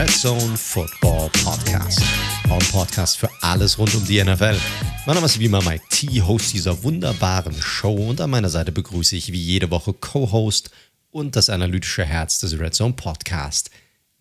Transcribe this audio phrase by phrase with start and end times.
[0.00, 2.00] Red Zone Football Podcast.
[2.44, 4.58] Ein Podcast für alles rund um die NFL.
[5.04, 8.72] Mein Name ist wie immer Mike T, Host dieser wunderbaren Show und an meiner Seite
[8.72, 10.70] begrüße ich wie jede Woche Co-Host
[11.10, 13.70] und das analytische Herz des Red Zone Podcast,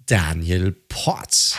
[0.05, 1.57] Daniel Potts.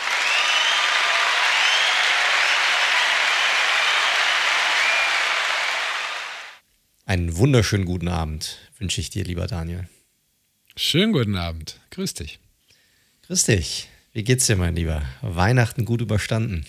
[7.07, 9.89] Einen wunderschönen guten Abend wünsche ich dir, lieber Daniel.
[10.75, 11.79] Schönen guten Abend.
[11.89, 12.39] Grüß dich.
[13.25, 13.90] Grüß dich.
[14.13, 15.03] Wie geht's dir, mein Lieber?
[15.21, 16.65] Weihnachten gut überstanden?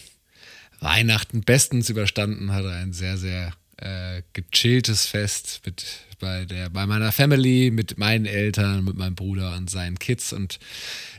[0.79, 5.85] Weihnachten bestens überstanden, hatte ein sehr, sehr äh, gechilltes Fest mit
[6.21, 10.33] bei, der, bei meiner Family, mit meinen Eltern, mit meinem Bruder und seinen Kids.
[10.33, 10.61] Und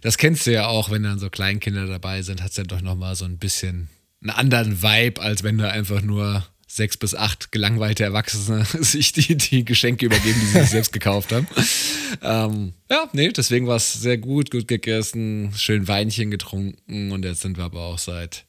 [0.02, 2.82] das kennst du ja auch, wenn dann so Kleinkinder dabei sind, hat es ja doch
[2.82, 3.90] nochmal so ein bisschen
[4.22, 9.36] einen anderen Vibe, als wenn da einfach nur sechs bis acht gelangweilte Erwachsene sich die,
[9.38, 11.48] die Geschenke übergeben, die sie sich selbst gekauft haben.
[12.22, 17.42] Ähm, ja, nee, deswegen war es sehr gut, gut gegessen, schön Weinchen getrunken und jetzt
[17.42, 18.46] sind wir aber auch seit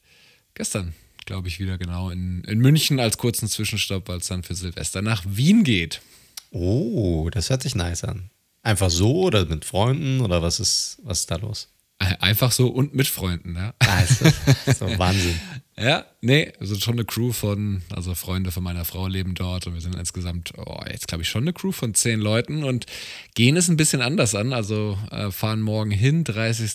[0.55, 0.93] gestern,
[1.25, 5.01] glaube ich, wieder genau in, in München als kurzen Zwischenstopp, weil es dann für Silvester
[5.01, 6.01] nach Wien geht.
[6.49, 8.31] Oh, das hört sich nice an.
[8.63, 11.69] Einfach so oder mit Freunden oder was ist, was ist da los?
[11.99, 13.73] Einfach so und mit Freunden, ja.
[13.79, 14.21] Ah, das,
[14.65, 15.39] ist doch Wahnsinn.
[15.77, 19.73] Ja, nee, also schon eine Crew von, also Freunde von meiner Frau leben dort und
[19.73, 22.85] wir sind insgesamt, oh, jetzt glaube ich schon eine Crew von zehn Leuten und
[23.33, 24.53] gehen es ein bisschen anders an.
[24.53, 26.71] Also äh, fahren morgen hin, 30.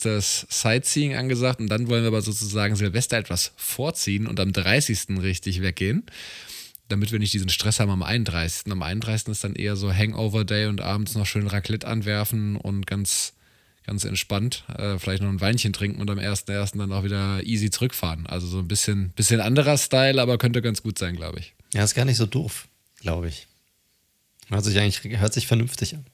[0.50, 5.22] Sightseeing angesagt und dann wollen wir aber sozusagen Silvester etwas vorziehen und am 30.
[5.22, 6.04] richtig weggehen,
[6.88, 8.70] damit wir nicht diesen Stress haben am 31.
[8.70, 9.28] Am 31.
[9.28, 13.32] ist dann eher so Hangover Day und abends noch schön Raclette anwerfen und ganz
[13.86, 16.78] ganz entspannt, äh, vielleicht noch ein Weinchen trinken und am 1.1.
[16.78, 18.26] dann auch wieder easy zurückfahren.
[18.26, 21.54] Also so ein bisschen, bisschen anderer Style, aber könnte ganz gut sein, glaube ich.
[21.72, 22.68] Ja, ist gar nicht so doof,
[23.00, 23.46] glaube ich.
[24.48, 26.04] Hört sich eigentlich hört sich vernünftig an.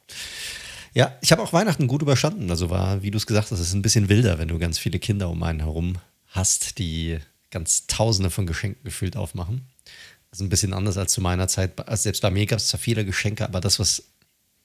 [0.95, 2.51] Ja, ich habe auch Weihnachten gut überstanden.
[2.51, 4.79] Also war, wie du es gesagt hast, es ist ein bisschen wilder, wenn du ganz
[4.79, 5.99] viele Kinder um einen herum
[6.29, 7.19] hast, die
[7.51, 9.67] ganz tausende von Geschenken gefühlt aufmachen.
[10.31, 11.89] Das ist ein bisschen anders als zu meiner Zeit.
[11.89, 14.05] Also selbst bei mir gab es zwar viele Geschenke, aber das, was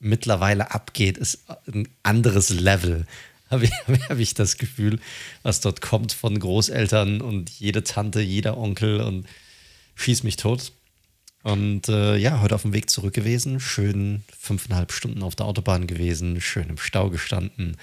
[0.02, 3.06] mittlerweile abgeht, ist ein anderes Level.
[3.50, 5.00] Habe ich, hab ich das Gefühl,
[5.44, 9.28] was dort kommt von Großeltern und jede Tante, jeder Onkel und
[9.96, 10.74] schieß mich tot.
[11.44, 15.88] Und äh, ja, heute auf dem Weg zurück gewesen, schön fünfeinhalb Stunden auf der Autobahn
[15.88, 17.78] gewesen, schön im Stau gestanden.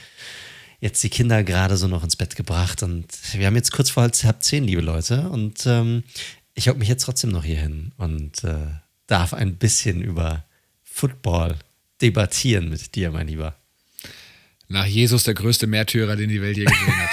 [0.80, 4.04] Jetzt die Kinder gerade so noch ins Bett gebracht und wir haben jetzt kurz vor
[4.04, 5.28] halb zehn, liebe Leute.
[5.28, 6.04] Und ähm,
[6.54, 8.68] ich hocke mich jetzt trotzdem noch hier hin und äh,
[9.08, 10.44] darf ein bisschen über
[10.84, 11.56] Football
[12.00, 13.56] debattieren mit dir, mein Lieber.
[14.68, 17.10] Nach Jesus der größte Märtyrer, den die Welt je gesehen hat.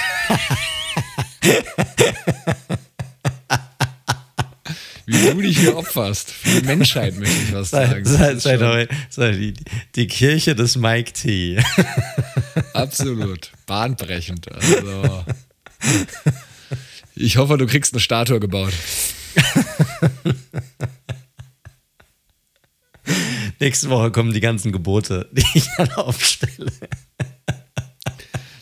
[5.06, 6.32] Wie du dich hier opferst.
[6.32, 8.04] Für die Menschheit möchte ich was sagen.
[8.04, 9.54] Sei, sei, sei, sei die,
[9.94, 11.62] die, Kirche des Mike T.
[12.72, 13.52] Absolut.
[13.66, 14.50] Bahnbrechend.
[14.52, 15.24] Also,
[17.14, 18.72] ich hoffe, du kriegst eine Statue gebaut.
[23.60, 26.72] Nächste Woche kommen die ganzen Gebote, die ich dann aufstelle.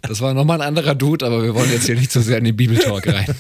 [0.03, 2.45] Das war nochmal ein anderer Dude, aber wir wollen jetzt hier nicht so sehr in
[2.45, 3.35] den Bibeltalk rein.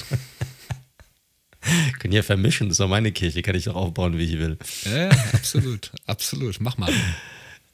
[1.98, 4.58] Können ja vermischen, das ist doch meine Kirche, kann ich doch aufbauen, wie ich will.
[4.84, 6.60] Ja, absolut, absolut.
[6.60, 6.92] Mach mal.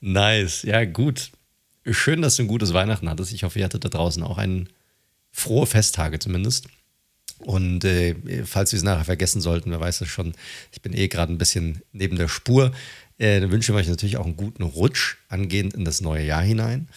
[0.00, 1.30] Nice, ja, gut.
[1.90, 3.32] Schön, dass du ein gutes Weihnachten hattest.
[3.32, 4.68] Ich hoffe, ihr hattet da draußen auch ein
[5.32, 6.68] frohe Festtage zumindest.
[7.38, 8.14] Und äh,
[8.44, 10.34] falls wir es nachher vergessen sollten, wer weiß es schon,
[10.72, 12.72] ich bin eh gerade ein bisschen neben der Spur.
[13.20, 16.42] Äh, dann wünschen wir euch natürlich auch einen guten Rutsch angehend in das neue Jahr
[16.42, 16.88] hinein.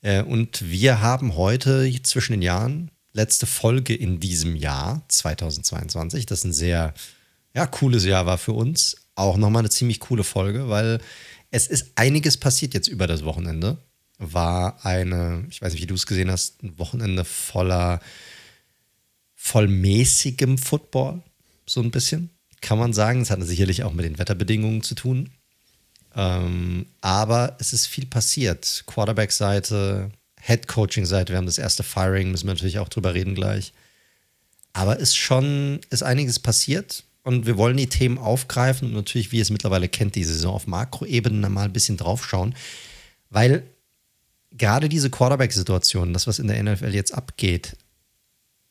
[0.00, 6.24] Äh, und wir haben heute zwischen den Jahren letzte Folge in diesem Jahr 2022.
[6.24, 6.94] Das ein sehr
[7.54, 8.96] ja, cooles Jahr war für uns.
[9.16, 10.98] Auch nochmal eine ziemlich coole Folge, weil
[11.50, 13.76] es ist einiges passiert jetzt über das Wochenende.
[14.18, 18.00] War eine, ich weiß nicht, wie du es gesehen hast, ein Wochenende voller
[19.34, 21.22] vollmäßigem Football,
[21.66, 22.30] so ein bisschen,
[22.62, 23.20] kann man sagen.
[23.20, 25.30] Es hatte sicherlich auch mit den Wetterbedingungen zu tun.
[26.16, 28.84] Ähm, aber es ist viel passiert.
[28.86, 30.10] Quarterback-Seite,
[30.40, 33.72] Head-Coaching-Seite, wir haben das erste Firing, müssen wir natürlich auch drüber reden gleich.
[34.72, 39.36] Aber ist schon, ist einiges passiert und wir wollen die Themen aufgreifen und natürlich, wie
[39.36, 42.54] ihr es mittlerweile kennt, die Saison auf Makroebene mal ein bisschen draufschauen,
[43.30, 43.62] weil
[44.52, 47.76] gerade diese Quarterback-Situation, das, was in der NFL jetzt abgeht,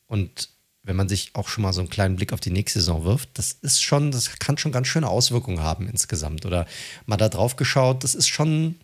[0.07, 0.49] und
[0.85, 3.29] wenn man sich auch schon mal so einen kleinen Blick auf die nächste Saison wirft,
[3.33, 6.45] das ist schon, das kann schon ganz schöne Auswirkungen haben insgesamt.
[6.45, 6.67] Oder
[7.07, 8.75] mal da drauf geschaut, das ist schon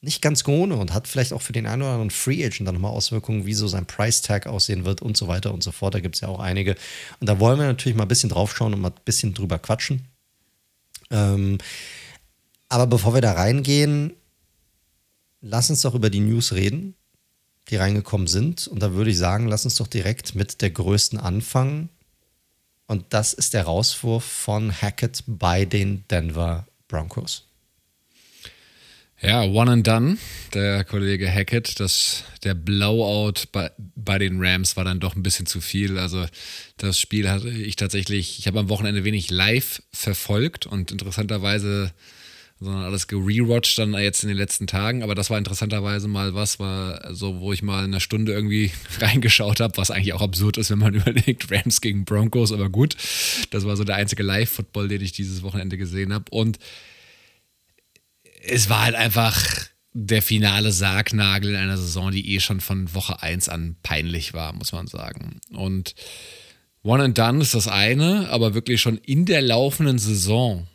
[0.00, 2.74] nicht ganz ohne und hat vielleicht auch für den einen oder anderen Free Agent dann
[2.74, 5.94] nochmal Auswirkungen, wie so sein Price Tag aussehen wird und so weiter und so fort.
[5.94, 6.74] Da gibt es ja auch einige.
[7.20, 9.58] Und da wollen wir natürlich mal ein bisschen drauf schauen und mal ein bisschen drüber
[9.58, 10.06] quatschen.
[11.10, 11.58] Ähm,
[12.68, 14.12] aber bevor wir da reingehen,
[15.40, 16.96] lass uns doch über die News reden
[17.68, 18.66] die reingekommen sind.
[18.66, 21.88] Und da würde ich sagen, lass uns doch direkt mit der größten anfangen.
[22.86, 27.44] Und das ist der Rauswurf von Hackett bei den Denver Broncos.
[29.20, 30.18] Ja, one and done,
[30.52, 31.80] der Kollege Hackett.
[31.80, 35.98] Das, der Blowout bei, bei den Rams war dann doch ein bisschen zu viel.
[35.98, 36.26] Also
[36.76, 41.94] das Spiel hatte ich tatsächlich, ich habe am Wochenende wenig live verfolgt und interessanterweise
[42.64, 45.02] sondern alles gerewatcht dann jetzt in den letzten Tagen.
[45.02, 49.60] Aber das war interessanterweise mal was, war so, wo ich mal eine Stunde irgendwie reingeschaut
[49.60, 52.96] habe, was eigentlich auch absurd ist, wenn man überlegt, Rams gegen Broncos, aber gut.
[53.50, 56.24] Das war so der einzige Live-Football, den ich dieses Wochenende gesehen habe.
[56.30, 56.58] Und
[58.42, 63.22] es war halt einfach der finale Sargnagel in einer Saison, die eh schon von Woche
[63.22, 65.40] 1 an peinlich war, muss man sagen.
[65.52, 65.94] Und
[66.82, 70.66] One and Done ist das eine, aber wirklich schon in der laufenden Saison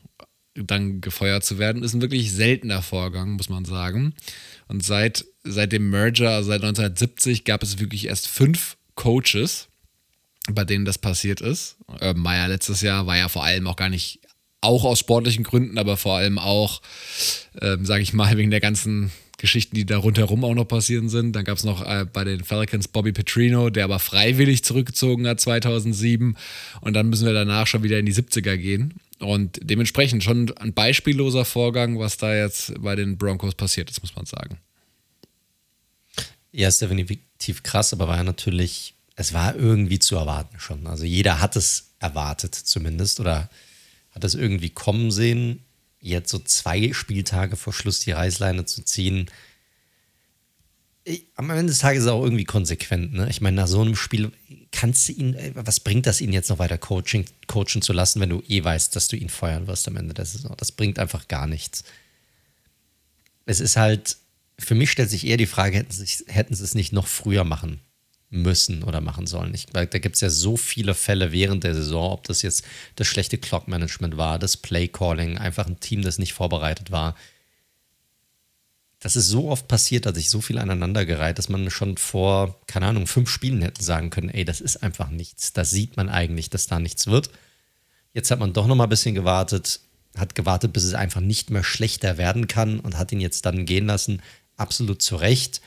[0.63, 4.13] dann gefeuert zu werden, ist ein wirklich seltener Vorgang, muss man sagen.
[4.67, 9.67] Und seit, seit dem Merger, also seit 1970, gab es wirklich erst fünf Coaches,
[10.51, 11.77] bei denen das passiert ist.
[11.99, 14.19] Äh, Meyer letztes Jahr war ja vor allem auch gar nicht,
[14.61, 16.81] auch aus sportlichen Gründen, aber vor allem auch,
[17.59, 21.35] äh, sage ich mal, wegen der ganzen Geschichten, die da rundherum auch noch passieren sind.
[21.35, 25.39] Dann gab es noch äh, bei den Falcons Bobby Petrino, der aber freiwillig zurückgezogen hat
[25.39, 26.35] 2007.
[26.81, 28.99] Und dann müssen wir danach schon wieder in die 70er gehen.
[29.19, 34.15] Und dementsprechend schon ein beispielloser Vorgang, was da jetzt bei den Broncos passiert ist, muss
[34.15, 34.59] man sagen.
[36.51, 40.87] Ja, ist definitiv krass, aber war ja natürlich, es war irgendwie zu erwarten schon.
[40.87, 43.49] Also jeder hat es erwartet zumindest oder
[44.11, 45.63] hat es irgendwie kommen sehen.
[46.01, 49.29] Jetzt so zwei Spieltage vor Schluss die Reißleine zu ziehen,
[51.35, 53.13] am Ende des Tages ist es auch irgendwie konsequent.
[53.13, 53.27] Ne?
[53.29, 54.31] Ich meine, nach so einem Spiel
[54.71, 58.19] kannst du ihn, äh, was bringt das ihn jetzt noch weiter coaching, coachen zu lassen,
[58.19, 60.53] wenn du eh weißt, dass du ihn feuern wirst am Ende der Saison?
[60.57, 61.83] Das bringt einfach gar nichts.
[63.45, 64.17] Es ist halt,
[64.59, 67.43] für mich stellt sich eher die Frage, hätten sie, hätten sie es nicht noch früher
[67.43, 67.79] machen
[68.29, 69.53] müssen oder machen sollen.
[69.55, 72.63] Ich, da gibt es ja so viele Fälle während der Saison, ob das jetzt
[72.95, 77.15] das schlechte Clock-Management war, das Play-Calling, einfach ein Team, das nicht vorbereitet war
[78.99, 82.87] das ist so oft passiert, dass ich so viel aneinandergereiht, dass man schon vor, keine
[82.87, 85.53] Ahnung, fünf Spielen hätten sagen können, ey, das ist einfach nichts.
[85.53, 87.29] Da sieht man eigentlich, dass da nichts wird.
[88.13, 89.79] Jetzt hat man doch noch mal ein bisschen gewartet,
[90.17, 93.65] hat gewartet, bis es einfach nicht mehr schlechter werden kann und hat ihn jetzt dann
[93.65, 94.21] gehen lassen.
[94.57, 95.61] Absolut zu Recht.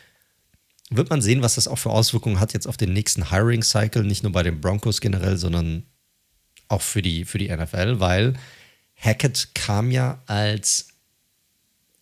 [0.90, 4.24] Wird man sehen, was das auch für Auswirkungen hat jetzt auf den nächsten Hiring-Cycle, nicht
[4.24, 5.86] nur bei den Broncos generell, sondern
[6.68, 8.34] auch für die, für die NFL, weil
[8.94, 10.91] Hackett kam ja als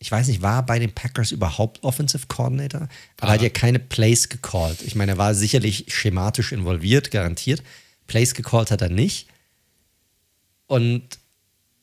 [0.01, 2.89] ich weiß nicht, war bei den Packers überhaupt Offensive Coordinator?
[3.19, 3.33] Aber ah.
[3.33, 4.81] hat ja keine Plays gecallt.
[4.81, 7.61] Ich meine, er war sicherlich schematisch involviert, garantiert.
[8.07, 9.27] Plays gecallt hat er nicht.
[10.65, 11.03] Und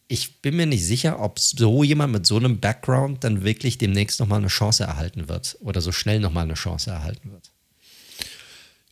[0.08, 4.18] ich bin mir nicht sicher, ob so jemand mit so einem Background dann wirklich demnächst
[4.18, 7.52] nochmal eine Chance erhalten wird oder so schnell nochmal eine Chance erhalten wird.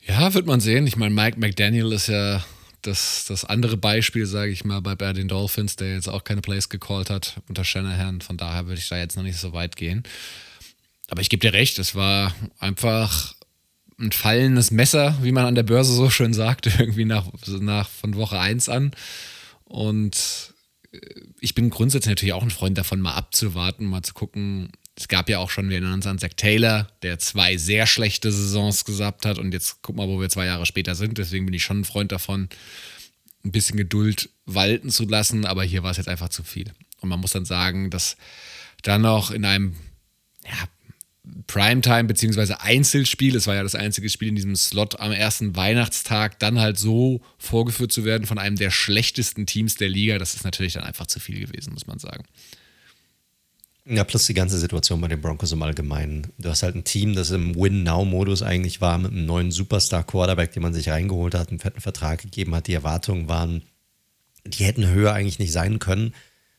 [0.06, 0.86] Ja, wird man sehen.
[0.86, 2.44] Ich meine, Mike McDaniel ist ja
[2.82, 6.40] das, das andere Beispiel, sage ich mal, bei, bei den Dolphins, der jetzt auch keine
[6.40, 8.20] Plays gecallt hat unter Shanahan.
[8.20, 10.04] Von daher würde ich da jetzt noch nicht so weit gehen.
[11.08, 13.34] Aber ich gebe dir recht, es war einfach
[13.98, 17.26] ein fallendes Messer, wie man an der Börse so schön sagt, irgendwie nach,
[17.60, 18.92] nach von Woche 1 an.
[19.64, 20.54] Und
[20.92, 20.98] äh,
[21.40, 25.28] ich bin grundsätzlich natürlich auch ein Freund davon, mal abzuwarten, mal zu gucken, es gab
[25.28, 29.26] ja auch schon, wir erinnern uns an Zach Taylor, der zwei sehr schlechte Saisons gesagt
[29.26, 31.18] hat und jetzt guck mal, wo wir zwei Jahre später sind.
[31.18, 32.48] Deswegen bin ich schon ein Freund davon,
[33.44, 36.72] ein bisschen Geduld walten zu lassen, aber hier war es jetzt einfach zu viel.
[37.00, 38.16] Und man muss dann sagen, dass
[38.82, 39.76] dann noch in einem
[40.44, 40.68] ja,
[41.46, 46.38] Primetime beziehungsweise Einzelspiel, es war ja das einzige Spiel in diesem Slot am ersten Weihnachtstag,
[46.38, 50.44] dann halt so vorgeführt zu werden von einem der schlechtesten Teams der Liga, das ist
[50.44, 52.24] natürlich dann einfach zu viel gewesen, muss man sagen.
[53.88, 56.32] Ja, plus die ganze Situation bei den Broncos im Allgemeinen.
[56.38, 60.64] Du hast halt ein Team, das im Win-Now-Modus eigentlich war, mit einem neuen Superstar-Quarterback, den
[60.64, 62.66] man sich reingeholt hat, einen fetten Vertrag gegeben hat.
[62.66, 63.62] Die Erwartungen waren,
[64.44, 66.06] die hätten höher eigentlich nicht sein können.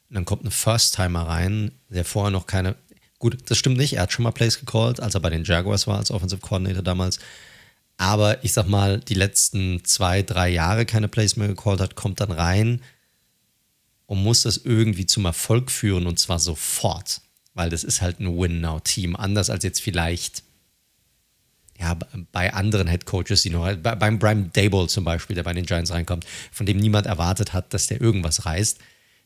[0.10, 2.76] Und dann kommt ein First-Timer rein, der vorher noch keine.
[3.20, 3.94] Gut, das stimmt nicht.
[3.94, 6.82] Er hat schon mal Plays gecallt, als er bei den Jaguars war, als Offensive Coordinator
[6.82, 7.20] damals.
[7.98, 12.22] Aber ich sag mal, die letzten zwei, drei Jahre keine Plays mehr gecallt hat, kommt
[12.22, 12.80] dann rein
[14.08, 17.22] und muss das irgendwie zum Erfolg führen und zwar sofort,
[17.54, 19.16] weil das ist halt ein Win-Now-Team.
[19.16, 20.44] Anders als jetzt vielleicht
[21.80, 21.96] ja,
[22.32, 25.92] bei anderen Head Coaches, die noch, beim Brian Dable zum Beispiel, der bei den Giants
[25.92, 28.80] reinkommt, von dem niemand erwartet hat, dass der irgendwas reißt.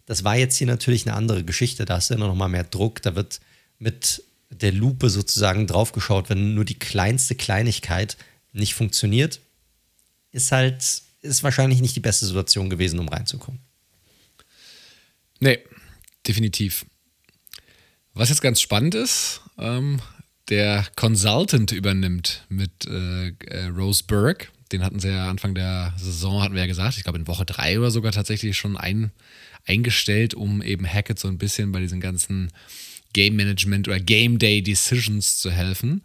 [0.06, 1.86] Das war jetzt hier natürlich eine andere Geschichte.
[1.86, 3.02] Da hast du ja noch mal mehr Druck.
[3.04, 3.40] Da wird
[3.80, 8.18] mit der Lupe sozusagen draufgeschaut, wenn nur die kleinste Kleinigkeit
[8.52, 9.40] nicht funktioniert,
[10.32, 13.62] ist halt, ist wahrscheinlich nicht die beste Situation gewesen, um reinzukommen.
[15.42, 15.60] Nee,
[16.28, 16.86] definitiv.
[18.14, 20.00] Was jetzt ganz spannend ist, ähm,
[20.50, 24.48] der Consultant übernimmt mit äh, äh, Rose Burke.
[24.72, 27.46] Den hatten sie ja Anfang der Saison, hatten wir ja gesagt, ich glaube in Woche
[27.46, 29.12] drei oder sogar tatsächlich schon ein,
[29.66, 32.52] eingestellt, um eben Hackett so ein bisschen bei diesen ganzen
[33.14, 36.04] Game Management oder Game Day Decisions zu helfen.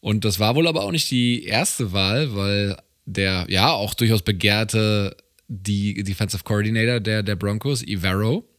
[0.00, 4.22] Und das war wohl aber auch nicht die erste Wahl, weil der ja auch durchaus
[4.22, 5.16] begehrte
[5.48, 8.49] die Defensive Coordinator der, der Broncos, Ivero,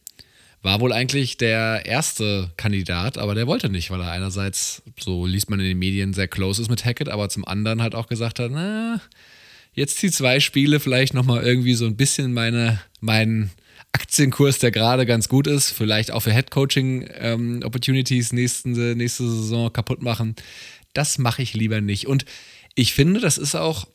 [0.62, 5.50] war wohl eigentlich der erste Kandidat, aber der wollte nicht, weil er einerseits, so liest
[5.50, 8.38] man in den Medien, sehr close ist mit Hackett, aber zum anderen halt auch gesagt
[8.38, 9.00] hat, na,
[9.74, 13.50] jetzt die zwei Spiele vielleicht nochmal irgendwie so ein bisschen meine, meinen
[13.92, 20.00] Aktienkurs, der gerade ganz gut ist, vielleicht auch für Headcoaching-Opportunities ähm, nächste, nächste Saison kaputt
[20.00, 20.34] machen.
[20.94, 22.06] Das mache ich lieber nicht.
[22.06, 22.24] Und
[22.74, 23.86] ich finde, das ist auch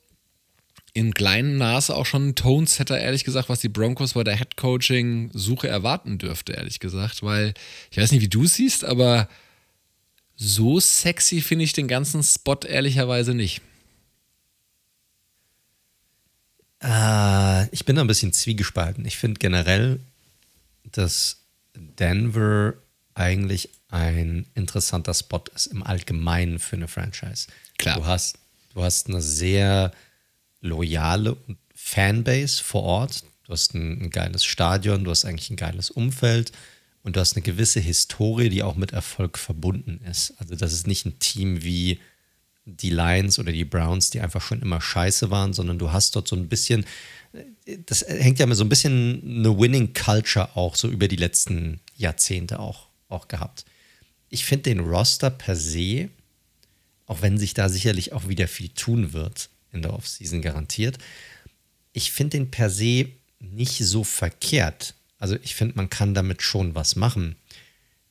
[0.97, 5.67] in kleinem Maße auch schon ein Tonesetter, ehrlich gesagt, was die Broncos bei der Headcoaching-Suche
[5.67, 7.21] erwarten dürfte, ehrlich gesagt.
[7.21, 7.53] Weil,
[7.91, 9.29] ich weiß nicht, wie du es siehst, aber
[10.35, 13.61] so sexy finde ich den ganzen Spot ehrlicherweise nicht.
[16.81, 19.05] Äh, ich bin da ein bisschen zwiegespalten.
[19.05, 19.99] Ich finde generell,
[20.91, 21.41] dass
[21.75, 22.73] Denver
[23.13, 27.47] eigentlich ein interessanter Spot ist im Allgemeinen für eine Franchise.
[27.77, 27.97] Klar.
[27.97, 28.39] Du hast,
[28.73, 29.91] du hast eine sehr
[30.67, 31.37] loyale
[31.75, 33.23] Fanbase vor Ort.
[33.45, 36.51] Du hast ein, ein geiles Stadion, du hast eigentlich ein geiles Umfeld
[37.03, 40.33] und du hast eine gewisse Historie, die auch mit Erfolg verbunden ist.
[40.37, 41.99] Also das ist nicht ein Team wie
[42.65, 46.27] die Lions oder die Browns, die einfach schon immer scheiße waren, sondern du hast dort
[46.27, 46.85] so ein bisschen,
[47.85, 51.79] das hängt ja mit so ein bisschen eine Winning Culture auch so über die letzten
[51.95, 53.63] Jahrzehnte auch, auch gehabt.
[54.29, 56.09] Ich finde den Roster per se,
[57.05, 60.97] auch wenn sich da sicherlich auch wieder viel tun wird, in der Offseason garantiert.
[61.93, 63.07] Ich finde den per se
[63.39, 64.93] nicht so verkehrt.
[65.19, 67.35] Also ich finde, man kann damit schon was machen.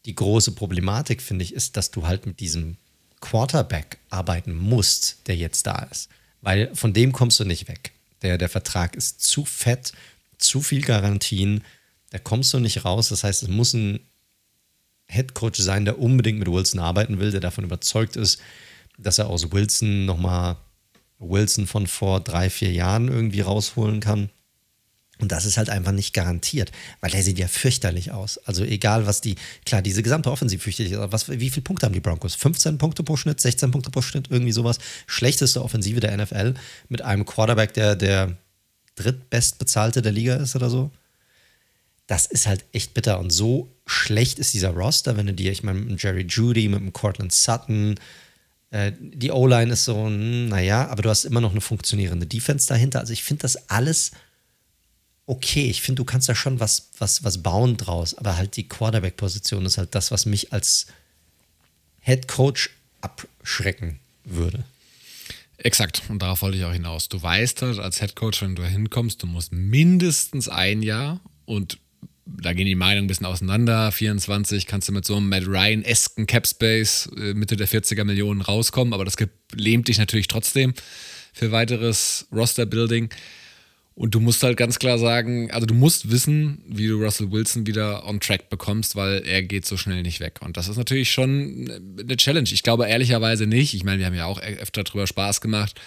[0.04, 2.76] Die große Problematik, finde ich, ist, dass du halt mit diesem
[3.20, 6.08] Quarterback arbeiten musst, der jetzt da ist.
[6.42, 7.92] Weil von dem kommst du nicht weg.
[8.22, 9.92] Der, der Vertrag ist zu fett,
[10.38, 11.64] zu viel Garantien,
[12.10, 13.08] da kommst du nicht raus.
[13.08, 14.00] Das heißt, es muss ein
[15.08, 18.40] Headcoach sein, der unbedingt mit Wilson arbeiten will, der davon überzeugt ist,
[18.98, 20.56] dass er aus Wilson nochmal
[21.18, 24.30] Wilson von vor drei, vier Jahren irgendwie rausholen kann.
[25.18, 28.37] Und das ist halt einfach nicht garantiert, weil der sieht ja fürchterlich aus.
[28.38, 31.94] Also egal, was die, klar, diese gesamte Offensive fürchterlich ist, was, wie viele Punkte haben
[31.94, 32.35] die Broncos?
[32.35, 34.78] 15 Punkte pro Schnitt, 16 Punkte pro Schnitt, irgendwie sowas.
[35.06, 36.54] Schlechteste Offensive der NFL
[36.90, 38.37] mit einem Quarterback, der der
[38.96, 40.90] drittbestbezahlte der Liga ist oder so.
[42.06, 43.18] Das ist halt echt bitter.
[43.18, 46.80] Und so schlecht ist dieser Roster, wenn du dir, ich meine, mit Jerry Judy, mit
[46.80, 47.96] dem Cortland Sutton,
[48.76, 53.00] äh, die O-Line ist so, naja, aber du hast immer noch eine funktionierende Defense dahinter.
[53.00, 54.11] Also ich finde das alles
[55.25, 55.71] okay.
[55.71, 59.64] Ich finde, du kannst da schon was, was, was bauen draus, aber halt die Quarterback-Position
[59.64, 60.88] ist halt das, was mich als
[62.00, 64.64] Head Coach abschrecken würde.
[65.56, 67.09] Exakt, und darauf wollte ich auch hinaus.
[67.09, 71.78] Du weißt halt als Head Coach, wenn du hinkommst, du musst mindestens ein Jahr und
[72.26, 73.92] da gehen die Meinungen ein bisschen auseinander.
[73.92, 78.92] 24 kannst du mit so einem Matt Ryan-esken Capspace äh, Mitte der 40er Millionen rauskommen,
[78.92, 79.16] aber das
[79.54, 80.75] lähmt dich natürlich trotzdem
[81.33, 83.11] für weiteres Roster-Building.
[83.95, 87.66] Und du musst halt ganz klar sagen, also du musst wissen, wie du Russell Wilson
[87.66, 90.40] wieder on track bekommst, weil er geht so schnell nicht weg.
[90.42, 92.49] Und das ist natürlich schon eine Challenge.
[92.52, 93.73] Ich glaube ehrlicherweise nicht.
[93.73, 95.80] Ich meine, wir haben ja auch öfter drüber Spaß gemacht.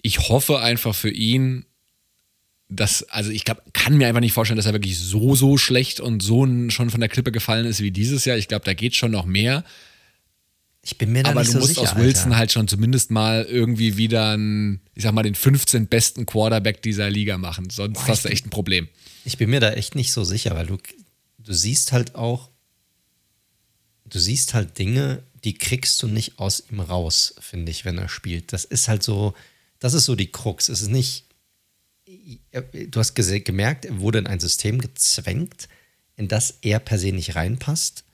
[0.00, 1.64] Ich hoffe einfach für ihn,
[2.68, 6.00] das, also ich glaube, kann mir einfach nicht vorstellen, dass er wirklich so, so schlecht
[6.00, 8.36] und so schon von der Klippe gefallen ist wie dieses Jahr.
[8.36, 9.64] Ich glaube, da geht schon noch mehr.
[10.82, 12.36] Ich bin mir da Aber nicht du so musst sicher, aus Wilson Alter.
[12.38, 17.10] halt schon zumindest mal irgendwie wieder einen, ich sag mal, den 15 besten Quarterback dieser
[17.10, 17.70] Liga machen.
[17.70, 18.88] Sonst Boah, hast du echt ein Problem.
[19.24, 20.78] Ich bin mir da echt nicht so sicher, weil du,
[21.38, 22.50] du siehst halt auch,
[24.04, 28.08] du siehst halt Dinge, die kriegst du nicht aus ihm raus, finde ich, wenn er
[28.08, 28.52] spielt.
[28.52, 29.34] Das ist halt so,
[29.78, 30.68] das ist so die Krux.
[30.68, 31.24] Es ist nicht,
[32.52, 35.68] du hast gemerkt, er wurde in ein System gezwängt,
[36.16, 38.04] in das er per se nicht reinpasst.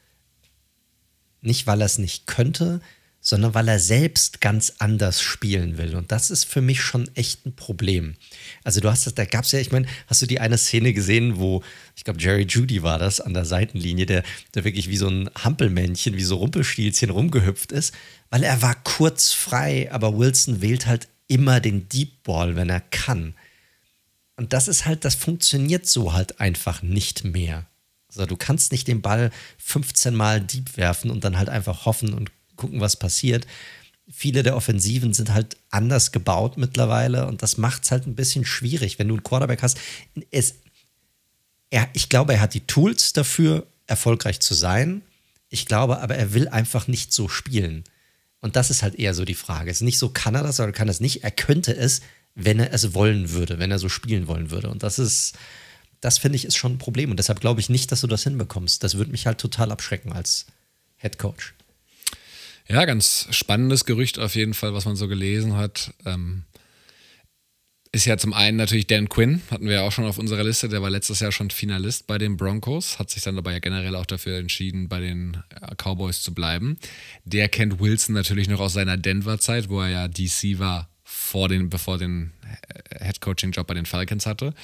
[1.41, 2.81] Nicht, weil er es nicht könnte,
[3.25, 5.97] sondern weil er selbst ganz anders spielen will.
[5.97, 8.17] Und das ist für mich schon echt ein Problem.
[8.65, 10.93] Also du hast das, da gab es ja, ich meine, hast du die eine Szene
[10.93, 11.63] gesehen, wo,
[11.97, 14.25] ich glaube, Jerry Judy war das an der Seitenlinie, der,
[14.55, 17.95] der wirklich wie so ein Hampelmännchen, wie so Rumpelstilzchen rumgehüpft ist,
[18.29, 22.81] weil er war kurz frei, aber Wilson wählt halt immer den Deep Ball, wenn er
[22.81, 23.35] kann.
[24.37, 27.67] Und das ist halt, das funktioniert so halt einfach nicht mehr.
[28.09, 32.15] Also du kannst nicht den Ball 15 Mal deep werfen und dann halt einfach hoffen
[32.15, 33.47] und gucken, was passiert.
[34.11, 38.45] Viele der Offensiven sind halt anders gebaut mittlerweile und das macht es halt ein bisschen
[38.45, 39.79] schwierig, wenn du einen Quarterback hast.
[40.31, 40.57] Es,
[41.71, 45.03] er, ich glaube, er hat die Tools dafür, erfolgreich zu sein.
[45.49, 47.85] Ich glaube aber, er will einfach nicht so spielen.
[48.41, 49.71] Und das ist halt eher so die Frage.
[49.71, 51.25] Es ist nicht so, kann er das oder kann er es nicht?
[51.25, 52.03] Er könnte es,
[52.35, 54.69] wenn er es wollen würde, wenn er so spielen wollen würde.
[54.69, 55.37] Und das ist,
[56.01, 57.11] das finde ich, ist schon ein Problem.
[57.11, 58.83] Und deshalb glaube ich nicht, dass du das hinbekommst.
[58.83, 60.47] Das würde mich halt total abschrecken als
[60.97, 61.55] Head Coach.
[62.69, 65.93] Ja, ganz spannendes Gerücht auf jeden Fall, was man so gelesen hat.
[66.07, 66.45] Ähm,
[67.93, 70.69] ist ja zum einen natürlich Dan Quinn, hatten wir ja auch schon auf unserer Liste,
[70.69, 73.95] der war letztes Jahr schon Finalist bei den Broncos, hat sich dann dabei ja generell
[73.95, 76.77] auch dafür entschieden, bei den äh, Cowboys zu bleiben.
[77.25, 80.89] Der kennt Wilson natürlich noch aus seiner Denver-Zeit, wo er ja DC war,
[81.25, 82.33] vor den, bevor den
[82.69, 84.55] äh, Head-Coaching-Job bei den Falcons hatte.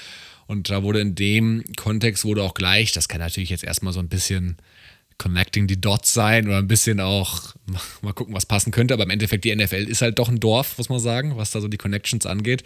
[0.46, 4.00] Und da wurde in dem Kontext wurde auch gleich, das kann natürlich jetzt erstmal so
[4.00, 4.56] ein bisschen
[5.16, 7.54] connecting the dots sein oder ein bisschen auch
[8.02, 8.94] mal gucken, was passen könnte.
[8.94, 11.60] Aber im Endeffekt, die NFL ist halt doch ein Dorf, muss man sagen, was da
[11.60, 12.64] so die Connections angeht.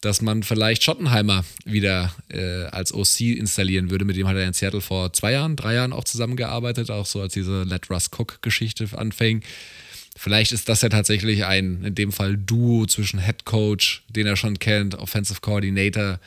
[0.00, 4.06] Dass man vielleicht Schottenheimer wieder äh, als OC installieren würde.
[4.06, 7.20] Mit dem hat er in Seattle vor zwei Jahren, drei Jahren auch zusammengearbeitet, auch so
[7.20, 9.42] als diese Let Russ Cook-Geschichte anfing.
[10.22, 14.36] Vielleicht ist das ja tatsächlich ein, in dem Fall Duo zwischen Head Coach, den er
[14.36, 16.20] schon kennt, Offensive Coordinator,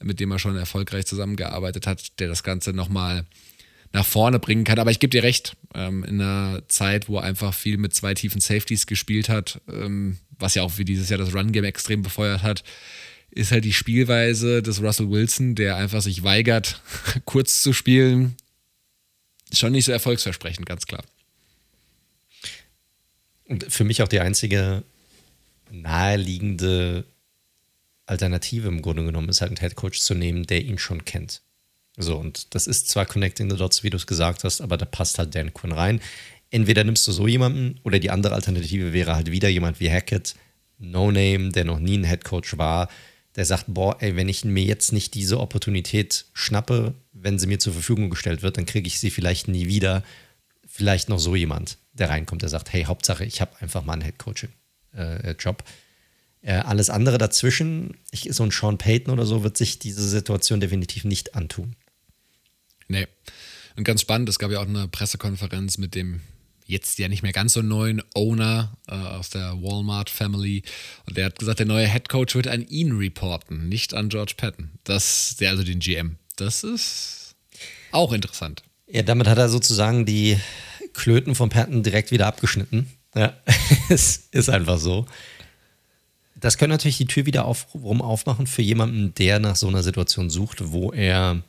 [0.00, 3.24] mit dem er schon erfolgreich zusammengearbeitet hat, der das Ganze nochmal
[3.92, 4.78] nach vorne bringen kann.
[4.78, 8.40] Aber ich gebe dir recht, ähm, in einer Zeit, wo einfach viel mit zwei tiefen
[8.40, 12.62] Safeties gespielt hat, ähm, was ja auch wie dieses Jahr das Run-Game extrem befeuert hat,
[13.32, 16.80] ist halt die Spielweise des Russell Wilson, der einfach sich weigert,
[17.24, 18.36] kurz zu spielen,
[19.52, 21.02] schon nicht so erfolgsversprechend, ganz klar.
[23.68, 24.82] Für mich auch die einzige
[25.70, 27.04] naheliegende
[28.06, 31.42] Alternative im Grunde genommen ist halt einen Headcoach zu nehmen, der ihn schon kennt.
[31.96, 34.84] So, und das ist zwar Connecting the Dots, wie du es gesagt hast, aber da
[34.84, 36.00] passt halt Dan Quinn rein.
[36.50, 40.34] Entweder nimmst du so jemanden oder die andere Alternative wäre halt wieder jemand wie Hackett,
[40.78, 42.88] No Name, der noch nie ein Head Coach war,
[43.36, 47.58] der sagt, boah, ey, wenn ich mir jetzt nicht diese Opportunität schnappe, wenn sie mir
[47.58, 50.02] zur Verfügung gestellt wird, dann kriege ich sie vielleicht nie wieder.
[50.66, 54.02] Vielleicht noch so jemand, der reinkommt, der sagt, hey, Hauptsache, ich habe einfach mal einen
[54.02, 54.50] Head Coaching
[54.96, 55.62] äh, Job.
[56.42, 60.60] Äh, alles andere dazwischen, ich, so ein Sean Payton oder so, wird sich diese Situation
[60.60, 61.76] definitiv nicht antun.
[62.88, 63.06] Nee.
[63.76, 66.20] Und ganz spannend, es gab ja auch eine Pressekonferenz mit dem
[66.70, 70.62] jetzt ja nicht mehr ganz so neuen Owner äh, aus der Walmart Family.
[71.06, 74.34] Und der hat gesagt, der neue Head Coach wird an ihn reporten, nicht an George
[74.36, 74.70] Patton.
[74.84, 76.16] Das, der also den GM.
[76.36, 77.34] Das ist
[77.90, 78.62] auch interessant.
[78.86, 80.38] Ja, damit hat er sozusagen die
[81.00, 82.90] Klöten von Patton direkt wieder abgeschnitten.
[83.14, 83.32] Ja,
[83.88, 85.06] es ist einfach so.
[86.36, 89.82] Das könnte natürlich die Tür wieder auf, rum aufmachen für jemanden, der nach so einer
[89.82, 91.42] Situation sucht, wo er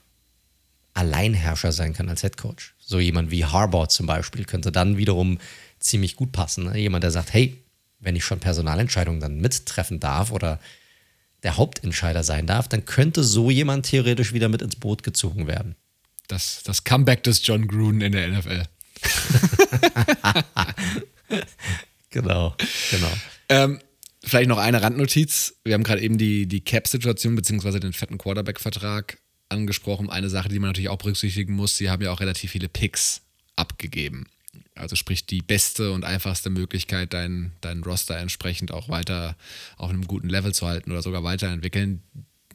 [0.93, 2.73] Alleinherrscher sein kann als Headcoach.
[2.79, 5.37] So jemand wie Harbaugh zum Beispiel könnte dann wiederum
[5.79, 6.65] ziemlich gut passen.
[6.65, 6.77] Ne?
[6.77, 7.57] Jemand, der sagt, hey,
[7.99, 10.59] wenn ich schon Personalentscheidungen dann mittreffen darf oder
[11.43, 15.75] der Hauptentscheider sein darf, dann könnte so jemand theoretisch wieder mit ins Boot gezogen werden.
[16.27, 18.63] Das, das Comeback des John Gruden in der NFL.
[22.09, 22.55] genau,
[22.91, 23.11] genau.
[23.49, 23.79] Ähm,
[24.23, 25.55] vielleicht noch eine Randnotiz.
[25.63, 29.17] Wir haben gerade eben die, die Cap-Situation beziehungsweise den fetten Quarterback-Vertrag
[29.49, 30.09] angesprochen.
[30.09, 33.21] Eine Sache, die man natürlich auch berücksichtigen muss, sie haben ja auch relativ viele Picks
[33.55, 34.27] abgegeben.
[34.75, 39.35] Also sprich die beste und einfachste Möglichkeit, deinen dein Roster entsprechend auch weiter
[39.77, 42.01] auf einem guten Level zu halten oder sogar weiterentwickeln.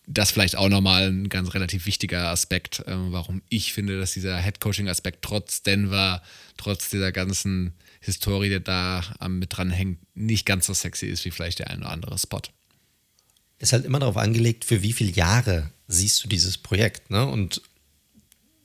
[0.06, 4.38] Das vielleicht auch nochmal ein ganz relativ wichtiger Aspekt, äh, warum ich finde, dass dieser
[4.38, 6.22] Head-Coaching-Aspekt trotz Denver,
[6.56, 11.32] trotz dieser ganzen Historie, die da mit dran hängt, nicht ganz so sexy ist wie
[11.32, 12.42] vielleicht der ein oder andere Spot.
[13.58, 17.26] Ist halt immer darauf angelegt, für wie viele Jahre siehst du dieses Projekt, ne?
[17.26, 17.62] Und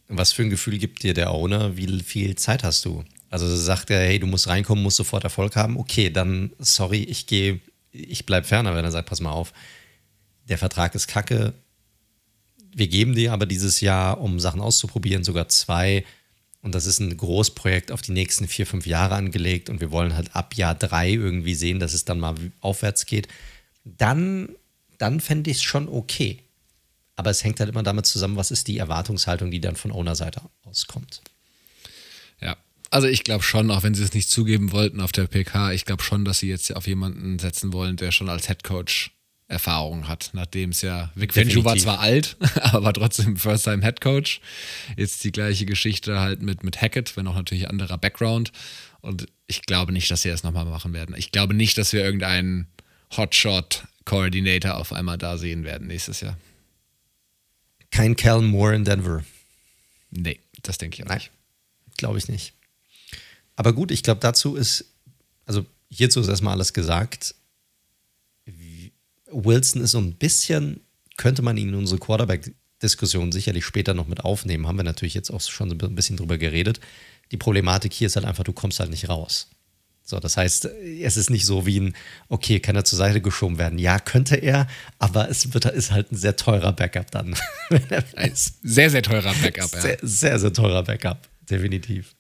[0.08, 1.78] was für ein Gefühl gibt dir der Owner?
[1.78, 3.04] Wie viel Zeit hast du?
[3.30, 5.78] Also sagt er, hey, du musst reinkommen, musst sofort Erfolg haben.
[5.78, 7.62] Okay, dann sorry, ich gehe,
[7.94, 9.54] ich bleib ferner, wenn er sagt, pass mal auf,
[10.52, 11.54] der Vertrag ist kacke.
[12.76, 16.06] Wir geben dir aber dieses Jahr, um Sachen auszuprobieren, sogar zwei.
[16.62, 19.70] Und das ist ein Großprojekt auf die nächsten vier, fünf Jahre angelegt.
[19.70, 23.30] Und wir wollen halt ab Jahr drei irgendwie sehen, dass es dann mal aufwärts geht.
[23.86, 24.50] Dann,
[24.98, 26.40] dann fände ich es schon okay.
[27.16, 30.42] Aber es hängt halt immer damit zusammen, was ist die Erwartungshaltung, die dann von Owner-Seite
[30.64, 31.22] auskommt.
[32.42, 32.58] Ja,
[32.90, 35.86] Also ich glaube schon, auch wenn sie es nicht zugeben wollten auf der PK, ich
[35.86, 39.12] glaube schon, dass sie jetzt auf jemanden setzen wollen, der schon als Headcoach
[39.52, 44.40] Erfahrung hat, nachdem es ja Vic Fangio war zwar alt, aber war trotzdem First-Time Headcoach.
[44.96, 48.52] Jetzt die gleiche Geschichte halt mit, mit Hackett, wenn auch natürlich anderer Background.
[49.02, 51.16] Und ich glaube nicht, dass sie das nochmal machen werden.
[51.18, 52.68] Ich glaube nicht, dass wir irgendeinen
[53.16, 56.38] Hotshot-Coordinator auf einmal da sehen werden nächstes Jahr.
[57.92, 59.24] Kein Cal Moore in Denver.
[60.12, 61.30] Nee, das denke ich auch nicht.
[61.98, 62.54] Glaube ich nicht.
[63.58, 64.86] Aber gut, ich glaube, dazu ist,
[65.46, 67.36] also hierzu ist erstmal alles gesagt.
[69.32, 70.82] Wilson ist so ein bisschen,
[71.18, 75.32] könnte man ihn in unsere Quarterback-Diskussion sicherlich später noch mit aufnehmen, haben wir natürlich jetzt
[75.32, 76.80] auch schon ein bisschen drüber geredet.
[77.32, 79.50] Die Problematik hier ist halt einfach, du kommst halt nicht raus.
[80.04, 81.96] So, das heißt, es ist nicht so wie ein,
[82.28, 83.80] okay, kann er zur Seite geschoben werden?
[83.80, 84.68] Ja, könnte er,
[85.00, 87.36] aber es wird, ist halt ein sehr teurer Backup dann.
[88.16, 89.82] ein sehr, sehr teurer Backup, ja.
[89.82, 92.16] Sehr, sehr, sehr teurer Backup, definitiv.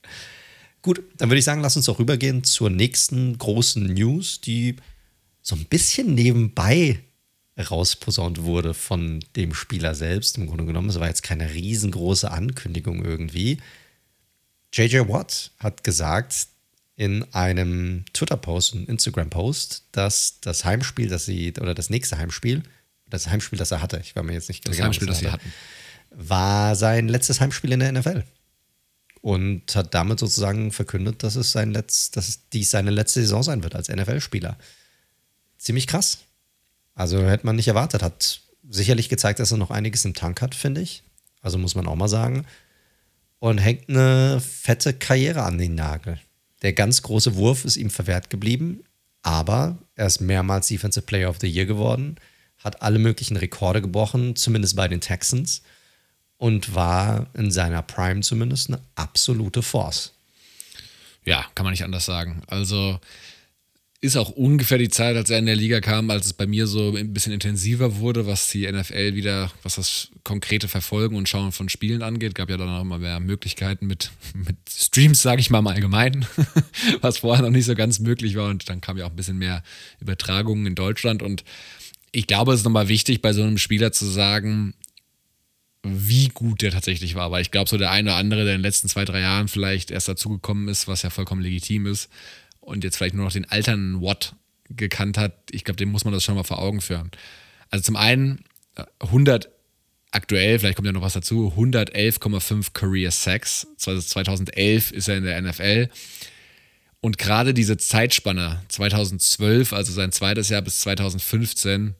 [0.81, 4.77] Gut, dann würde ich sagen, lass uns doch rübergehen zur nächsten großen News, die
[5.41, 6.99] so ein bisschen nebenbei
[7.57, 10.37] rausposaunt wurde von dem Spieler selbst.
[10.37, 13.59] Im Grunde genommen, es war jetzt keine riesengroße Ankündigung irgendwie.
[14.73, 16.47] JJ Watt hat gesagt
[16.95, 22.63] in einem Twitter-Post und Instagram-Post, dass das Heimspiel, das sie, oder das nächste Heimspiel,
[23.09, 25.29] das Heimspiel, das er hatte, ich war mir jetzt nicht das genau, Heimspiel, das sie
[25.29, 25.51] hatten,
[26.11, 28.23] war sein letztes Heimspiel in der NFL
[29.21, 33.63] und hat damit sozusagen verkündet, dass es sein Letz, dass dies seine letzte Saison sein
[33.63, 34.57] wird als NFL-Spieler.
[35.61, 36.17] Ziemlich krass.
[36.95, 38.01] Also hätte man nicht erwartet.
[38.01, 41.03] Hat sicherlich gezeigt, dass er noch einiges im Tank hat, finde ich.
[41.43, 42.45] Also muss man auch mal sagen.
[43.37, 46.19] Und hängt eine fette Karriere an den Nagel.
[46.63, 48.83] Der ganz große Wurf ist ihm verwehrt geblieben,
[49.21, 52.17] aber er ist mehrmals Defensive Player of the Year geworden,
[52.57, 55.61] hat alle möglichen Rekorde gebrochen, zumindest bei den Texans,
[56.37, 60.13] und war in seiner Prime zumindest eine absolute Force.
[61.23, 62.41] Ja, kann man nicht anders sagen.
[62.47, 62.99] Also
[64.03, 66.65] ist auch ungefähr die Zeit, als er in der Liga kam, als es bei mir
[66.65, 71.51] so ein bisschen intensiver wurde, was die NFL wieder, was das konkrete Verfolgen und Schauen
[71.51, 72.33] von Spielen angeht.
[72.33, 76.25] Gab ja dann auch immer mehr Möglichkeiten mit, mit Streams, sage ich mal im Allgemeinen,
[77.01, 78.49] was vorher noch nicht so ganz möglich war.
[78.49, 79.61] Und dann kam ja auch ein bisschen mehr
[79.99, 81.21] Übertragungen in Deutschland.
[81.21, 81.43] Und
[82.11, 84.73] ich glaube, es ist nochmal wichtig, bei so einem Spieler zu sagen,
[85.83, 87.29] wie gut der tatsächlich war.
[87.29, 89.47] Weil ich glaube, so der eine oder andere, der in den letzten zwei, drei Jahren
[89.47, 92.09] vielleicht erst dazugekommen ist, was ja vollkommen legitim ist,
[92.61, 94.35] und jetzt vielleicht nur noch den alternden Watt
[94.69, 97.11] gekannt hat, ich glaube, dem muss man das schon mal vor Augen führen.
[97.69, 98.43] Also zum einen
[98.99, 99.49] 100 äh,
[100.11, 103.67] aktuell, vielleicht kommt ja noch was dazu, 111,5 Career Sacks.
[103.77, 105.89] 2011 ist er in der NFL.
[106.99, 111.95] Und gerade diese Zeitspanne 2012, also sein zweites Jahr bis 2015,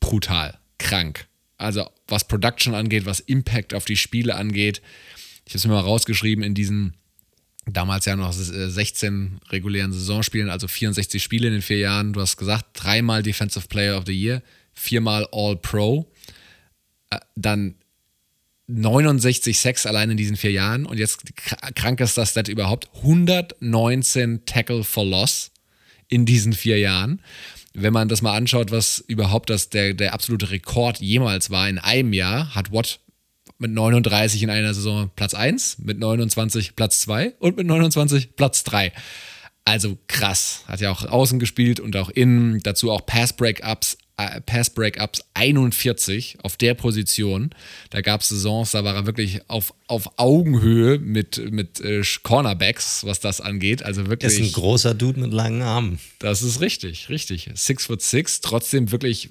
[0.00, 1.28] brutal, krank.
[1.58, 4.82] Also was Production angeht, was Impact auf die Spiele angeht.
[5.44, 6.94] Ich habe es mir mal rausgeschrieben in diesen
[7.72, 12.12] damals ja noch 16 äh, regulären Saisonspielen, also 64 Spiele in den vier Jahren.
[12.12, 16.10] Du hast gesagt, dreimal Defensive Player of the Year, viermal All-Pro,
[17.10, 17.74] äh, dann
[18.68, 21.22] 69 Sacks allein in diesen vier Jahren und jetzt
[21.74, 25.50] krankester Stat überhaupt, 119 Tackle for Loss
[26.08, 27.22] in diesen vier Jahren.
[27.72, 31.78] Wenn man das mal anschaut, was überhaupt das, der, der absolute Rekord jemals war in
[31.78, 33.00] einem Jahr, hat Watt
[33.58, 38.64] mit 39 in einer Saison Platz 1, mit 29 Platz 2 und mit 29 Platz
[38.64, 38.92] 3.
[39.64, 40.64] Also krass.
[40.66, 42.60] Hat ja auch außen gespielt und auch innen.
[42.62, 47.50] Dazu auch Pass-Breakups, äh, Pass-Breakups 41 auf der Position.
[47.90, 53.04] Da gab es Saisons, da war er wirklich auf, auf Augenhöhe mit, mit äh, Cornerbacks,
[53.04, 53.82] was das angeht.
[53.82, 54.32] Also wirklich.
[54.32, 55.98] ist ein großer Dude mit langen Armen.
[56.18, 57.50] Das ist richtig, richtig.
[57.54, 59.28] Six foot six, trotzdem wirklich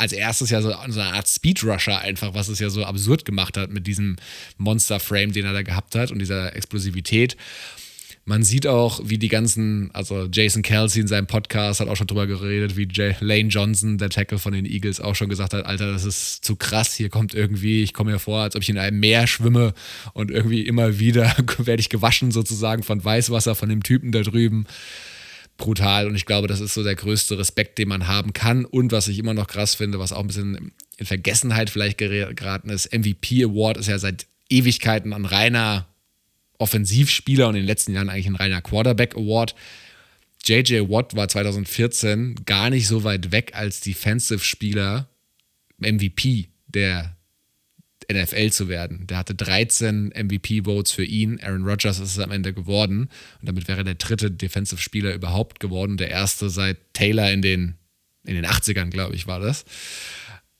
[0.00, 3.70] als erstes ja so, eine Art Speedrusher einfach, was es ja so absurd gemacht hat
[3.70, 4.16] mit diesem
[4.56, 7.36] Monster-Frame, den er da gehabt hat und dieser Explosivität.
[8.24, 12.06] Man sieht auch, wie die ganzen, also Jason Kelsey in seinem Podcast hat auch schon
[12.06, 15.66] drüber geredet, wie J Lane Johnson, der Tackle von den Eagles, auch schon gesagt hat,
[15.66, 18.70] Alter, das ist zu krass, hier kommt irgendwie, ich komme mir vor, als ob ich
[18.70, 19.74] in einem Meer schwimme
[20.14, 24.66] und irgendwie immer wieder werde ich gewaschen sozusagen von Weißwasser von dem Typen da drüben
[25.60, 28.90] brutal und ich glaube, das ist so der größte Respekt, den man haben kann und
[28.90, 32.92] was ich immer noch krass finde, was auch ein bisschen in Vergessenheit vielleicht geraten ist,
[32.92, 35.86] MVP Award ist ja seit Ewigkeiten ein reiner
[36.58, 39.54] Offensivspieler und in den letzten Jahren eigentlich ein reiner Quarterback Award.
[40.44, 45.08] JJ Watt war 2014 gar nicht so weit weg als Defensive Spieler
[45.78, 47.16] MVP der
[48.12, 49.06] NFL zu werden.
[49.06, 51.40] Der hatte 13 MVP-Votes für ihn.
[51.42, 53.08] Aaron Rodgers ist es am Ende geworden.
[53.40, 55.96] Und damit wäre er der dritte Defensive-Spieler überhaupt geworden.
[55.96, 57.74] Der erste seit Taylor in den,
[58.24, 59.64] in den 80ern, glaube ich, war das.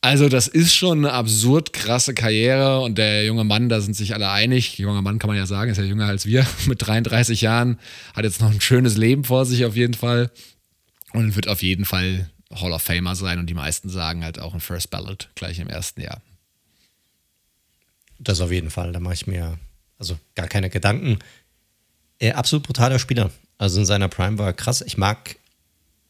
[0.02, 4.14] Also, das ist schon eine absurd krasse Karriere und der junge Mann, da sind sich
[4.14, 4.78] alle einig.
[4.78, 7.78] Junger Mann kann man ja sagen, ist ja jünger als wir, mit 33 Jahren,
[8.14, 10.30] hat jetzt noch ein schönes Leben vor sich auf jeden Fall
[11.12, 14.54] und wird auf jeden Fall Hall of Famer sein und die meisten sagen halt auch
[14.54, 16.22] ein First Ballot gleich im ersten Jahr.
[18.22, 19.58] Das auf jeden Fall, da mache ich mir
[19.98, 21.18] also gar keine Gedanken.
[22.18, 23.30] Er absolut brutaler Spieler.
[23.56, 24.82] Also in seiner Prime war er krass.
[24.82, 25.36] Ich mag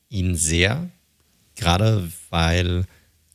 [0.08, 0.90] ihn sehr,
[1.54, 2.86] gerade weil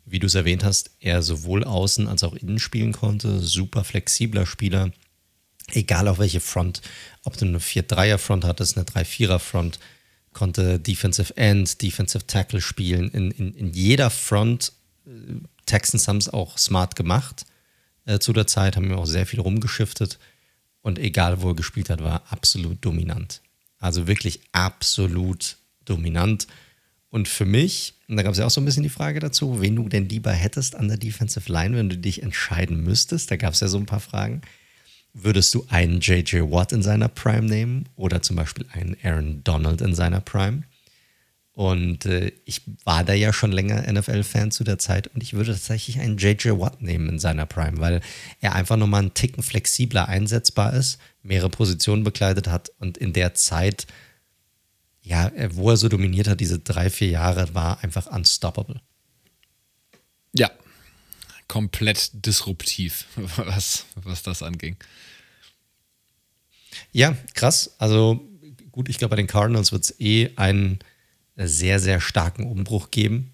[0.05, 3.39] wie du es erwähnt hast, er sowohl außen als auch innen spielen konnte.
[3.39, 4.91] Super flexibler Spieler.
[5.71, 6.81] Egal auf welche Front,
[7.23, 9.79] ob du eine 4-3er-Front hattest, eine 3-4er-Front,
[10.31, 13.09] konnte Defensive End, Defensive Tackle spielen.
[13.09, 14.73] In, in, in jeder Front,
[15.07, 15.09] äh,
[15.65, 17.45] Texans haben es auch smart gemacht
[18.05, 20.19] äh, zu der Zeit, haben wir auch sehr viel rumgeschiftet.
[20.81, 23.41] Und egal, wo er gespielt hat, war absolut dominant.
[23.79, 26.47] Also wirklich absolut dominant.
[27.09, 29.61] Und für mich, und da gab es ja auch so ein bisschen die Frage dazu,
[29.61, 33.31] wen du denn lieber hättest an der Defensive Line, wenn du dich entscheiden müsstest.
[33.31, 34.41] Da gab es ja so ein paar Fragen.
[35.13, 39.81] Würdest du einen JJ Watt in seiner Prime nehmen oder zum Beispiel einen Aaron Donald
[39.81, 40.63] in seiner Prime?
[41.55, 45.53] Und äh, ich war da ja schon länger NFL-Fan zu der Zeit und ich würde
[45.53, 48.01] tatsächlich einen JJ Watt nehmen in seiner Prime, weil
[48.41, 53.33] er einfach nochmal einen Ticken flexibler einsetzbar ist, mehrere Positionen bekleidet hat und in der
[53.35, 53.87] Zeit
[55.05, 58.81] ja, wo er so dominiert hat, diese drei, vier Jahre, war einfach unstoppable.
[60.33, 60.49] Ja,
[61.47, 64.77] komplett disruptiv, was, was das anging.
[66.91, 67.75] Ja, krass.
[67.77, 68.27] Also
[68.71, 70.79] gut, ich glaube, bei den Cardinals wird es eh einen
[71.35, 73.33] sehr, sehr starken Umbruch geben,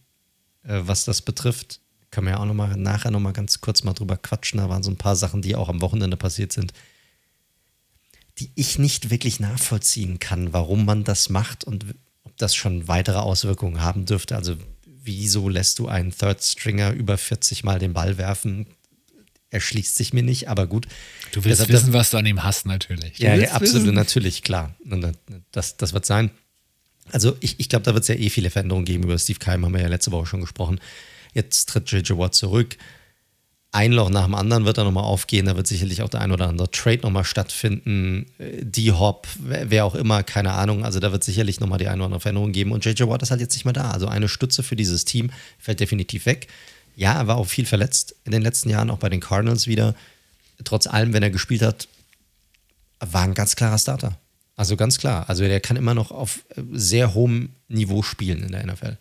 [0.64, 1.80] äh, was das betrifft.
[2.10, 4.60] Können wir ja auch noch mal, nachher nochmal ganz kurz mal drüber quatschen.
[4.60, 6.74] Da waren so ein paar Sachen, die auch am Wochenende passiert sind,
[8.40, 11.86] die ich nicht wirklich nachvollziehen kann, warum man das macht und
[12.24, 14.36] ob das schon weitere Auswirkungen haben dürfte.
[14.36, 18.68] Also wieso lässt du einen Third Stringer über 40 Mal den Ball werfen?
[19.50, 20.88] Erschließt sich mir nicht, aber gut.
[21.34, 23.20] Du willst Deshalb, wissen, was du an ihm hast, natürlich.
[23.20, 23.96] ja, ja, absolut, wissen.
[23.96, 24.76] natürlich, klar.
[25.52, 26.32] Das, das wird sein.
[27.12, 29.04] Also ich, ich glaube, da wird es ja eh viele Veränderungen geben.
[29.04, 30.80] Über Steve Keim haben wir ja letzte Woche schon gesprochen.
[31.34, 32.78] Jetzt tritt JJ Watt zurück
[33.74, 35.46] ein Loch nach dem anderen wird da nochmal aufgehen.
[35.46, 38.26] Da wird sicherlich auch der ein oder andere Trade nochmal stattfinden.
[38.38, 40.84] Äh, die Hop, wer auch immer, keine Ahnung.
[40.84, 42.74] Also da wird sicherlich nochmal die eine oder andere Veränderung geben.
[42.74, 43.92] Und JJ Watt ist halt jetzt nicht mehr da.
[43.92, 46.48] Also eine Stütze für dieses Team fällt definitiv weg.
[46.98, 49.96] Ja, er war auch viel verletzt in den letzten Jahren, auch bei den Cardinals wieder.
[50.66, 51.88] Trotz allem, wenn er gespielt hat,
[53.00, 54.18] war ein ganz klarer Starter.
[54.62, 55.28] Also ganz klar.
[55.28, 59.00] Also der kann immer noch auf äh, sehr hohem Niveau spielen in der NFL.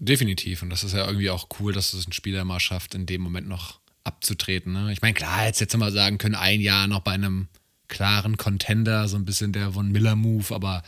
[0.00, 0.60] Definitiv.
[0.60, 3.20] Und das ist ja irgendwie auch cool, dass es ein Spieler mal schafft, in dem
[3.20, 4.72] Moment noch abzutreten.
[4.72, 4.92] Ne?
[4.92, 7.46] Ich meine, klar, jetzt jetzt mal sagen können, ein Jahr noch bei einem
[7.86, 10.82] klaren Contender, so ein bisschen der Von Miller-Move, aber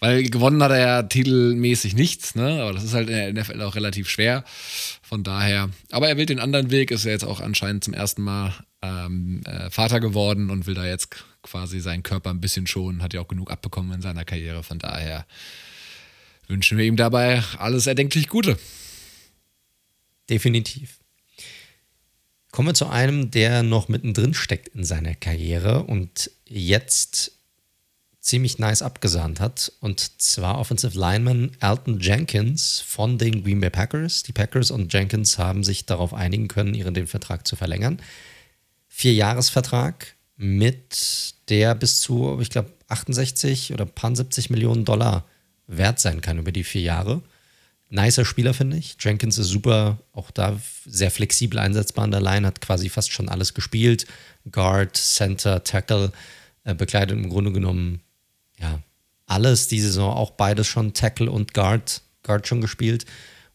[0.00, 2.62] weil gewonnen hat er ja titelmäßig nichts, ne?
[2.62, 4.44] Aber das ist halt in der NFL auch relativ schwer.
[5.02, 8.22] Von daher, aber er will den anderen Weg, ist ja jetzt auch anscheinend zum ersten
[8.22, 11.10] Mal ähm, äh, Vater geworden und will da jetzt
[11.48, 14.62] quasi seinen Körper ein bisschen schonen, hat ja auch genug abbekommen in seiner Karriere.
[14.62, 15.26] Von daher
[16.46, 18.58] wünschen wir ihm dabei alles erdenklich Gute.
[20.28, 20.98] Definitiv.
[22.50, 27.32] Kommen wir zu einem, der noch mittendrin steckt in seiner Karriere und jetzt
[28.20, 29.72] ziemlich nice abgesahnt hat.
[29.80, 34.22] Und zwar Offensive Lineman Alton Jenkins von den Green Bay Packers.
[34.22, 38.02] Die Packers und Jenkins haben sich darauf einigen können, ihren den Vertrag zu verlängern.
[38.88, 45.24] Vierjahresvertrag mit der bis zu, ich glaube, 68 oder 70 Millionen Dollar
[45.66, 47.22] wert sein kann über die vier Jahre
[47.90, 48.96] nicer Spieler, finde ich.
[49.00, 53.28] Jenkins ist super, auch da sehr flexibel einsetzbar an der Line, hat quasi fast schon
[53.28, 54.06] alles gespielt.
[54.50, 56.12] Guard, Center, Tackle,
[56.64, 58.00] äh, bekleidet im Grunde genommen,
[58.58, 58.80] ja,
[59.26, 63.04] alles die Saison, auch beides schon, Tackle und Guard, Guard schon gespielt.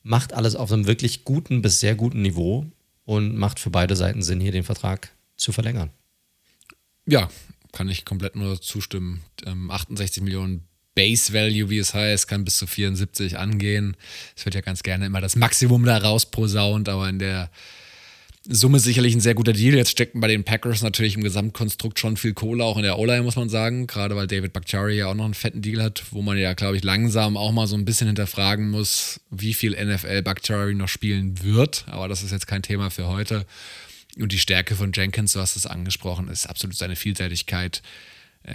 [0.03, 2.65] Macht alles auf einem wirklich guten bis sehr guten Niveau
[3.05, 5.89] und macht für beide Seiten Sinn, hier den Vertrag zu verlängern.
[7.05, 7.29] Ja,
[7.73, 9.23] kann ich komplett nur zustimmen.
[9.45, 13.97] Ähm, 68 Millionen Base Value, wie es heißt, kann bis zu 74 angehen.
[14.37, 17.49] Es wird ja ganz gerne immer das Maximum da rausposaunt, aber in der
[18.47, 19.73] Summe sicherlich ein sehr guter Deal.
[19.73, 23.23] Jetzt steckt bei den Packers natürlich im Gesamtkonstrukt schon viel Kohle, auch in der O-Line,
[23.23, 23.87] muss man sagen.
[23.87, 26.75] Gerade weil David Bakhtiari ja auch noch einen fetten Deal hat, wo man ja, glaube
[26.75, 31.41] ich, langsam auch mal so ein bisschen hinterfragen muss, wie viel NFL Bakhtiari noch spielen
[31.41, 31.85] wird.
[31.87, 33.45] Aber das ist jetzt kein Thema für heute.
[34.19, 37.81] Und die Stärke von Jenkins, du hast es angesprochen, ist absolut seine Vielseitigkeit.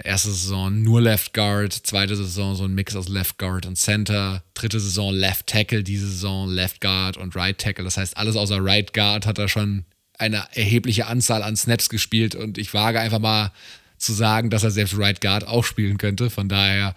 [0.03, 4.43] Erste Saison nur Left Guard, zweite Saison so ein Mix aus Left Guard und Center,
[4.53, 7.83] dritte Saison Left Tackle, diese Saison Left Guard und Right Tackle.
[7.83, 9.85] Das heißt, alles außer Right Guard hat er schon
[10.19, 13.51] eine erhebliche Anzahl an Snaps gespielt und ich wage einfach mal
[13.97, 16.29] zu sagen, dass er selbst Right Guard auch spielen könnte.
[16.29, 16.93] Von daher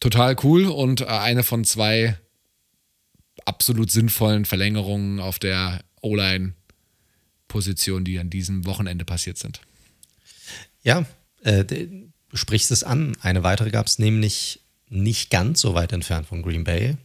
[0.00, 2.18] total cool und äh, eine von zwei
[3.44, 5.80] absolut sinnvollen Verlängerungen auf der
[7.52, 9.60] O-Line-Position, die an diesem Wochenende passiert sind.
[10.82, 11.04] Ja,
[11.42, 13.16] äh, du sprichst es an.
[13.20, 16.96] Eine weitere gab es nämlich nicht ganz so weit entfernt von Green Bay.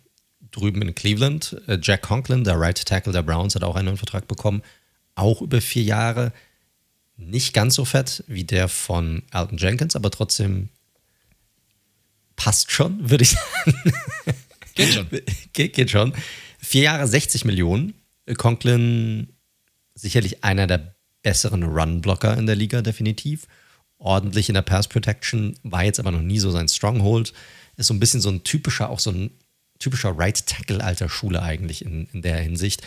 [0.52, 1.62] Drüben in Cleveland.
[1.68, 4.64] Äh, Jack Conklin, der Right Tackle der Browns, hat auch einen neuen Vertrag bekommen.
[5.16, 6.34] Auch über vier Jahre.
[7.18, 10.70] Nicht ganz so fett wie der von Alton Jenkins, aber trotzdem
[12.36, 13.32] passt schon, würde ich
[13.66, 13.94] sagen.
[14.76, 15.08] Geht schon.
[15.54, 16.14] geht, geht schon.
[16.60, 17.96] Vier Jahre 60 Millionen.
[18.38, 19.30] Conklin
[19.98, 23.48] sicherlich einer der besseren Run-Blocker in der Liga, definitiv.
[23.98, 27.34] Ordentlich in der Pass Protection, war jetzt aber noch nie so sein Stronghold.
[27.78, 29.32] Ist so ein bisschen so ein typischer, auch so ein
[29.80, 32.82] typischer Right Tackle alter Schule eigentlich in, in der Hinsicht.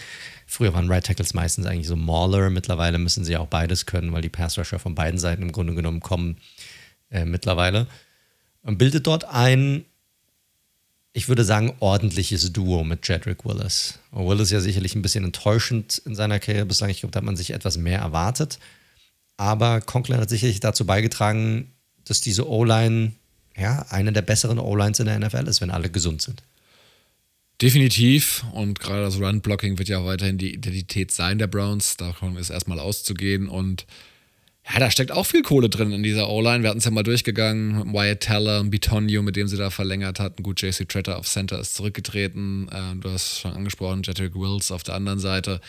[0.47, 4.23] Früher waren Right Tackles meistens eigentlich so Mauler, mittlerweile müssen sie auch beides können, weil
[4.23, 6.39] die Pass Rusher von beiden Seiten im Grunde genommen kommen
[7.11, 7.87] äh, mittlerweile.
[8.63, 9.85] Und bildet dort ein
[11.13, 13.99] ich würde sagen, ordentliches Duo mit Jedrick Willis.
[14.13, 16.91] Und Willis ja sicherlich ein bisschen enttäuschend in seiner Karriere bislang.
[16.91, 18.59] Ich glaube, da hat man sich etwas mehr erwartet.
[19.37, 21.73] Aber Conklin hat sicherlich dazu beigetragen,
[22.05, 23.13] dass diese O-Line
[23.57, 26.43] ja, eine der besseren O-Lines in der NFL ist, wenn alle gesund sind.
[27.61, 28.45] Definitiv.
[28.53, 31.97] Und gerade das Run-Blocking wird ja weiterhin die Identität sein der Browns.
[31.97, 33.49] Davon ist erstmal auszugehen.
[33.49, 33.87] Und
[34.69, 36.63] ja, da steckt auch viel Kohle drin in dieser O-Line.
[36.63, 37.93] Wir hatten es ja mal durchgegangen.
[37.93, 40.43] Wyatt Teller, Bitonio, mit dem sie da verlängert hatten.
[40.43, 42.69] Gut, JC Tretter auf Center ist zurückgetreten.
[42.69, 45.61] Äh, du hast schon angesprochen, Jedrick Wills auf der anderen Seite.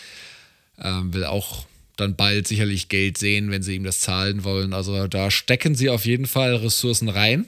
[0.78, 4.74] Ähm, will auch dann bald sicherlich Geld sehen, wenn sie ihm das zahlen wollen.
[4.74, 7.46] Also da stecken sie auf jeden Fall Ressourcen rein.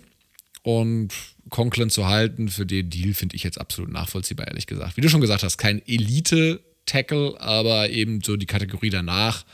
[0.64, 1.10] Und
[1.50, 4.98] Conklin zu halten für den Deal finde ich jetzt absolut nachvollziehbar, ehrlich gesagt.
[4.98, 9.46] Wie du schon gesagt hast, kein Elite-Tackle, aber eben so die Kategorie danach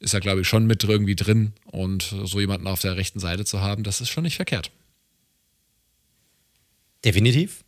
[0.00, 1.52] ist er, glaube ich, schon mit irgendwie drin.
[1.66, 4.70] Und so jemanden auf der rechten Seite zu haben, das ist schon nicht verkehrt.
[7.04, 7.64] Definitiv.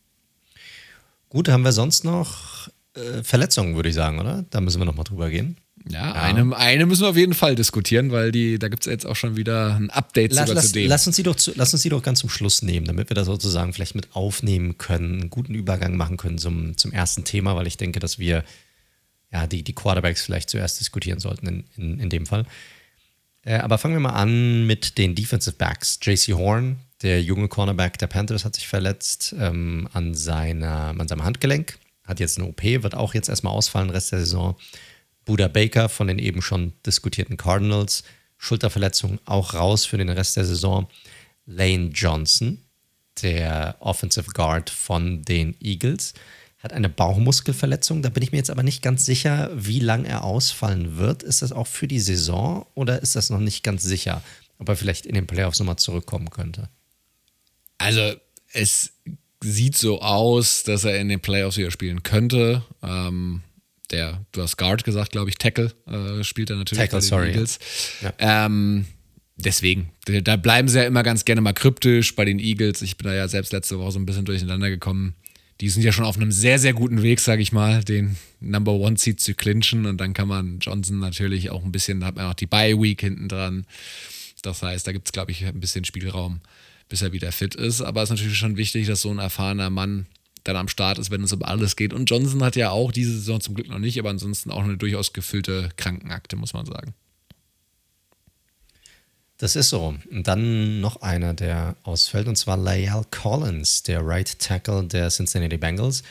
[1.29, 4.45] Gut, haben wir sonst noch äh, Verletzungen, würde ich sagen, oder?
[4.49, 5.57] Da müssen wir noch mal drüber gehen.
[5.89, 6.13] Ja, ja.
[6.13, 9.15] Eine, eine müssen wir auf jeden Fall diskutieren, weil die, da gibt es jetzt auch
[9.15, 10.89] schon wieder ein Update lass, sogar lass, zu dem.
[10.89, 13.15] Lass uns, die doch zu, lass uns die doch ganz zum Schluss nehmen, damit wir
[13.15, 17.55] da sozusagen vielleicht mit aufnehmen können, einen guten Übergang machen können zum, zum ersten Thema,
[17.55, 18.43] weil ich denke, dass wir
[19.37, 22.45] ja, die, die Quarterbacks vielleicht zuerst diskutieren sollten in, in, in dem Fall.
[23.43, 25.99] Äh, aber fangen wir mal an mit den Defensive Backs.
[26.01, 31.23] JC Horn, der junge Cornerback der Panthers, hat sich verletzt ähm, an, seiner, an seinem
[31.23, 34.55] Handgelenk, hat jetzt eine OP, wird auch jetzt erstmal ausfallen, Rest der Saison.
[35.25, 38.03] Buda Baker von den eben schon diskutierten Cardinals,
[38.37, 40.87] Schulterverletzung auch raus für den Rest der Saison.
[41.45, 42.61] Lane Johnson,
[43.21, 46.13] der Offensive Guard von den Eagles,
[46.67, 48.01] hat eine Bauchmuskelverletzung.
[48.01, 51.23] Da bin ich mir jetzt aber nicht ganz sicher, wie lang er ausfallen wird.
[51.23, 54.21] Ist das auch für die Saison oder ist das noch nicht ganz sicher,
[54.59, 56.69] ob er vielleicht in den Playoffs nochmal zurückkommen könnte?
[57.77, 58.13] Also,
[58.51, 58.91] es
[59.41, 62.63] sieht so aus, dass er in den Playoffs wieder spielen könnte.
[62.83, 63.43] Ähm,
[63.91, 67.07] der, du hast Guard gesagt, glaube ich, Tackle äh, spielt er natürlich Tackle, bei den
[67.07, 67.27] sorry.
[67.29, 67.59] Eagles.
[68.01, 68.13] Ja.
[68.17, 68.87] Ähm,
[69.37, 69.91] deswegen,
[70.23, 72.81] da bleiben sie ja immer ganz gerne mal kryptisch bei den Eagles.
[72.81, 75.15] Ich bin da ja selbst letzte Woche so ein bisschen durcheinander gekommen
[75.61, 78.73] die sind ja schon auf einem sehr, sehr guten Weg, sage ich mal, den Number
[78.73, 79.85] One Seed zu clinchen.
[79.85, 82.79] Und dann kann man Johnson natürlich auch ein bisschen, da hat man auch die Bye
[82.79, 83.65] Week hinten dran.
[84.43, 86.41] Das heißt, da gibt es, glaube ich, ein bisschen Spielraum,
[86.89, 87.81] bis er wieder fit ist.
[87.81, 90.05] Aber es ist natürlich schon wichtig, dass so ein erfahrener Mann
[90.43, 91.91] dann am Start ist, wenn es um alles geht.
[91.91, 94.77] Und Johnson hat ja auch diese Saison zum Glück noch nicht, aber ansonsten auch eine
[94.77, 96.93] durchaus gefüllte Krankenakte, muss man sagen.
[99.37, 99.95] Das ist so.
[100.09, 105.57] Und dann noch einer, der ausfällt, und zwar Layal Collins, der Right Tackle der Cincinnati
[105.57, 106.03] Bengals.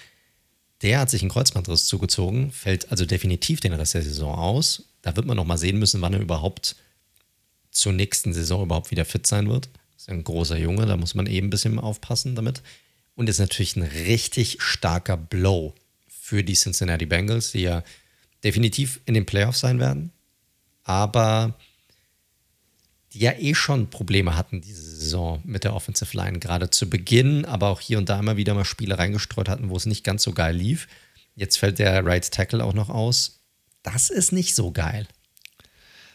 [0.82, 4.84] Der hat sich einen Kreuzbandriss zugezogen, fällt also definitiv den Rest der Saison aus.
[5.02, 6.76] Da wird man noch mal sehen müssen, wann er überhaupt
[7.70, 9.68] zur nächsten Saison überhaupt wieder fit sein wird.
[9.94, 12.62] Das ist ein großer Junge, da muss man eben ein bisschen aufpassen damit.
[13.16, 15.74] Und ist natürlich ein richtig starker Blow
[16.06, 17.82] für die Cincinnati Bengals, die ja
[18.44, 20.12] definitiv in den Playoffs sein werden.
[20.84, 21.54] Aber
[23.16, 27.46] die ja eh schon Probleme hatten diese Saison mit der Offensive Line, gerade zu Beginn,
[27.46, 30.22] aber auch hier und da immer wieder mal Spiele reingestreut hatten, wo es nicht ganz
[30.22, 30.86] so geil lief.
[31.34, 33.40] Jetzt fällt der Right Tackle auch noch aus.
[33.82, 35.06] Das ist nicht so geil.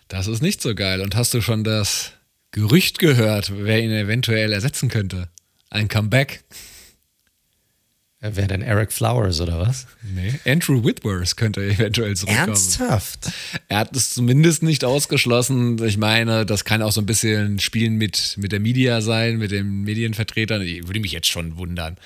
[0.07, 1.01] Das ist nicht so geil.
[1.01, 2.11] Und hast du schon das
[2.51, 5.29] Gerücht gehört, wer ihn eventuell ersetzen könnte?
[5.69, 6.43] Ein Comeback?
[8.23, 9.87] Wer denn Eric Flowers oder was?
[10.03, 12.49] Nee, Andrew Whitworth könnte eventuell zurückkommen.
[12.49, 13.31] Ernsthaft?
[13.67, 15.83] Er hat es zumindest nicht ausgeschlossen.
[15.83, 19.49] Ich meine, das kann auch so ein bisschen Spielen mit, mit der Media sein, mit
[19.49, 20.61] den Medienvertretern.
[20.61, 21.97] Ich würde mich jetzt schon wundern.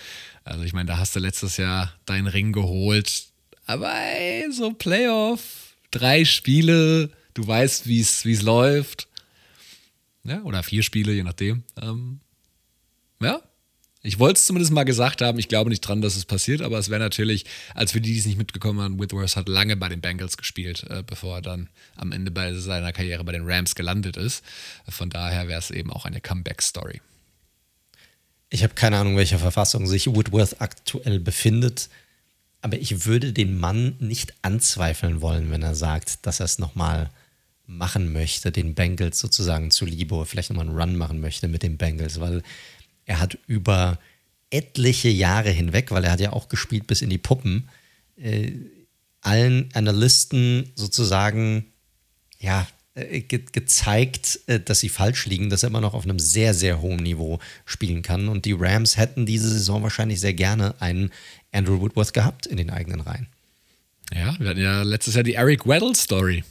[0.45, 3.26] Also ich meine, da hast du letztes Jahr deinen Ring geholt.
[3.66, 9.09] Aber ey, so Playoff, drei Spiele, du weißt, wie es läuft.
[10.24, 11.63] Ja, oder vier Spiele, je nachdem.
[11.82, 12.22] Ähm,
[13.22, 13.41] ja,
[14.06, 15.39] Ich wollte es zumindest mal gesagt haben.
[15.39, 18.20] Ich glaube nicht dran, dass es passiert, aber es wäre natürlich, als für die, die
[18.20, 21.70] es nicht mitgekommen haben, Whitworth hat lange bei den Bengals gespielt, äh, bevor er dann
[21.95, 24.43] am Ende bei seiner Karriere bei den Rams gelandet ist.
[24.88, 27.01] Von daher wäre es eben auch eine Comeback-Story.
[28.51, 31.89] Ich habe keine Ahnung, welcher Verfassung sich Whitworth aktuell befindet,
[32.62, 37.10] aber ich würde den Mann nicht anzweifeln wollen, wenn er sagt, dass er es nochmal
[37.66, 41.78] machen möchte, den Bengals sozusagen zu Libo, vielleicht nochmal einen Run machen möchte mit den
[41.78, 42.43] Bengals, weil
[43.06, 43.99] er hat über
[44.49, 47.70] etliche Jahre hinweg, weil er hat ja auch gespielt bis in die Puppen,
[48.18, 48.51] äh,
[49.22, 51.66] allen Analysten sozusagen
[52.39, 56.20] ja, äh, ge gezeigt, äh, dass sie falsch liegen, dass er immer noch auf einem
[56.20, 58.30] sehr, sehr hohen Niveau spielen kann.
[58.30, 61.12] Und die Rams hätten diese Saison wahrscheinlich sehr gerne einen
[61.51, 63.28] Andrew Woodworth gehabt in den eigenen Reihen.
[64.14, 66.43] Ja, wir hatten ja letztes Jahr die Eric Weddle-Story.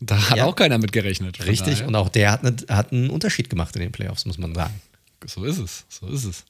[0.00, 0.46] Da hat ja.
[0.46, 1.44] auch keiner mit gerechnet.
[1.46, 1.88] Richtig, daher.
[1.88, 4.74] und auch der hat, eine, hat einen Unterschied gemacht in den Playoffs, muss man sagen.
[5.26, 6.44] So ist es, so ist es.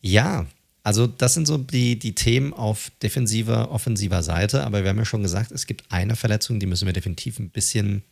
[0.00, 0.46] Ja,
[0.82, 5.04] also das sind so die, die Themen auf defensiver, offensiver Seite, aber wir haben ja
[5.06, 8.02] schon gesagt, es gibt eine Verletzung, die müssen wir definitiv ein bisschen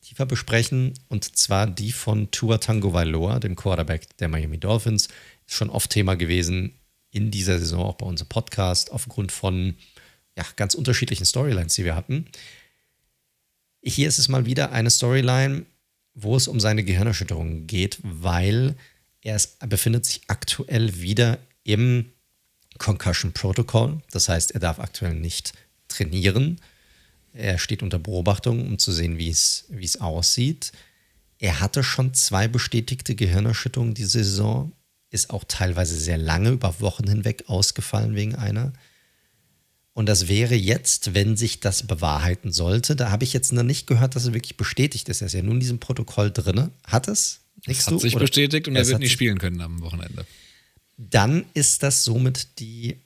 [0.00, 5.08] tiefer besprechen, und zwar die von Tua Tango Vailoa, dem Quarterback der Miami Dolphins.
[5.46, 6.72] Ist schon oft Thema gewesen
[7.10, 9.74] in dieser Saison, auch bei unserem Podcast, aufgrund von
[10.36, 12.26] ja, ganz unterschiedlichen Storylines, die wir hatten.
[13.82, 15.66] Hier ist es mal wieder eine Storyline,
[16.20, 18.74] wo es um seine Gehirnerschütterung geht, weil
[19.22, 22.06] er, ist, er befindet sich aktuell wieder im
[22.78, 24.00] Concussion Protocol.
[24.10, 25.52] Das heißt, er darf aktuell nicht
[25.86, 26.60] trainieren.
[27.32, 30.72] Er steht unter Beobachtung, um zu sehen, wie es, wie es aussieht.
[31.38, 34.72] Er hatte schon zwei bestätigte Gehirnerschütterungen diese Saison,
[35.10, 38.72] ist auch teilweise sehr lange über Wochen hinweg ausgefallen wegen einer.
[39.98, 43.88] Und das wäre jetzt, wenn sich das bewahrheiten sollte, da habe ich jetzt noch nicht
[43.88, 45.22] gehört, dass es wirklich bestätigt ist.
[45.22, 46.70] Er ist ja nun in diesem Protokoll drin.
[46.84, 47.40] Hat es?
[47.66, 47.98] Es hat du?
[47.98, 50.24] sich Oder bestätigt und er wird nicht spielen können am Wochenende.
[50.98, 52.98] Dann ist das somit die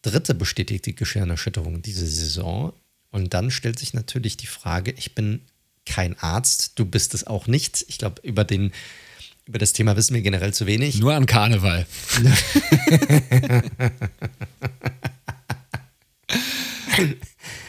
[0.00, 2.72] dritte bestätigte Geschirnerschütterung diese Saison.
[3.10, 5.40] Und dann stellt sich natürlich die Frage, ich bin
[5.86, 7.84] kein Arzt, du bist es auch nicht.
[7.88, 8.70] Ich glaube, über den
[9.44, 11.00] über das Thema wissen wir generell zu wenig.
[11.00, 11.84] Nur an Karneval.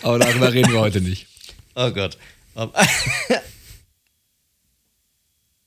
[0.02, 1.28] Aber darüber reden wir heute nicht.
[1.76, 2.18] Oh Gott.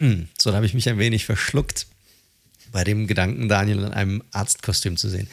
[0.03, 1.86] Hm, so, da habe ich mich ein wenig verschluckt
[2.72, 5.28] bei dem Gedanken, Daniel in einem Arztkostüm zu sehen.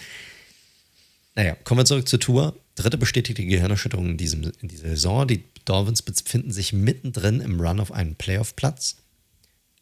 [1.33, 2.55] Naja, kommen wir zurück zur Tour.
[2.75, 5.27] Dritte bestätigte Gehirnerschütterung in, diesem, in dieser Saison.
[5.27, 8.97] Die Dolphins befinden sich mittendrin im Run auf einen Playoff-Platz.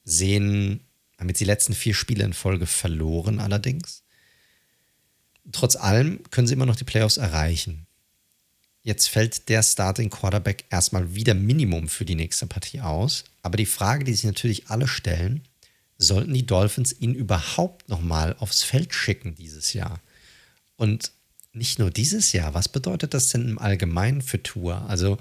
[0.06, 0.80] Sehen,
[1.18, 4.04] haben jetzt die letzten vier Spiele in Folge verloren allerdings.
[5.52, 7.88] Trotz allem können sie immer noch die Playoffs erreichen.
[8.84, 13.26] Jetzt fällt der Starting Quarterback erstmal wieder Minimum für die nächste Partie aus.
[13.42, 15.42] Aber die Frage, die sich natürlich alle stellen,
[15.98, 20.00] sollten die Dolphins ihn überhaupt nochmal aufs Feld schicken dieses Jahr?
[20.78, 21.12] Und
[21.54, 24.86] nicht nur dieses Jahr, was bedeutet das denn im Allgemeinen für Tour?
[24.88, 25.18] Also,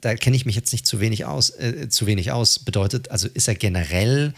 [0.00, 2.58] da kenne ich mich jetzt nicht zu wenig aus, äh, zu wenig aus.
[2.58, 4.34] Bedeutet, also ist er generell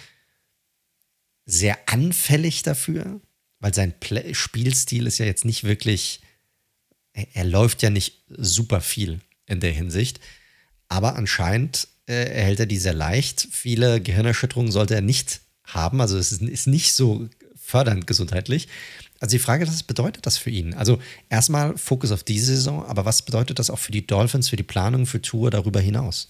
[1.45, 3.21] sehr anfällig dafür?
[3.61, 6.21] Weil sein Play Spielstil ist ja jetzt nicht wirklich
[7.13, 10.21] er läuft ja nicht super viel in der Hinsicht,
[10.89, 13.49] aber anscheinend äh, erhält er die sehr leicht.
[13.51, 18.69] Viele Gehirnerschütterungen sollte er nicht haben, also es ist, ist nicht so fördernd gesundheitlich.
[19.21, 20.75] Also die Frage, was bedeutet das für ihn?
[20.75, 20.99] Also
[21.29, 24.63] erstmal Fokus auf diese Saison, aber was bedeutet das auch für die Dolphins, für die
[24.63, 26.29] Planung, für Tour darüber hinaus?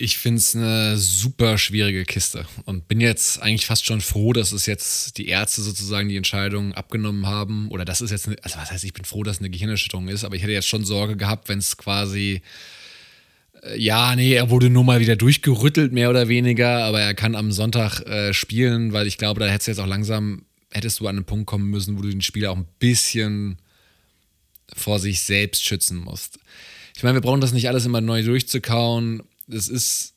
[0.00, 4.52] Ich finde es eine super schwierige Kiste und bin jetzt eigentlich fast schon froh, dass
[4.52, 7.68] es jetzt die Ärzte sozusagen die Entscheidung abgenommen haben.
[7.72, 10.06] Oder das ist jetzt, eine, also was heißt, ich bin froh, dass es eine Gehirnerschütterung
[10.06, 12.42] ist, aber ich hätte jetzt schon Sorge gehabt, wenn es quasi,
[13.64, 17.34] äh, ja, nee, er wurde nur mal wieder durchgerüttelt, mehr oder weniger, aber er kann
[17.34, 21.08] am Sonntag äh, spielen, weil ich glaube, da hättest du jetzt auch langsam, hättest du
[21.08, 23.58] an einen Punkt kommen müssen, wo du den Spieler auch ein bisschen
[24.76, 26.38] vor sich selbst schützen musst.
[26.94, 30.14] Ich meine, wir brauchen das nicht alles immer neu durchzukauen es ist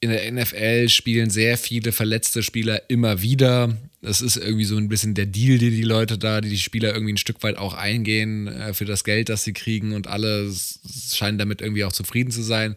[0.00, 3.76] in der NFL spielen sehr viele verletzte Spieler immer wieder.
[4.00, 6.94] Das ist irgendwie so ein bisschen der Deal, die die Leute da, die die Spieler
[6.94, 10.50] irgendwie ein Stück weit auch eingehen äh, für das Geld, das sie kriegen und alle
[11.12, 12.76] scheinen damit irgendwie auch zufrieden zu sein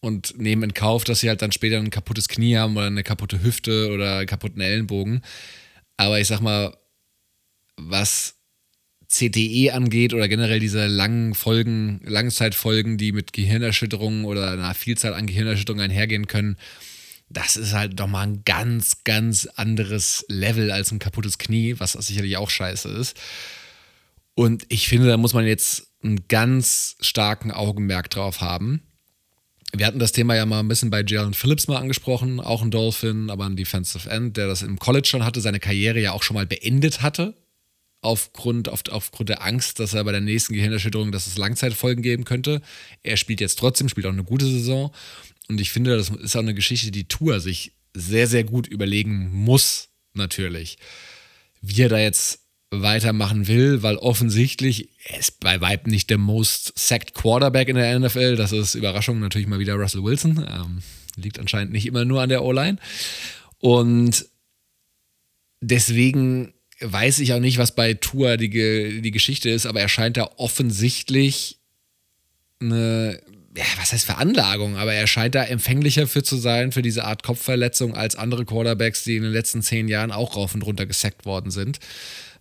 [0.00, 3.04] und nehmen in Kauf, dass sie halt dann später ein kaputtes Knie haben oder eine
[3.04, 5.22] kaputte Hüfte oder einen kaputten Ellenbogen.
[5.96, 6.76] Aber ich sag mal,
[7.76, 8.37] was
[9.08, 15.26] CTE angeht oder generell diese langen Folgen, Langzeitfolgen, die mit Gehirnerschütterungen oder einer Vielzahl an
[15.26, 16.56] Gehirnerschütterungen einhergehen können,
[17.30, 21.92] das ist halt doch mal ein ganz, ganz anderes Level als ein kaputtes Knie, was
[21.92, 23.16] sicherlich auch scheiße ist.
[24.34, 28.82] Und ich finde, da muss man jetzt einen ganz starken Augenmerk drauf haben.
[29.74, 32.70] wir hatten das Thema ja mal ein bisschen bei Jalen Phillips mal angesprochen, auch ein
[32.70, 36.22] Dolphin, aber ein Defensive End, der das im College schon hatte, seine Karriere ja auch
[36.22, 37.34] schon mal beendet hatte,
[38.00, 42.24] aufgrund, auf, aufgrund der Angst, dass er bei der nächsten Gehirnerschütterung, dass es Langzeitfolgen geben
[42.24, 42.62] könnte.
[43.02, 44.92] Er spielt jetzt trotzdem, spielt auch eine gute Saison.
[45.48, 49.30] Und ich finde, das ist auch eine Geschichte, die Tour sich sehr, sehr gut überlegen
[49.32, 50.78] muss, natürlich.
[51.60, 52.40] Wie er da jetzt
[52.70, 57.98] weitermachen will, weil offensichtlich er ist bei Vibe nicht der most sacked Quarterback in der
[57.98, 58.36] NFL.
[58.36, 60.46] Das ist Überraschung natürlich mal wieder Russell Wilson.
[60.46, 60.82] Ähm,
[61.16, 62.76] liegt anscheinend nicht immer nur an der O-Line.
[63.58, 64.26] Und
[65.60, 70.16] deswegen weiß ich auch nicht, was bei Tour die, die Geschichte ist, aber er scheint
[70.16, 71.58] da offensichtlich
[72.60, 73.20] eine,
[73.56, 77.22] ja, was heißt Veranlagung, aber er scheint da empfänglicher für zu sein, für diese Art
[77.22, 81.24] Kopfverletzung, als andere Quarterbacks, die in den letzten zehn Jahren auch rauf und runter gesackt
[81.26, 81.78] worden sind.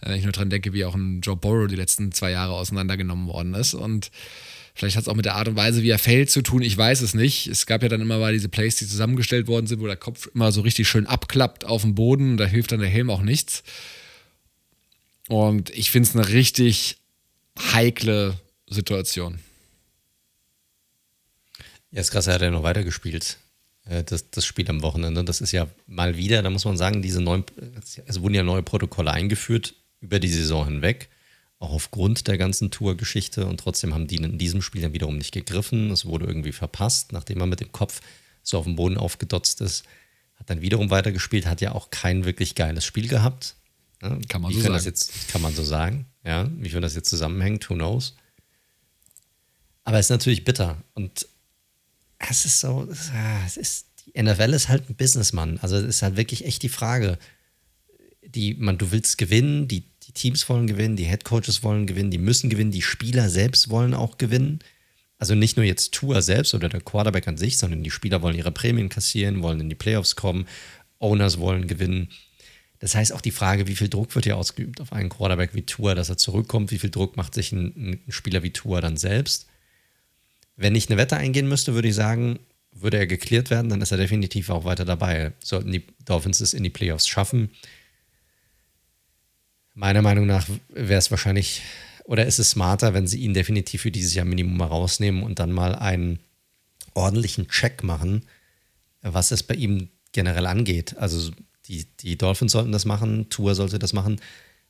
[0.02, 3.28] Wenn ich nur dran denke, wie auch ein Joe Burrow die letzten zwei Jahre auseinandergenommen
[3.28, 3.74] worden ist.
[3.74, 4.12] Und
[4.76, 6.62] vielleicht hat es auch mit der Art und Weise, wie er fällt, zu tun.
[6.62, 7.48] Ich weiß es nicht.
[7.48, 10.30] Es gab ja dann immer mal diese Plays, die zusammengestellt worden sind, wo der Kopf
[10.36, 12.38] immer so richtig schön abklappt auf dem Boden.
[12.38, 13.64] Da hilft dann der Helm auch nichts.
[15.28, 16.98] Und ich finde es eine richtig
[17.58, 19.40] heikle Situation.
[21.92, 23.38] Ja, ist krass, er hat ja noch weitergespielt.
[23.86, 25.24] Äh, das, das Spiel am Wochenende.
[25.24, 27.44] Das ist ja mal wieder, da muss man sagen, diese neuen,
[28.06, 31.10] es wurden ja neue Protokolle eingeführt über die Saison hinweg,
[31.60, 33.46] auch aufgrund der ganzen Tour-Geschichte.
[33.46, 35.92] Und trotzdem haben die in diesem Spiel dann wiederum nicht gegriffen.
[35.92, 38.02] Es wurde irgendwie verpasst, nachdem er mit dem Kopf
[38.44, 39.84] so auf dem Boden aufgedotzt ist.
[40.36, 43.56] Hat dann wiederum weitergespielt, hat ja auch kein wirklich geiles Spiel gehabt.
[44.02, 44.74] Ja, kann man so sagen.
[44.74, 46.06] Das jetzt, kann man so sagen.
[46.24, 48.16] Ja, wie viel das jetzt zusammenhängt, who knows.
[49.84, 50.84] Aber es ist natürlich bitter.
[50.94, 51.28] Und
[52.20, 52.88] es ist so,
[53.46, 55.60] es ist, die NFL ist halt ein Businessmann.
[55.62, 57.18] Also es ist halt wirklich echt die Frage.
[58.26, 62.18] Die, man, du willst gewinnen, die, die Teams wollen gewinnen, die Headcoaches wollen gewinnen, die
[62.18, 64.60] müssen gewinnen, die Spieler selbst wollen auch gewinnen.
[65.20, 68.36] Also nicht nur jetzt Tour selbst oder der Quarterback an sich, sondern die Spieler wollen
[68.36, 70.48] ihre Prämien kassieren, wollen in die Playoffs kommen,
[71.00, 72.10] Owners wollen gewinnen.
[72.80, 75.64] Das heißt auch die Frage, wie viel Druck wird hier ausgeübt auf einen Quarterback wie
[75.64, 78.98] Tour, dass er zurückkommt, wie viel Druck macht sich ein, ein Spieler wie Tour dann
[78.98, 79.48] selbst.
[80.56, 82.40] Wenn ich eine Wette eingehen müsste, würde ich sagen,
[82.72, 85.34] würde er geklärt werden, dann ist er definitiv auch weiter dabei.
[85.40, 87.50] Sollten die Dolphins es in die Playoffs schaffen.
[89.74, 91.62] Meiner Meinung nach wäre es wahrscheinlich
[92.08, 95.40] oder ist es smarter, wenn sie ihn definitiv für dieses Jahr Minimum mal rausnehmen und
[95.40, 96.20] dann mal einen
[96.94, 98.24] ordentlichen Check machen,
[99.02, 100.98] was es bei ihm generell angeht.
[100.98, 101.32] Also
[101.68, 104.20] die, die Dolphins sollten das machen, Tour sollte das machen.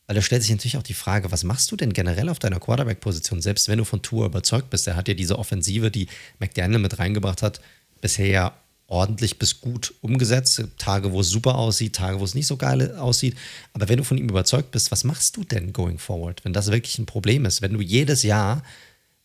[0.06, 2.60] Weil da stellt sich natürlich auch die Frage, was machst du denn generell auf deiner
[2.60, 4.86] Quarterback-Position, selbst wenn du von Tour überzeugt bist?
[4.86, 7.60] Er hat ja diese Offensive, die McDaniel mit reingebracht hat,
[8.00, 8.54] bisher ja
[8.86, 10.62] ordentlich bis gut umgesetzt.
[10.78, 13.36] Tage, wo es super aussieht, Tage, wo es nicht so geil aussieht.
[13.74, 16.70] Aber wenn du von ihm überzeugt bist, was machst du denn going forward, wenn das
[16.70, 17.60] wirklich ein Problem ist?
[17.60, 18.62] Wenn du jedes Jahr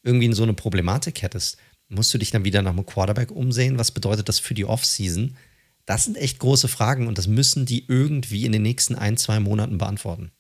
[0.04, 1.58] irgendwie so eine Problematik hättest,
[1.88, 3.78] musst du dich dann wieder nach einem Quarterback umsehen?
[3.78, 5.38] Was bedeutet das für die Offseason?
[5.86, 9.40] Das sind echt große Fragen und das müssen die irgendwie in den nächsten ein, zwei
[9.40, 10.32] Monaten beantworten.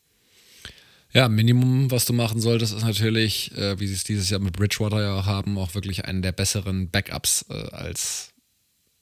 [1.13, 4.57] Ja, Minimum, was du machen solltest, ist natürlich, äh, wie sie es dieses Jahr mit
[4.57, 8.29] Bridgewater ja auch haben, auch wirklich einen der besseren Backups äh, als,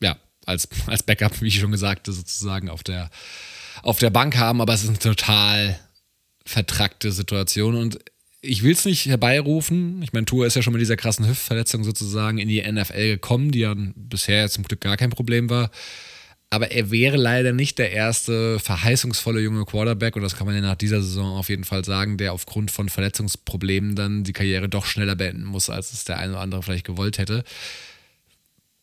[0.02, 3.10] ja, als, als Backup, wie ich schon gesagt habe, sozusagen auf der,
[3.82, 4.60] auf der Bank haben.
[4.60, 5.80] Aber es ist eine total
[6.46, 8.00] vertrackte Situation und
[8.42, 10.02] ich will es nicht herbeirufen.
[10.02, 13.52] Ich meine, Tour ist ja schon mit dieser krassen Hüftverletzung sozusagen in die NFL gekommen,
[13.52, 15.70] die ja bisher zum Glück gar kein Problem war.
[16.54, 20.62] Aber er wäre leider nicht der erste verheißungsvolle junge Quarterback, und das kann man ja
[20.62, 24.86] nach dieser Saison auf jeden Fall sagen, der aufgrund von Verletzungsproblemen dann die Karriere doch
[24.86, 27.46] schneller beenden muss, als es der eine oder andere vielleicht gewollt hätte.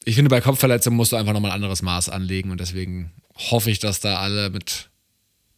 [0.05, 3.71] Ich finde, bei Kopfverletzungen musst du einfach nochmal ein anderes Maß anlegen und deswegen hoffe
[3.71, 4.89] ich, dass da alle mit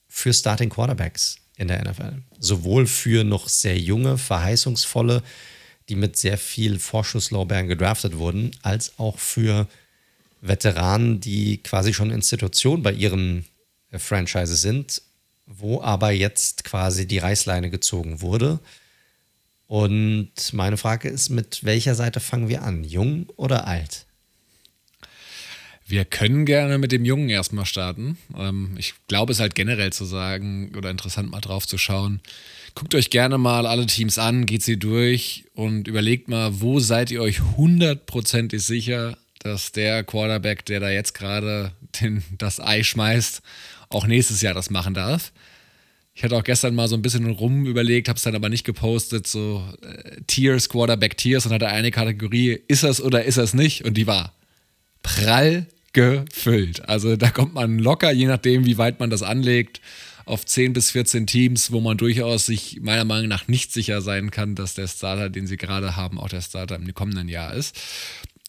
[0.09, 2.23] für Starting Quarterbacks in der NFL.
[2.39, 5.23] Sowohl für noch sehr junge, verheißungsvolle,
[5.89, 9.69] die mit sehr viel Vorschusslorbeeren gedraftet wurden, als auch für
[10.41, 13.45] Veteranen, die quasi schon Institution bei ihren
[13.91, 15.03] äh, Franchises sind,
[15.47, 18.61] wo aber jetzt quasi die Reißleine gezogen wurde.
[19.67, 22.83] Und meine Frage ist, mit welcher Seite fangen wir an?
[22.83, 24.07] Jung oder alt?
[25.93, 28.17] Wir können gerne mit dem Jungen erstmal starten.
[28.35, 32.21] Ähm, ich glaube, es halt generell zu sagen oder interessant mal drauf zu schauen.
[32.75, 37.11] Guckt euch gerne mal alle Teams an, geht sie durch und überlegt mal, wo seid
[37.11, 41.73] ihr euch hundertprozentig sicher, dass der Quarterback, der da jetzt gerade
[42.39, 43.43] das Ei schmeißt,
[43.91, 45.31] auch nächstes Jahr das machen darf.
[46.15, 48.65] Ich hatte auch gestern mal so ein bisschen rum überlegt, habe es dann aber nicht
[48.65, 53.53] gepostet, so äh, Tiers, Quarterback Tiers und hatte eine Kategorie, ist das oder ist das
[53.53, 53.85] nicht?
[53.85, 54.33] Und die war
[55.03, 56.89] prall gefüllt.
[56.89, 59.81] Also da kommt man locker, je nachdem, wie weit man das anlegt,
[60.25, 64.31] auf 10 bis 14 Teams, wo man durchaus sich meiner Meinung nach nicht sicher sein
[64.31, 67.79] kann, dass der Starter, den sie gerade haben, auch der Starter im kommenden Jahr ist.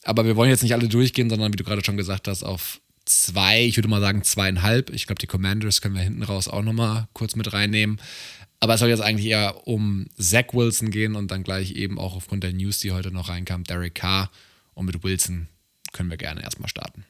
[0.03, 2.81] Aber wir wollen jetzt nicht alle durchgehen, sondern wie du gerade schon gesagt hast, auf
[3.05, 4.91] zwei, ich würde mal sagen zweieinhalb.
[4.91, 7.99] Ich glaube, die Commanders können wir hinten raus auch nochmal kurz mit reinnehmen.
[8.59, 12.15] Aber es soll jetzt eigentlich eher um Zach Wilson gehen und dann gleich eben auch
[12.15, 14.31] aufgrund der News, die heute noch reinkam, Derek Carr.
[14.73, 15.47] Und mit Wilson
[15.91, 17.05] können wir gerne erstmal starten.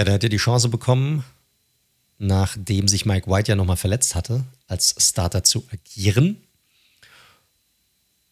[0.00, 1.24] Ja, der hat ja die Chance bekommen,
[2.16, 6.38] nachdem sich Mike White ja nochmal verletzt hatte, als Starter zu agieren.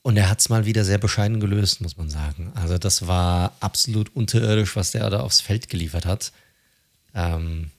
[0.00, 2.52] Und er hat es mal wieder sehr bescheiden gelöst, muss man sagen.
[2.54, 6.32] Also das war absolut unterirdisch, was der da aufs Feld geliefert hat.
[7.14, 7.70] Ähm,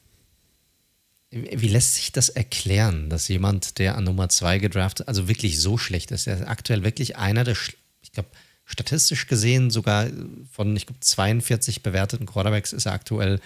[1.31, 5.79] wie lässt sich das erklären, dass jemand, der an Nummer 2 gedraftet, also wirklich so
[5.79, 7.57] schlecht ist, der ist aktuell wirklich einer der,
[8.03, 8.29] ich glaube,
[8.65, 10.05] statistisch gesehen sogar
[10.51, 13.41] von, ich glaube, 42 bewerteten Quarterbacks ist er aktuell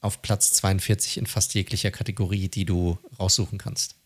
[0.00, 3.96] auf Platz 42 in fast jeglicher Kategorie, die du raussuchen kannst.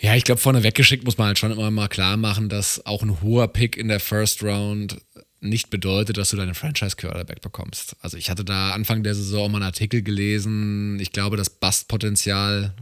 [0.00, 3.02] Ja, ich glaube, vorne weggeschickt muss man halt schon immer mal klar machen, dass auch
[3.02, 5.00] ein hoher Pick in der First Round
[5.40, 7.96] nicht bedeutet, dass du deinen Franchise-Quarterback bekommst.
[8.00, 10.98] Also ich hatte da Anfang der Saison mal einen Artikel gelesen.
[11.00, 12.74] Ich glaube, das Bust-Potenzial,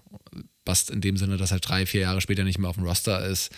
[0.64, 3.26] Bust in dem Sinne, dass er drei, vier Jahre später nicht mehr auf dem Roster
[3.26, 3.51] ist,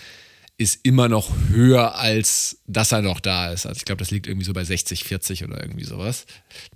[0.57, 3.67] ist immer noch höher, als dass er noch da ist.
[3.67, 6.27] Also ich glaube, das liegt irgendwie so bei 60, 40 oder irgendwie sowas.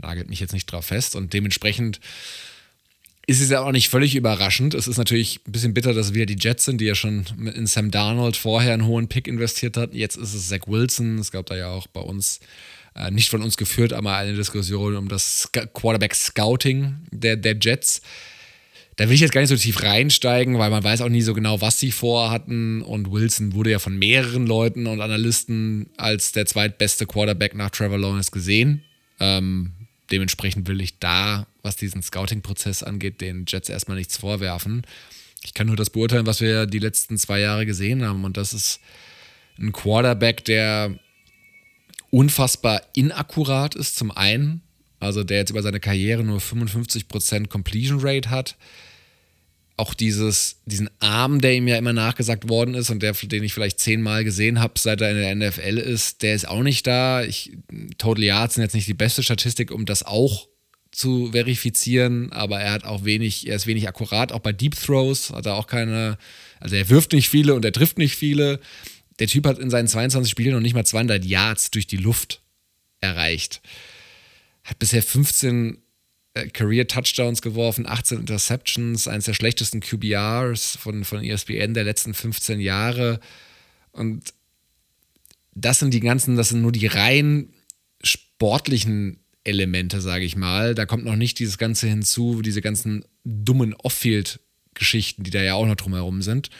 [0.00, 1.14] Nagelt mich jetzt nicht drauf fest.
[1.14, 2.00] Und dementsprechend
[3.28, 4.74] ist es ja auch nicht völlig überraschend.
[4.74, 7.24] Es ist natürlich ein bisschen bitter, dass wir die Jets sind, die ja schon
[7.54, 9.94] in Sam Darnold vorher einen hohen Pick investiert hatten.
[9.94, 11.18] Jetzt ist es Zach Wilson.
[11.18, 12.40] Es gab da ja auch bei uns,
[12.96, 18.00] äh, nicht von uns geführt, aber eine Diskussion um das Quarterback-Scouting der, der Jets.
[18.98, 21.32] Da will ich jetzt gar nicht so tief reinsteigen, weil man weiß auch nie so
[21.32, 22.82] genau, was sie vorhatten.
[22.82, 27.98] Und Wilson wurde ja von mehreren Leuten und Analysten als der zweitbeste Quarterback nach Trevor
[27.98, 28.82] Lawrence gesehen.
[29.20, 29.70] Ähm,
[30.10, 34.82] dementsprechend will ich da, was diesen Scouting-Prozess angeht, den Jets erstmal nichts vorwerfen.
[35.44, 38.24] Ich kann nur das beurteilen, was wir die letzten zwei Jahre gesehen haben.
[38.24, 38.80] Und das ist
[39.60, 40.98] ein Quarterback, der
[42.10, 44.60] unfassbar inakkurat ist, zum einen.
[44.98, 48.56] Also der jetzt über seine Karriere nur 55% Completion Rate hat
[49.78, 53.54] auch dieses, diesen Arm, der ihm ja immer nachgesagt worden ist und der, den ich
[53.54, 57.22] vielleicht zehnmal gesehen habe, seit er in der NFL ist, der ist auch nicht da.
[57.22, 57.56] Ich,
[57.96, 60.48] Total Yards sind jetzt nicht die beste Statistik, um das auch
[60.90, 65.30] zu verifizieren, aber er hat auch wenig, er ist wenig akkurat, auch bei Deep Throws
[65.30, 66.18] hat er auch keine,
[66.58, 68.58] also er wirft nicht viele und er trifft nicht viele.
[69.20, 72.42] Der Typ hat in seinen 22 Spielen noch nicht mal 200 Yards durch die Luft
[73.00, 73.60] erreicht.
[74.64, 75.78] Hat bisher 15
[76.38, 82.60] äh, Career-Touchdowns geworfen, 18 Interceptions, eines der schlechtesten QBRs von, von ESPN der letzten 15
[82.60, 83.20] Jahre.
[83.92, 84.32] Und
[85.54, 87.50] das sind die ganzen, das sind nur die rein
[88.02, 90.74] sportlichen Elemente, sage ich mal.
[90.74, 95.66] Da kommt noch nicht dieses Ganze hinzu, diese ganzen dummen Off-Field-Geschichten, die da ja auch
[95.66, 96.50] noch drumherum sind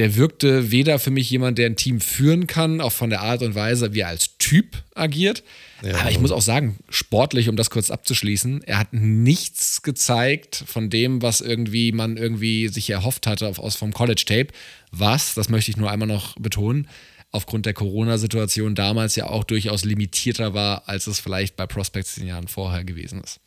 [0.00, 3.42] der wirkte weder für mich jemand, der ein Team führen kann, auch von der Art
[3.42, 5.44] und Weise, wie er als Typ agiert.
[5.82, 5.96] Ja.
[5.96, 10.88] Aber ich muss auch sagen, sportlich, um das kurz abzuschließen, er hat nichts gezeigt von
[10.88, 14.46] dem, was irgendwie man irgendwie sich erhofft hatte aus vom College Tape.
[14.90, 16.88] Was, das möchte ich nur einmal noch betonen,
[17.30, 22.22] aufgrund der Corona-Situation damals ja auch durchaus limitierter war, als es vielleicht bei Prospects in
[22.22, 23.38] den Jahren vorher gewesen ist.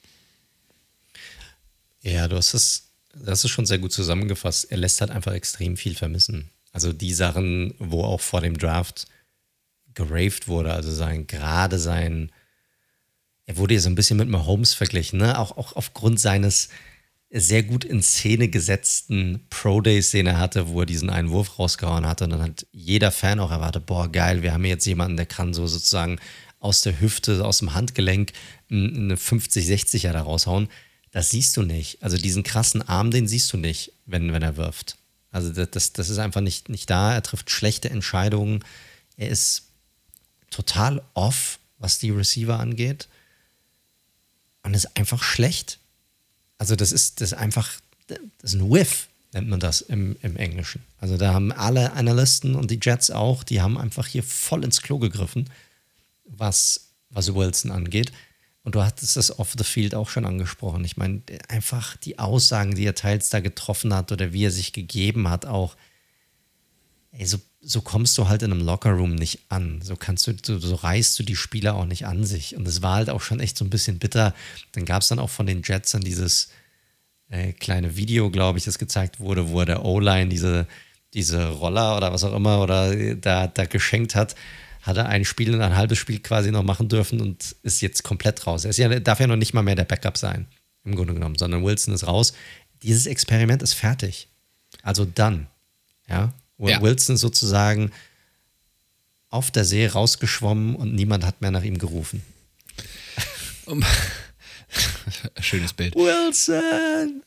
[2.03, 4.71] Ja, du hast es das ist schon sehr gut zusammengefasst.
[4.71, 6.49] Er lässt halt einfach extrem viel vermissen.
[6.71, 9.05] Also die Sachen, wo auch vor dem Draft
[9.93, 12.31] geraved wurde, also sein, gerade sein,
[13.45, 15.37] er wurde ja so ein bisschen mit Mahomes verglichen, ne?
[15.37, 16.69] Auch, auch aufgrund seines
[17.29, 22.25] sehr gut in Szene gesetzten Pro-Day-Szene hatte, wo er diesen einen Wurf rausgehauen hatte.
[22.25, 25.53] Und dann hat jeder Fan auch erwartet, boah, geil, wir haben jetzt jemanden, der kann
[25.53, 26.19] so sozusagen
[26.59, 28.31] aus der Hüfte, aus dem Handgelenk
[28.69, 30.69] eine 50, 60er da raushauen.
[31.13, 32.01] Das siehst du nicht.
[32.01, 34.97] Also diesen krassen Arm, den siehst du nicht, wenn, wenn er wirft.
[35.29, 37.13] Also das, das ist einfach nicht, nicht da.
[37.13, 38.65] Er trifft schlechte Entscheidungen.
[39.15, 39.67] Er ist
[40.49, 43.07] total off, was die Receiver angeht.
[44.63, 45.77] Und ist einfach schlecht.
[46.57, 47.69] Also das ist, das ist einfach,
[48.07, 50.81] das ist ein Whiff, nennt man das im, im Englischen.
[50.99, 54.81] Also da haben alle Analysten und die Jets auch, die haben einfach hier voll ins
[54.81, 55.47] Klo gegriffen,
[56.25, 58.11] was, was Wilson angeht.
[58.63, 60.85] Und du hattest das off the field auch schon angesprochen.
[60.85, 64.71] Ich meine, einfach die Aussagen, die er teils da getroffen hat oder wie er sich
[64.71, 65.75] gegeben hat, auch,
[67.11, 69.81] ey, so, so kommst du halt in einem Lockerroom nicht an.
[69.83, 72.55] So kannst du, so, so reißt du die Spieler auch nicht an sich.
[72.55, 74.33] Und es war halt auch schon echt so ein bisschen bitter.
[74.71, 76.47] Dann gab es dann auch von den Jets dann dieses
[77.29, 80.67] äh, kleine Video, glaube ich, das gezeigt wurde, wo er der O-Line diese,
[81.13, 84.35] diese Roller oder was auch immer oder da, da geschenkt hat
[84.83, 88.03] hat er ein Spiel und ein halbes Spiel quasi noch machen dürfen und ist jetzt
[88.03, 88.65] komplett raus.
[88.65, 90.45] Er ist ja, darf ja noch nicht mal mehr der Backup sein,
[90.83, 92.33] im Grunde genommen, sondern Wilson ist raus.
[92.83, 94.27] Dieses Experiment ist fertig.
[94.81, 95.47] Also dann,
[96.09, 96.33] ja.
[96.59, 96.81] ja.
[96.81, 97.91] Wilson sozusagen
[99.29, 102.21] auf der See rausgeschwommen und niemand hat mehr nach ihm gerufen.
[103.65, 103.85] Um,
[105.39, 105.95] schönes Bild.
[105.95, 107.23] Wilson!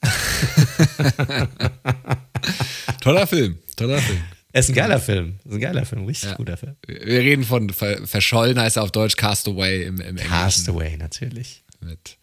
[3.00, 4.22] toller Film, toller Film.
[4.57, 5.34] Es ist ein geiler Film.
[5.40, 6.34] Es ist ein geiler Film, richtig ja.
[6.36, 6.76] guter Film.
[6.86, 11.62] Wir reden von verschollen, heißt er auf Deutsch Castaway im, im Castaway, natürlich.
[11.80, 12.16] Mit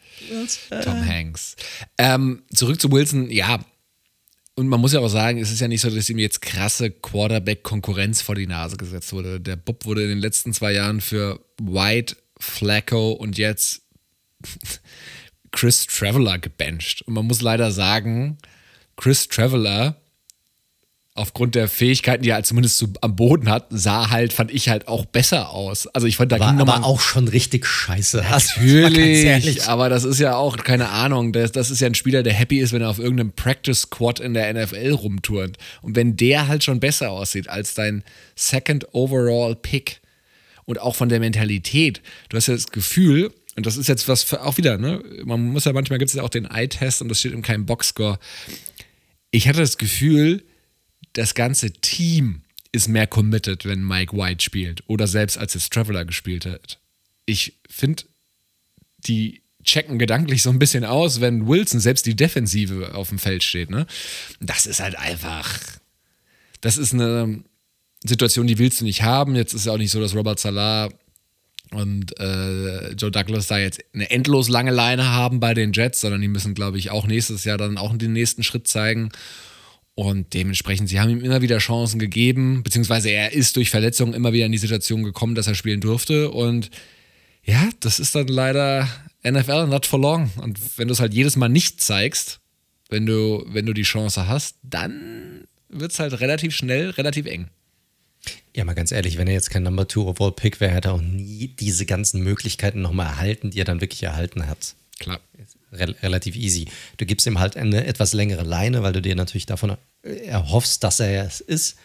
[0.84, 1.56] Tom Hanks.
[2.00, 3.64] Ähm, zurück zu Wilson, ja.
[4.56, 6.90] Und man muss ja auch sagen, es ist ja nicht so, dass ihm jetzt krasse
[6.90, 9.40] Quarterback-Konkurrenz vor die Nase gesetzt wurde.
[9.40, 13.84] Der Bob wurde in den letzten zwei Jahren für White, Flacco und jetzt
[15.52, 17.04] Chris Traveler gebencht.
[17.04, 18.40] Und man muss leider sagen,
[18.96, 20.03] Chris Traveler
[21.16, 24.70] aufgrund der Fähigkeiten, die er halt zumindest so am Boden hat, sah halt, fand ich
[24.70, 25.86] halt auch besser aus.
[25.88, 28.24] Also ich fand, da war ging aber auch schon richtig scheiße.
[28.28, 32.34] Natürlich, aber das ist ja auch, keine Ahnung, das, das ist ja ein Spieler, der
[32.34, 35.58] happy ist, wenn er auf irgendeinem Practice-Squad in der NFL rumturnt.
[35.84, 38.04] Und wenn der halt schon besser aussieht als dein
[38.36, 40.02] Second Overall Pick
[40.66, 44.24] und auch von der Mentalität, du hast ja das Gefühl, und das ist jetzt was
[44.24, 45.04] für, auch wieder, ne?
[45.26, 47.68] Man muss ja manchmal gibt es ja auch den Eye-Test und das steht in keinem
[47.68, 48.18] Boxscore.
[49.30, 50.44] Ich hatte das Gefühl,
[51.14, 52.42] das ganze Team
[52.72, 56.80] ist mehr committed, wenn Mike White spielt oder selbst als es Traveler gespielt hat.
[57.26, 58.04] Ich finde,
[59.06, 63.44] die checken gedanklich so ein bisschen aus, wenn Wilson selbst die Defensive auf dem Feld
[63.44, 63.70] steht.
[63.70, 63.86] Ne?
[64.40, 65.60] Das ist halt einfach.
[66.62, 67.44] Das ist eine
[68.04, 69.36] Situation, die willst du nicht haben.
[69.36, 70.90] Jetzt ist es auch nicht so, dass Robert Salah
[71.72, 76.22] und äh, Joe Douglas da jetzt eine endlos lange Leine haben bei den Jets, sondern
[76.22, 79.12] die müssen, glaube ich, auch nächstes Jahr dann auch den nächsten Schritt zeigen.
[79.96, 84.34] Und dementsprechend, sie haben ihm immer wieder Chancen gegeben, beziehungsweise er ist durch Verletzungen immer
[84.34, 86.32] wieder in die Situation gekommen, dass er spielen durfte.
[86.32, 86.72] Und
[87.44, 88.88] ja, das ist dann leider
[89.24, 90.32] NFL not for long.
[90.38, 92.40] Und wenn du es halt jedes Mal nicht zeigst,
[92.90, 97.50] wenn du, wenn du die Chance hast, dann wird es halt relativ schnell, relativ eng.
[98.56, 100.94] Ja, mal ganz ehrlich, wenn er jetzt kein Number Two Overall Pick wäre, hätte er
[100.94, 104.76] auch nie diese ganzen Möglichkeiten nochmal erhalten, die er dann wirklich erhalten hat.
[105.00, 105.20] Klar
[105.74, 106.68] re relativ easy.
[106.98, 111.00] Du gibst ihm halt eine etwas längere Leine, weil du dir natürlich davon erhoffst, dass
[111.00, 111.78] er es ist.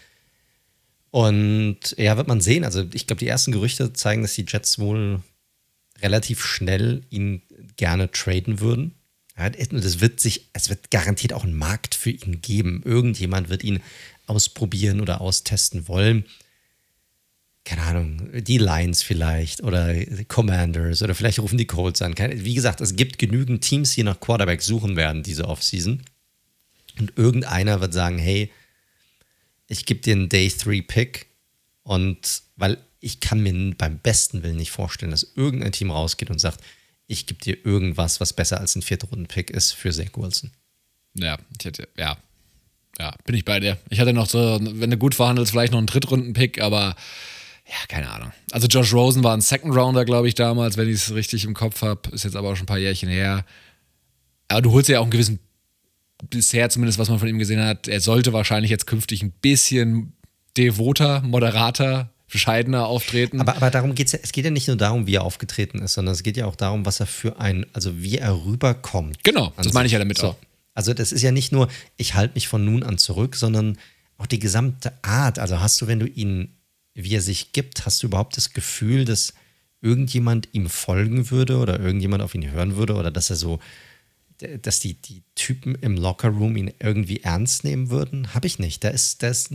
[1.10, 2.64] Und ja, wird man sehen.
[2.64, 5.22] Also ich glaube, die ersten Gerüchte zeigen, dass die Jets wohl
[6.00, 7.42] relativ schnell ihn
[7.76, 8.94] gerne traden würden.
[9.36, 12.82] Das wird sich, es wird garantiert auch einen Markt für ihn geben.
[12.84, 13.80] Irgendjemand wird ihn
[14.26, 16.24] ausprobieren oder austesten wollen
[17.68, 19.94] keine Ahnung, die Lions vielleicht oder
[20.24, 22.14] Commanders oder vielleicht rufen die Colts an.
[22.16, 26.02] Wie gesagt, es gibt genügend Teams, die nach Quarterback suchen werden diese Offseason.
[26.98, 28.50] Und irgendeiner wird sagen, hey,
[29.66, 31.26] ich gebe dir einen Day 3 Pick
[31.82, 36.38] und weil ich kann mir beim besten Willen nicht vorstellen, dass irgendein Team rausgeht und
[36.38, 36.64] sagt,
[37.06, 40.52] ich gebe dir irgendwas, was besser als ein Viertrunden-Pick ist für Zach Wilson.
[41.12, 42.16] Ja, ich hätte, ja,
[42.98, 43.76] ja, bin ich bei dir.
[43.90, 46.96] Ich hatte noch so, wenn du gut verhandelst, vielleicht noch einen Drittrunden-Pick, aber
[47.68, 48.32] ja, keine Ahnung.
[48.50, 51.52] Also Josh Rosen war ein Second Rounder, glaube ich, damals, wenn ich es richtig im
[51.52, 52.08] Kopf habe.
[52.12, 53.44] Ist jetzt aber auch schon ein paar Jährchen her.
[54.48, 55.38] Aber du holst ja auch einen gewissen,
[56.30, 60.14] bisher zumindest, was man von ihm gesehen hat, er sollte wahrscheinlich jetzt künftig ein bisschen
[60.56, 63.40] devoter, moderater, bescheidener auftreten.
[63.40, 65.92] Aber, aber darum geht's ja, es geht ja nicht nur darum, wie er aufgetreten ist,
[65.94, 69.22] sondern es geht ja auch darum, was er für ein, also wie er rüberkommt.
[69.24, 70.28] Genau, das meine ich ja damit so.
[70.28, 70.36] auch.
[70.74, 73.78] Also das ist ja nicht nur, ich halte mich von nun an zurück, sondern
[74.16, 75.38] auch die gesamte Art.
[75.38, 76.54] Also hast du, wenn du ihn
[76.98, 79.32] wie er sich gibt, hast du überhaupt das Gefühl, dass
[79.80, 83.60] irgendjemand ihm folgen würde oder irgendjemand auf ihn hören würde oder dass er so
[84.40, 88.84] dass die, die Typen im Lockerroom ihn irgendwie ernst nehmen würden, habe ich nicht.
[88.84, 89.52] Da ist, da ist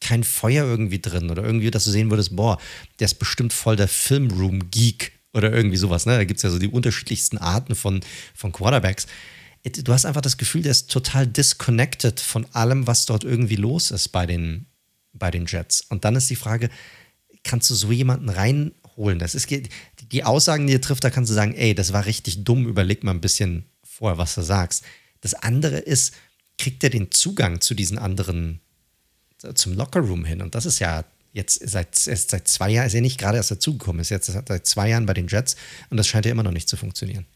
[0.00, 2.60] kein Feuer irgendwie drin oder irgendwie, dass du sehen würdest, boah,
[2.98, 6.04] der ist bestimmt voll der Filmroom-Geek oder irgendwie sowas.
[6.04, 6.16] Ne?
[6.16, 8.00] Da gibt es ja so die unterschiedlichsten Arten von,
[8.34, 9.06] von Quarterbacks.
[9.64, 13.90] Du hast einfach das Gefühl, der ist total disconnected von allem, was dort irgendwie los
[13.90, 14.66] ist bei den,
[15.14, 15.80] bei den Jets.
[15.82, 16.68] Und dann ist die Frage,
[17.42, 19.18] kannst du so jemanden reinholen?
[19.18, 22.44] Das ist die Aussagen, die er trifft, da kannst du sagen, ey, das war richtig
[22.44, 24.84] dumm, überleg mal ein bisschen vorher, was du sagst.
[25.20, 26.14] Das andere ist,
[26.58, 28.60] kriegt er den Zugang zu diesen anderen,
[29.54, 30.42] zum Lockerroom hin?
[30.42, 34.00] Und das ist ja jetzt seit, seit zwei Jahren, ist er nicht gerade erst dazugekommen,
[34.00, 35.56] ist jetzt seit zwei Jahren bei den Jets
[35.90, 37.26] und das scheint ja immer noch nicht zu funktionieren.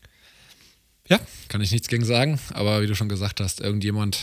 [1.08, 1.18] Ja,
[1.48, 4.20] kann ich nichts gegen sagen, aber wie du schon gesagt hast, irgendjemand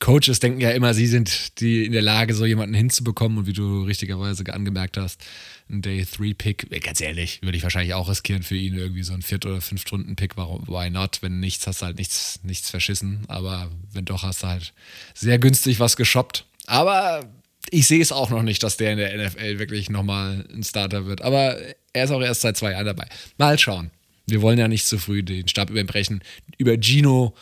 [0.00, 3.38] Coaches denken ja immer, sie sind die in der Lage, so jemanden hinzubekommen.
[3.38, 5.24] Und wie du richtigerweise angemerkt hast,
[5.68, 9.22] ein Day-3-Pick, äh, ganz ehrlich, würde ich wahrscheinlich auch riskieren für ihn, irgendwie so ein
[9.22, 10.36] Viert- oder Fünf-Stunden-Pick.
[10.36, 11.18] Why not?
[11.20, 13.24] Wenn nichts, hast du halt nichts, nichts verschissen.
[13.28, 14.72] Aber wenn doch, hast du halt
[15.14, 16.44] sehr günstig was geshoppt.
[16.66, 17.28] Aber
[17.70, 21.06] ich sehe es auch noch nicht, dass der in der NFL wirklich nochmal ein Starter
[21.06, 21.22] wird.
[21.22, 21.58] Aber
[21.92, 23.08] er ist auch erst seit zwei Jahren dabei.
[23.36, 23.90] Mal schauen.
[24.26, 26.22] Wir wollen ja nicht zu früh den Stab überbrechen.
[26.58, 27.34] Über Gino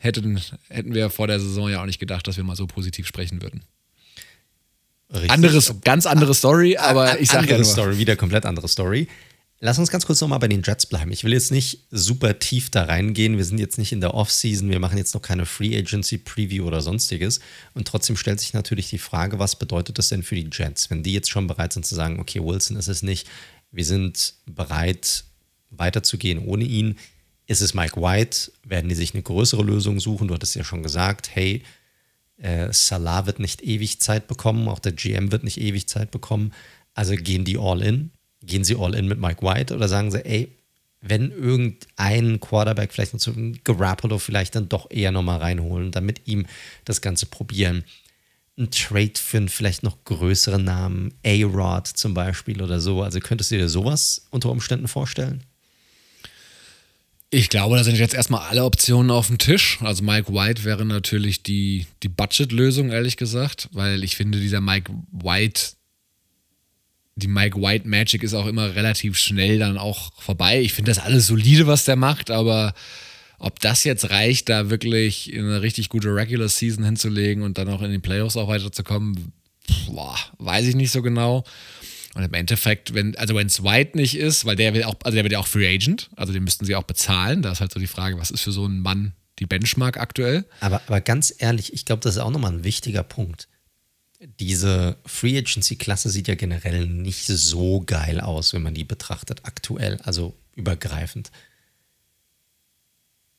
[0.00, 3.06] hätten, hätten wir vor der Saison ja auch nicht gedacht, dass wir mal so positiv
[3.06, 3.62] sprechen würden.
[5.12, 5.30] Richtig.
[5.30, 7.64] Anderes, ganz andere Story, aber ich sage ja nur.
[7.64, 9.08] Story, wieder komplett andere Story.
[9.62, 11.12] Lass uns ganz kurz nochmal bei den Jets bleiben.
[11.12, 13.36] Ich will jetzt nicht super tief da reingehen.
[13.36, 14.70] Wir sind jetzt nicht in der Offseason.
[14.70, 17.40] Wir machen jetzt noch keine Free Agency Preview oder sonstiges.
[17.74, 20.88] Und trotzdem stellt sich natürlich die Frage, was bedeutet das denn für die Jets?
[20.88, 23.28] Wenn die jetzt schon bereit sind zu sagen, okay, Wilson ist es nicht.
[23.70, 25.24] Wir sind bereit,
[25.68, 26.96] weiterzugehen ohne ihn.
[27.50, 28.52] Ist es Mike White?
[28.62, 30.28] Werden die sich eine größere Lösung suchen?
[30.28, 31.64] Du hattest ja schon gesagt, hey,
[32.36, 36.52] äh, Salah wird nicht ewig Zeit bekommen, auch der GM wird nicht ewig Zeit bekommen.
[36.94, 38.12] Also gehen die all in?
[38.40, 40.56] Gehen sie all in mit Mike White oder sagen sie, ey,
[41.00, 43.34] wenn irgendein Quarterback vielleicht noch zu
[43.64, 46.46] Garoppolo vielleicht dann doch eher nochmal reinholen, dann mit ihm
[46.84, 47.82] das Ganze probieren.
[48.58, 53.02] Ein Trade für einen vielleicht noch größeren Namen, A-Rod zum Beispiel oder so.
[53.02, 55.42] Also könntest du dir sowas unter Umständen vorstellen?
[57.32, 59.78] Ich glaube, da sind jetzt erstmal alle Optionen auf dem Tisch.
[59.82, 64.92] Also Mike White wäre natürlich die, die Budget-Lösung, ehrlich gesagt, weil ich finde, dieser Mike
[65.12, 65.74] White,
[67.14, 70.60] die Mike White Magic ist auch immer relativ schnell dann auch vorbei.
[70.60, 72.74] Ich finde das alles solide, was der macht, aber
[73.38, 77.82] ob das jetzt reicht, da wirklich eine richtig gute Regular Season hinzulegen und dann auch
[77.82, 79.32] in den Playoffs auch weiterzukommen,
[79.86, 81.44] boah, weiß ich nicht so genau.
[82.14, 85.14] Und im Endeffekt, wenn, also wenn es White nicht ist, weil der will auch, also
[85.14, 87.42] der wird ja auch Free Agent, also den müssten sie auch bezahlen.
[87.42, 90.44] Da ist halt so die Frage, was ist für so einen Mann die Benchmark aktuell?
[90.60, 93.48] Aber, aber ganz ehrlich, ich glaube, das ist auch nochmal ein wichtiger Punkt.
[94.38, 99.98] Diese Free Agency-Klasse sieht ja generell nicht so geil aus, wenn man die betrachtet, aktuell,
[100.02, 101.30] also übergreifend.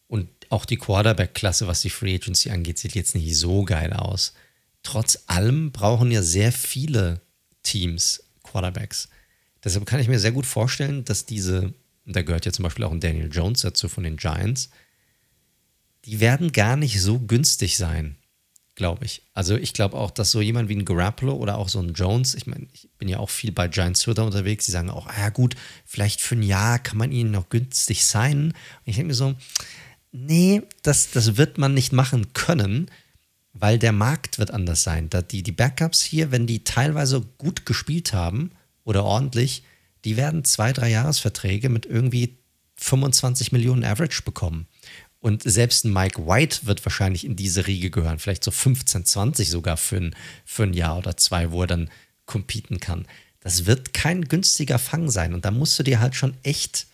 [0.07, 4.33] Und auch die Quarterback-Klasse, was die Free Agency angeht, sieht jetzt nicht so geil aus.
[4.81, 7.21] Trotz allem brauchen ja sehr viele
[7.63, 9.09] Teams Quarterbacks.
[9.63, 11.73] Deshalb kann ich mir sehr gut vorstellen, dass diese,
[12.05, 14.69] da gehört ja zum Beispiel auch ein Daniel Jones dazu von den Giants,
[16.05, 18.15] die werden gar nicht so günstig sein,
[18.75, 19.21] glaube ich.
[19.33, 22.33] Also ich glaube auch, dass so jemand wie ein Garoppolo oder auch so ein Jones,
[22.33, 25.19] ich meine, ich bin ja auch viel bei Giants Twitter unterwegs, die sagen auch, ah
[25.19, 28.45] ja gut, vielleicht für ein Jahr kann man ihnen noch günstig sein.
[28.45, 29.35] Und ich denke mir so,
[30.11, 32.89] nee, das, das wird man nicht machen können,
[33.61, 35.07] weil der Markt wird anders sein.
[35.29, 38.51] Die, die Backups hier, wenn die teilweise gut gespielt haben
[38.83, 39.63] oder ordentlich,
[40.03, 42.39] die werden zwei, drei Jahresverträge mit irgendwie
[42.77, 44.65] 25 Millionen Average bekommen.
[45.19, 49.51] Und selbst ein Mike White wird wahrscheinlich in diese Riege gehören, vielleicht so 15, 20
[49.51, 51.91] sogar für ein, für ein Jahr oder zwei, wo er dann
[52.25, 53.05] competen kann.
[53.41, 55.35] Das wird kein günstiger Fang sein.
[55.35, 56.87] Und da musst du dir halt schon echt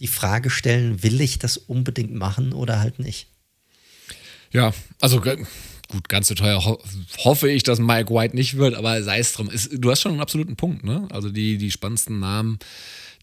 [0.00, 3.28] die Frage stellen, will ich das unbedingt machen oder halt nicht?
[4.50, 5.20] Ja, also
[5.94, 6.82] gut, ganz so teuer ho
[7.18, 9.48] hoffe ich, dass Mike White nicht wird, aber sei es drum.
[9.48, 11.06] Ist, du hast schon einen absoluten Punkt, ne?
[11.10, 12.58] Also die, die spannendsten Namen,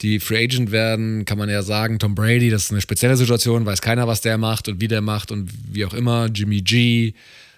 [0.02, 3.66] die Free Agent werden, kann man ja sagen, Tom Brady, das ist eine spezielle Situation,
[3.66, 6.28] weiß keiner, was der macht und wie der macht und wie auch immer.
[6.28, 7.14] Jimmy G,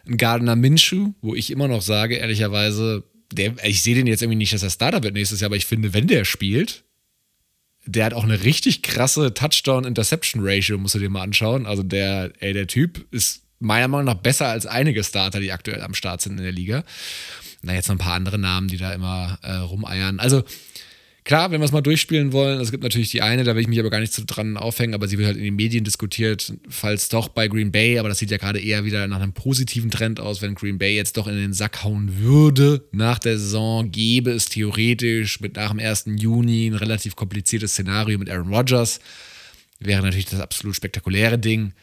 [0.07, 4.37] ein Gardner Minshew, wo ich immer noch sage, ehrlicherweise, der, ich sehe den jetzt irgendwie
[4.37, 6.83] nicht, dass er Starter wird nächstes Jahr, aber ich finde, wenn der spielt,
[7.85, 11.67] der hat auch eine richtig krasse Touchdown-Interception-Ratio, musst du dir mal anschauen.
[11.67, 15.81] Also der, ey, der Typ ist meiner Meinung nach besser als einige Starter, die aktuell
[15.81, 16.83] am Start sind in der Liga.
[17.61, 20.19] Na, jetzt noch ein paar andere Namen, die da immer äh, rumeiern.
[20.19, 20.43] Also,
[21.23, 23.69] klar, wenn wir es mal durchspielen wollen, es gibt natürlich die eine, da will ich
[23.69, 26.53] mich aber gar nicht so dran aufhängen, aber sie wird halt in den Medien diskutiert,
[26.67, 29.89] falls doch bei Green Bay, aber das sieht ja gerade eher wieder nach einem positiven
[29.89, 33.89] Trend aus, wenn Green Bay jetzt doch in den Sack hauen würde nach der Saison,
[33.89, 36.05] gäbe es theoretisch mit nach dem 1.
[36.17, 38.99] Juni ein relativ kompliziertes Szenario mit Aaron Rodgers
[39.79, 41.73] wäre natürlich das absolut spektakuläre Ding.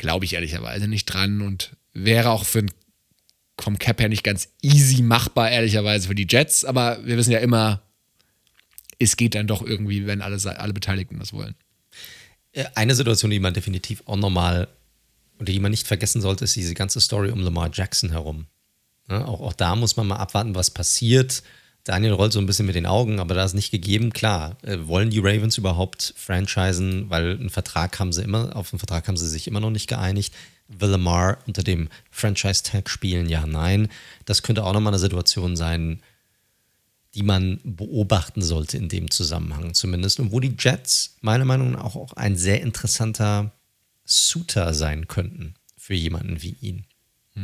[0.00, 2.64] Glaube ich ehrlicherweise nicht dran und wäre auch für
[3.60, 6.64] vom Cap her nicht ganz easy machbar, ehrlicherweise für die Jets.
[6.64, 7.82] Aber wir wissen ja immer,
[8.98, 11.54] es geht dann doch irgendwie, wenn alle, alle Beteiligten das wollen.
[12.52, 14.68] Äh, eine Situation, die man definitiv auch nochmal
[15.38, 18.46] und die man nicht vergessen sollte, ist diese ganze Story um Lamar Jackson herum.
[19.10, 21.42] Ja, auch, auch da muss man mal abwarten, was passiert.
[21.90, 24.12] Daniel rollt so ein bisschen mit den Augen, aber da ist nicht gegeben.
[24.12, 28.78] Klar, äh, wollen die Ravens überhaupt franchisen, weil einen Vertrag haben sie immer, auf einen
[28.78, 30.32] Vertrag haben sie sich immer noch nicht geeinigt.
[30.68, 33.28] Will Lamar unter dem Franchise-Tag spielen?
[33.28, 33.88] Ja, nein.
[34.24, 36.00] Das könnte auch nochmal eine Situation sein,
[37.14, 40.20] die man beobachten sollte in dem Zusammenhang zumindest.
[40.20, 43.50] Und wo die Jets meiner Meinung nach auch ein sehr interessanter
[44.06, 46.84] Suitor sein könnten für jemanden wie ihn.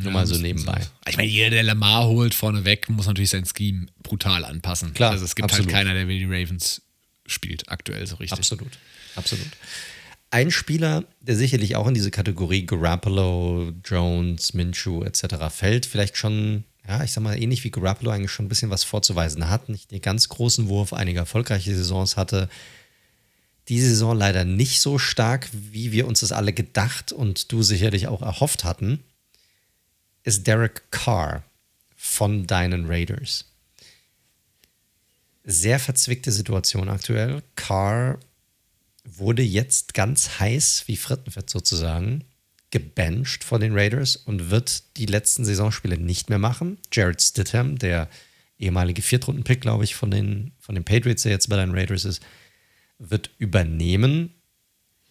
[0.02, 0.86] Nur mal so nebenbei.
[1.08, 4.94] Ich meine, jeder, der Lamar holt vorneweg, muss natürlich sein Scheme brutal anpassen.
[4.94, 5.74] Klar, also es gibt halt absolut.
[5.74, 6.82] halt keiner, der wie die Ravens
[7.26, 8.38] spielt, aktuell so richtig.
[8.38, 8.78] Absolut,
[9.14, 9.46] absolut.
[10.30, 15.36] Ein Spieler, der sicherlich auch in diese Kategorie Garoppolo, Jones, Minshew etc.
[15.50, 18.84] fällt, vielleicht schon ja, ich sag mal, ähnlich wie Garoppolo eigentlich schon ein bisschen was
[18.84, 19.68] vorzuweisen hat.
[19.68, 22.48] Nicht den ganz großen Wurf, einige erfolgreiche Saisons hatte.
[23.68, 28.06] Diese Saison leider nicht so stark, wie wir uns das alle gedacht und du sicherlich
[28.06, 29.00] auch erhofft hatten,
[30.26, 31.44] ist Derek Carr
[31.94, 33.44] von deinen Raiders.
[35.44, 37.42] Sehr verzwickte Situation aktuell.
[37.54, 38.18] Carr
[39.04, 42.24] wurde jetzt ganz heiß wie Frittenfett sozusagen
[42.72, 46.78] gebencht von den Raiders und wird die letzten Saisonspiele nicht mehr machen.
[46.92, 48.08] Jared Stidham, der
[48.58, 52.20] ehemalige Viertrunden-Pick, glaube ich, von den, von den Patriots, der jetzt bei den Raiders ist,
[52.98, 54.34] wird übernehmen.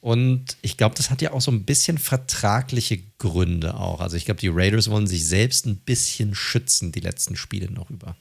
[0.06, 4.02] Und ich glaube, das hat ja auch so ein bisschen vertragliche Gründe auch.
[4.02, 7.90] Also ich glaube, die Raiders wollen sich selbst ein bisschen schützen, die letzten Spiele noch
[7.90, 8.16] über.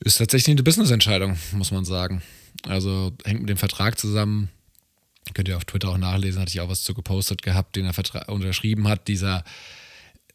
[0.00, 2.22] Ist tatsächlich eine Business-Entscheidung, muss man sagen.
[2.66, 4.48] Also hängt mit dem Vertrag zusammen.
[5.32, 8.28] Könnt ihr auf Twitter auch nachlesen, hatte ich auch was zu gepostet gehabt, den er
[8.28, 9.06] unterschrieben hat.
[9.06, 9.44] Dieser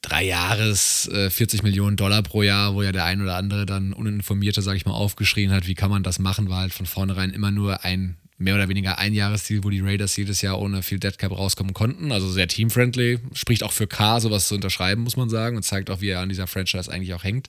[0.01, 3.91] drei Jahres, äh, 40 Millionen Dollar pro Jahr, wo ja der ein oder andere dann
[3.91, 7.31] uninformierte, sag ich mal, aufgeschrien hat, wie kann man das machen, war halt von vornherein
[7.31, 10.99] immer nur ein mehr oder weniger ein Jahresziel, wo die Raiders jedes Jahr ohne viel
[10.99, 12.11] Deadcap rauskommen konnten.
[12.11, 13.19] Also sehr teamfriendly.
[13.33, 15.57] Spricht auch für K, sowas zu unterschreiben, muss man sagen.
[15.57, 17.47] Und zeigt auch, wie er an dieser Franchise eigentlich auch hängt.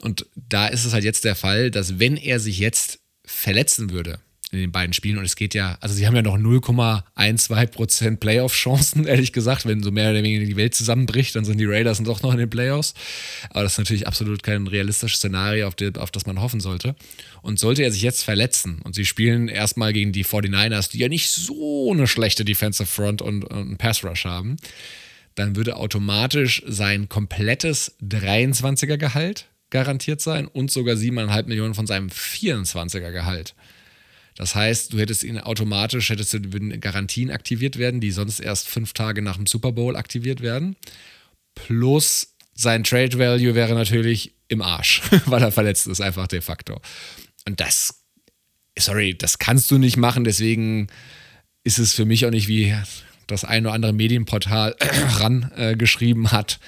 [0.00, 4.20] Und da ist es halt jetzt der Fall, dass wenn er sich jetzt verletzen würde,
[4.52, 5.18] in den beiden Spielen.
[5.18, 9.66] Und es geht ja, also sie haben ja noch 0,12% Playoff-Chancen, ehrlich gesagt.
[9.66, 12.38] Wenn so mehr oder weniger die Welt zusammenbricht, dann sind die Raiders doch noch in
[12.38, 12.94] den Playoffs.
[13.50, 16.96] Aber das ist natürlich absolut kein realistisches Szenario, auf, die, auf das man hoffen sollte.
[17.42, 21.08] Und sollte er sich jetzt verletzen und sie spielen erstmal gegen die 49ers, die ja
[21.08, 24.56] nicht so eine schlechte Defensive Front und, und Pass Rush haben,
[25.36, 32.08] dann würde automatisch sein komplettes 23er Gehalt garantiert sein und sogar 7,5 Millionen von seinem
[32.08, 33.54] 24er Gehalt.
[34.40, 36.40] Das heißt, du hättest ihn automatisch, hättest du,
[36.80, 40.76] Garantien aktiviert werden, die sonst erst fünf Tage nach dem Super Bowl aktiviert werden.
[41.54, 46.80] Plus sein Trade Value wäre natürlich im Arsch, weil er verletzt ist, einfach de facto.
[47.46, 48.02] Und das,
[48.78, 50.86] sorry, das kannst du nicht machen, deswegen
[51.62, 52.74] ist es für mich auch nicht wie
[53.26, 54.74] das ein oder andere Medienportal
[55.18, 56.60] rangeschrieben äh, hat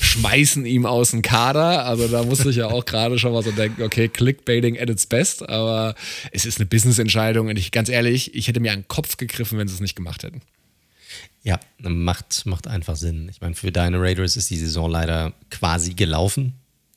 [0.00, 1.84] schmeißen ihm aus dem Kader.
[1.86, 5.06] Also da musste ich ja auch gerade schon mal so denken, okay, Clickbaiting at its
[5.06, 5.94] best, aber
[6.32, 9.58] es ist eine Business-Entscheidung und ich, ganz ehrlich, ich hätte mir an den Kopf gegriffen,
[9.58, 10.40] wenn sie es nicht gemacht hätten.
[11.42, 13.28] Ja, macht, macht einfach Sinn.
[13.30, 16.54] Ich meine, für deine Raiders ist die Saison leider quasi gelaufen.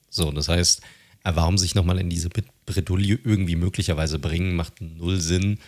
[0.09, 0.81] So, das heißt,
[1.23, 2.29] warum sich nochmal in diese
[2.65, 5.59] Bredouille irgendwie möglicherweise bringen, macht null Sinn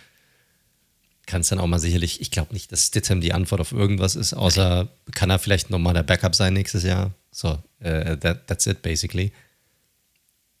[1.26, 4.14] kann es dann auch mal sicherlich, ich glaube nicht, dass Stidham die Antwort auf irgendwas
[4.16, 7.12] ist, außer kann er vielleicht nochmal der Backup sein nächstes Jahr.
[7.36, 7.48] So,
[7.84, 9.32] uh, that, that's it basically.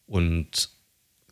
[0.06, 0.68] Und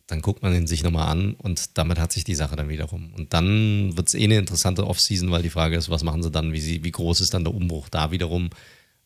[0.07, 3.13] dann guckt man ihn sich nochmal an und damit hat sich die Sache dann wiederum.
[3.13, 6.31] Und dann wird es eh eine interessante Offseason, weil die Frage ist, was machen sie
[6.31, 8.49] dann, wie, sie, wie groß ist dann der Umbruch da wiederum,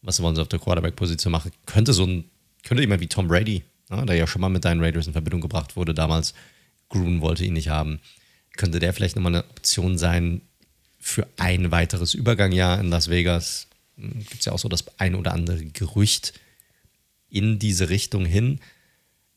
[0.01, 1.51] was wollen sie auf der Quarterback-Position machen.
[1.65, 2.25] Könnte so ein,
[2.63, 5.41] könnte jemand wie Tom Brady, ja, der ja schon mal mit deinen Raiders in Verbindung
[5.41, 6.33] gebracht wurde damals,
[6.89, 7.99] Grun wollte ihn nicht haben
[8.59, 10.41] könnte der vielleicht nochmal eine Option sein
[10.99, 13.67] für ein weiteres Übergangjahr in Las Vegas.
[13.99, 16.33] Gibt es ja auch so das ein oder andere Gerücht
[17.29, 18.59] in diese Richtung hin.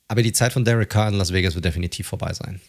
[0.09, 2.61] Aber die Zeit von Derek Carr in Las Vegas wird definitiv vorbei sein.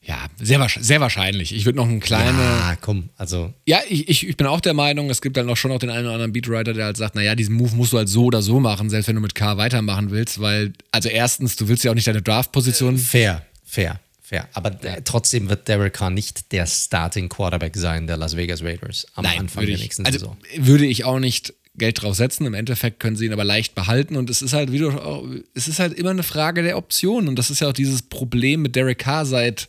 [0.00, 1.54] Ja, sehr, sehr wahrscheinlich.
[1.54, 2.38] Ich würde noch einen kleinen.
[2.38, 3.52] Ja, komm, also.
[3.66, 5.90] Ja, ich, ich, ich bin auch der Meinung, es gibt dann auch schon noch den
[5.90, 8.40] einen oder anderen Beatwriter, der halt sagt, naja, diesen Move musst du halt so oder
[8.40, 11.90] so machen, selbst wenn du mit K weitermachen willst, weil, also erstens, du willst ja
[11.90, 12.94] auch nicht deine Draft-Position.
[12.94, 14.00] Äh, fair, fair.
[14.28, 14.46] Fair.
[14.52, 15.00] Aber ja.
[15.02, 19.38] trotzdem wird Derek Carr nicht der Starting Quarterback sein der Las Vegas Raiders am Nein,
[19.38, 20.36] Anfang der nächsten also Saison.
[20.58, 22.44] Würde ich auch nicht Geld drauf setzen.
[22.44, 25.24] Im Endeffekt können sie ihn aber leicht behalten und es ist halt, wie du auch,
[25.54, 28.60] es ist halt immer eine Frage der Option und das ist ja auch dieses Problem
[28.60, 29.66] mit Derek Carr seit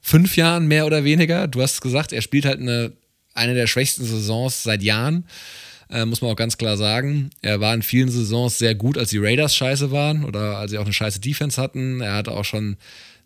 [0.00, 1.48] fünf Jahren mehr oder weniger.
[1.48, 2.92] Du hast gesagt, er spielt halt eine,
[3.34, 5.24] eine der schwächsten Saisons seit Jahren.
[5.90, 7.30] Äh, muss man auch ganz klar sagen.
[7.40, 10.78] Er war in vielen Saisons sehr gut, als die Raiders scheiße waren oder als sie
[10.78, 12.00] auch eine scheiße Defense hatten.
[12.00, 12.76] Er hatte auch schon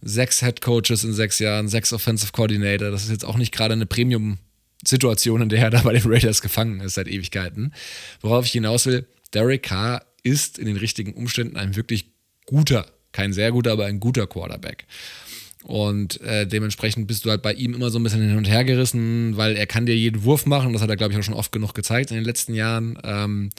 [0.03, 2.91] sechs Head Coaches in sechs Jahren, sechs Offensive Coordinator.
[2.91, 6.43] Das ist jetzt auch nicht gerade eine Premium-Situation, in der er da bei den Raiders
[6.43, 7.73] gefangen ist seit Ewigkeiten.
[8.21, 12.07] Worauf ich hinaus will, Derek Carr ist in den richtigen Umständen ein wirklich
[12.47, 14.87] guter, kein sehr guter, aber ein guter Quarterback.
[15.67, 18.65] Und äh, dementsprechend bist du halt bei ihm immer so ein bisschen hin und her
[18.65, 20.73] gerissen, weil er kann dir jeden Wurf machen.
[20.73, 22.97] Das hat er, glaube ich, auch schon oft genug gezeigt in den letzten Jahren.
[23.03, 23.51] Ähm,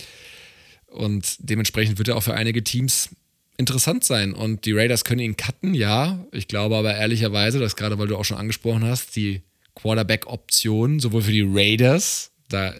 [0.87, 3.09] und dementsprechend wird er auch für einige Teams
[3.57, 4.33] interessant sein.
[4.33, 6.25] Und die Raiders können ihn cutten, ja.
[6.31, 9.41] Ich glaube aber ehrlicherweise, dass gerade weil du auch schon angesprochen hast, die
[9.75, 12.73] Quarterback-Option sowohl für die Raiders, da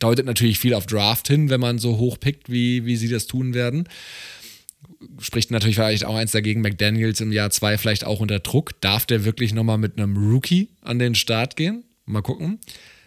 [0.00, 3.26] deutet natürlich viel auf Draft hin, wenn man so hoch pickt, wie, wie sie das
[3.26, 3.86] tun werden
[5.18, 8.80] spricht natürlich vielleicht auch eins dagegen, McDaniels im Jahr zwei vielleicht auch unter Druck.
[8.80, 11.84] Darf der wirklich nochmal mit einem Rookie an den Start gehen?
[12.06, 12.58] Mal gucken.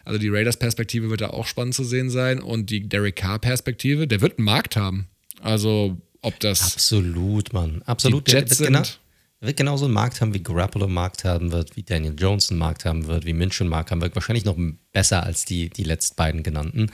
[0.06, 4.22] Also die Raiders-Perspektive wird da auch spannend zu sehen sein und die Derek Carr-Perspektive, der
[4.22, 5.08] wird einen Markt haben.
[5.44, 6.74] Also ob das...
[6.76, 7.82] Absolut, Mann.
[7.86, 8.28] Absolut.
[8.28, 9.00] Die Jets der wird, genau, sind-
[9.42, 12.50] der wird genauso einen Markt haben, wie Garoppolo einen Markt haben wird, wie Daniel Jones
[12.50, 14.16] einen Markt haben wird, wie Minshew einen Markt haben wird.
[14.16, 14.58] Wahrscheinlich noch
[14.92, 16.92] besser als die, die letzten beiden genannten.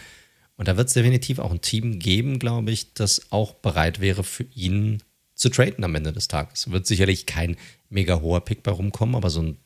[0.56, 4.24] Und da wird es definitiv auch ein Team geben, glaube ich, das auch bereit wäre,
[4.24, 5.02] für ihn
[5.36, 6.70] zu traden am Ende des Tages.
[6.70, 7.56] Wird sicherlich kein
[7.90, 9.58] mega hoher Pick bei rumkommen, aber so ein,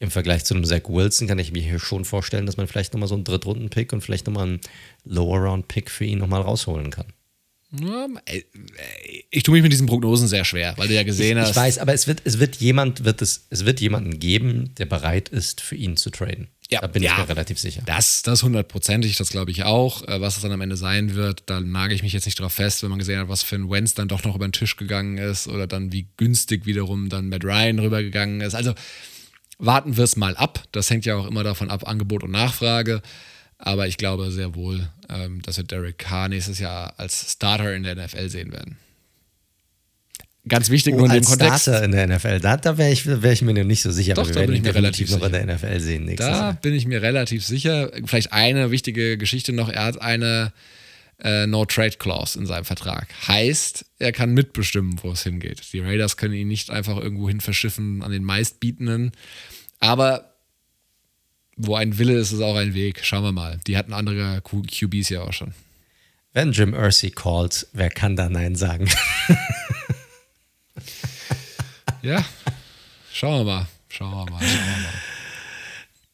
[0.00, 2.94] im Vergleich zu einem Zach Wilson kann ich mir hier schon vorstellen, dass man vielleicht
[2.94, 4.60] nochmal so einen Drittrunden-Pick und vielleicht nochmal einen
[5.04, 7.06] Lower-Round-Pick für ihn nochmal rausholen kann.
[7.72, 8.42] Ja, äh, äh,
[9.30, 11.50] ich tue mich mit diesen Prognosen sehr schwer, weil du ja gesehen ich, hast.
[11.50, 14.86] ich weiß, aber es wird, es wird jemand, wird es, es wird jemanden geben, der
[14.86, 16.48] bereit ist, für ihn zu traden.
[16.68, 17.12] Ja, da bin ja.
[17.12, 17.82] ich mir relativ sicher.
[17.86, 20.06] Das, das hundertprozentig, das glaube ich auch.
[20.06, 22.52] Äh, Was es dann am Ende sein wird, da nage ich mich jetzt nicht drauf
[22.52, 24.76] fest, wenn man gesehen hat, was für ein Wentz dann doch noch über den Tisch
[24.76, 28.54] gegangen ist oder dann wie günstig wiederum dann Matt Ryan rübergegangen ist.
[28.54, 28.74] Also
[29.58, 30.64] warten wir es mal ab.
[30.72, 33.02] Das hängt ja auch immer davon ab, Angebot und Nachfrage.
[33.62, 37.82] Aber ich glaube sehr wohl, ähm, dass wir Derek Carr nächstes Jahr als Starter in
[37.82, 38.78] der NFL sehen werden.
[40.48, 41.62] Ganz wichtig nur Oh, in dem als Kontext.
[41.64, 44.14] Starter in der NFL, da, da wäre ich, wär ich mir noch nicht so sicher,
[44.14, 46.52] Doch, da bin ich mir relativ noch in der NFL sehen Da Jahr.
[46.54, 47.90] bin ich mir relativ sicher.
[48.06, 49.68] Vielleicht eine wichtige Geschichte noch.
[49.68, 50.52] Er hat eine
[51.22, 53.08] äh, No-Trade-Clause in seinem Vertrag.
[53.28, 55.60] Heißt, er kann mitbestimmen, wo es hingeht.
[55.74, 59.12] Die Raiders können ihn nicht einfach irgendwo hin verschiffen an den meistbietenden.
[59.78, 60.29] Aber
[61.66, 63.00] wo ein Wille ist, ist auch ein Weg.
[63.04, 63.58] Schauen wir mal.
[63.66, 65.52] Die hatten andere Q QBs ja auch schon.
[66.32, 68.88] Wenn Jim Irsay calls, wer kann da Nein sagen?
[72.02, 72.24] Ja,
[73.12, 73.66] schauen wir mal.
[73.88, 74.40] Schauen wir mal.
[74.40, 74.92] Schauen wir mal.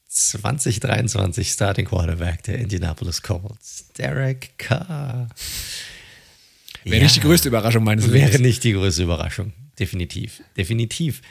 [0.08, 5.28] 2023 Starting Quarterback der Indianapolis Colts, Derek Carr.
[6.84, 7.02] Wäre Ja.
[7.04, 8.40] nicht die größte Überraschung meines Wäre Lebens.
[8.40, 9.52] nicht die größte Überraschung.
[9.78, 10.42] Definitiv.
[10.56, 11.22] Definitiv.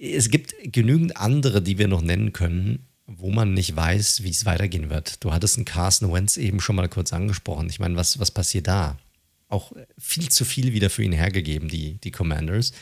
[0.00, 4.44] Es gibt genügend andere, die wir noch nennen können, wo man nicht weiß, wie es
[4.44, 5.24] weitergehen wird.
[5.24, 7.68] Du hattest einen Carson Wentz eben schon mal kurz angesprochen.
[7.70, 8.98] Ich meine, was, was passiert da?
[9.48, 12.72] Auch viel zu viel wieder für ihn hergegeben, die, die Commanders.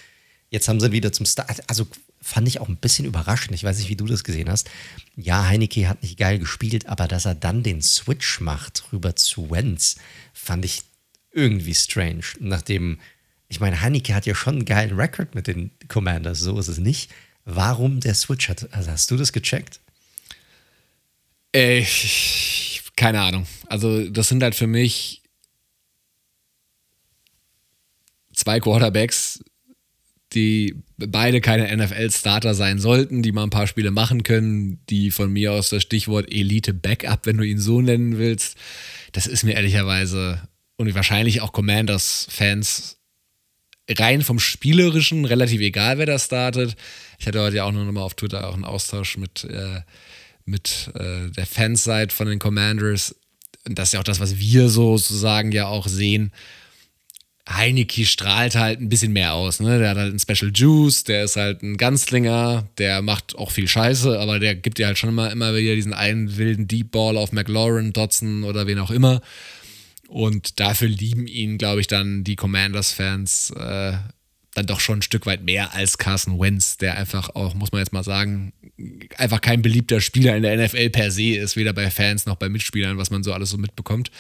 [0.50, 1.62] Jetzt haben sie wieder zum Start.
[1.68, 1.86] Also
[2.20, 3.54] fand ich auch ein bisschen überraschend.
[3.54, 4.68] Ich weiß nicht, wie du das gesehen hast.
[5.14, 9.48] Ja, Heineke hat nicht geil gespielt, aber dass er dann den Switch macht rüber zu
[9.50, 9.94] Wentz,
[10.32, 10.82] fand ich
[11.30, 12.24] irgendwie strange.
[12.40, 12.98] Nachdem,
[13.48, 16.78] ich meine, Heineke hat ja schon einen geilen Rekord mit den Commanders, so ist es
[16.78, 17.12] nicht.
[17.44, 18.72] Warum der Switch hat?
[18.72, 19.78] Also hast du das gecheckt?
[21.56, 21.86] Äh,
[22.96, 23.46] keine Ahnung.
[23.68, 25.22] Also, das sind halt für mich
[28.34, 29.42] zwei Quarterbacks,
[30.34, 35.32] die beide keine NFL-Starter sein sollten, die mal ein paar Spiele machen können, die von
[35.32, 38.58] mir aus das Stichwort Elite-Backup, wenn du ihn so nennen willst,
[39.12, 40.46] das ist mir ehrlicherweise
[40.76, 42.98] und wahrscheinlich auch Commanders-Fans
[43.88, 46.76] rein vom Spielerischen relativ egal, wer da startet.
[47.18, 49.80] Ich hatte heute ja auch noch mal auf Twitter auch einen Austausch mit, äh,
[50.46, 53.14] mit äh, der Fanseite von den Commanders.
[53.64, 56.32] Das ist ja auch das, was wir sozusagen ja auch sehen.
[57.48, 59.60] Heineke strahlt halt ein bisschen mehr aus.
[59.60, 59.78] Ne?
[59.78, 63.68] Der hat halt einen Special Juice, der ist halt ein Ganzlinger, der macht auch viel
[63.68, 67.16] Scheiße, aber der gibt dir halt schon immer, immer wieder diesen einen wilden Deep Ball
[67.16, 69.20] auf McLaurin, Dotson oder wen auch immer.
[70.08, 73.92] Und dafür lieben ihn, glaube ich, dann die Commanders-Fans äh,
[74.56, 77.80] dann doch schon ein Stück weit mehr als Carson Wentz, der einfach auch, muss man
[77.80, 78.52] jetzt mal sagen,
[79.16, 82.48] einfach kein beliebter Spieler in der NFL per se ist, weder bei Fans noch bei
[82.48, 84.10] Mitspielern, was man so alles so mitbekommt.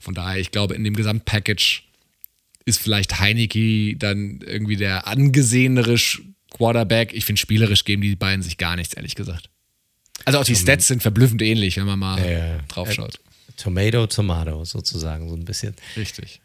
[0.00, 1.82] Von daher, ich glaube, in dem Gesamtpackage
[2.64, 5.96] ist vielleicht Heineke dann irgendwie der angesehenere
[6.50, 7.12] Quarterback.
[7.12, 9.50] Ich finde, spielerisch geben die beiden sich gar nichts, ehrlich gesagt.
[10.24, 12.58] Also auch die Stats sind verblüffend ähnlich, wenn man mal Ja.
[12.68, 13.18] drauf schaut.
[13.56, 15.74] Tomato, Tomato sozusagen, so ein bisschen.
[15.96, 16.40] Richtig.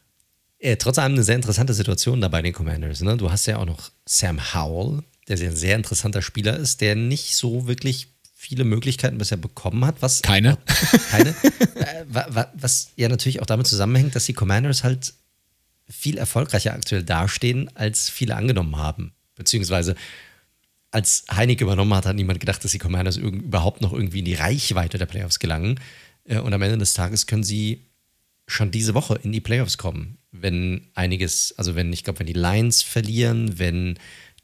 [0.59, 3.01] Äh, trotz allem eine sehr interessante Situation da bei den Commanders.
[3.01, 3.17] Ne?
[3.17, 7.35] Du hast ja auch noch Sam Howell, der sehr, sehr interessanter Spieler ist, der nicht
[7.35, 10.01] so wirklich viele Möglichkeiten bisher bekommen hat.
[10.01, 10.57] Was, Keine.
[11.11, 11.29] Keine.
[11.29, 15.13] äh, was ja natürlich auch damit zusammenhängt, dass die Commanders halt
[15.89, 19.13] viel erfolgreicher aktuell dastehen, als viele angenommen haben.
[19.35, 19.95] Beziehungsweise
[20.91, 24.33] als Heinig übernommen hat, hat niemand gedacht, dass die Commanders überhaupt noch irgendwie in die
[24.33, 25.79] Reichweite der Playoffs gelangen.
[26.23, 27.85] Äh, und am Ende des Tages können sie
[28.47, 32.33] schon diese Woche in die Playoffs kommen, wenn einiges, also wenn, ich glaube, wenn die
[32.33, 33.97] Lions verlieren, wenn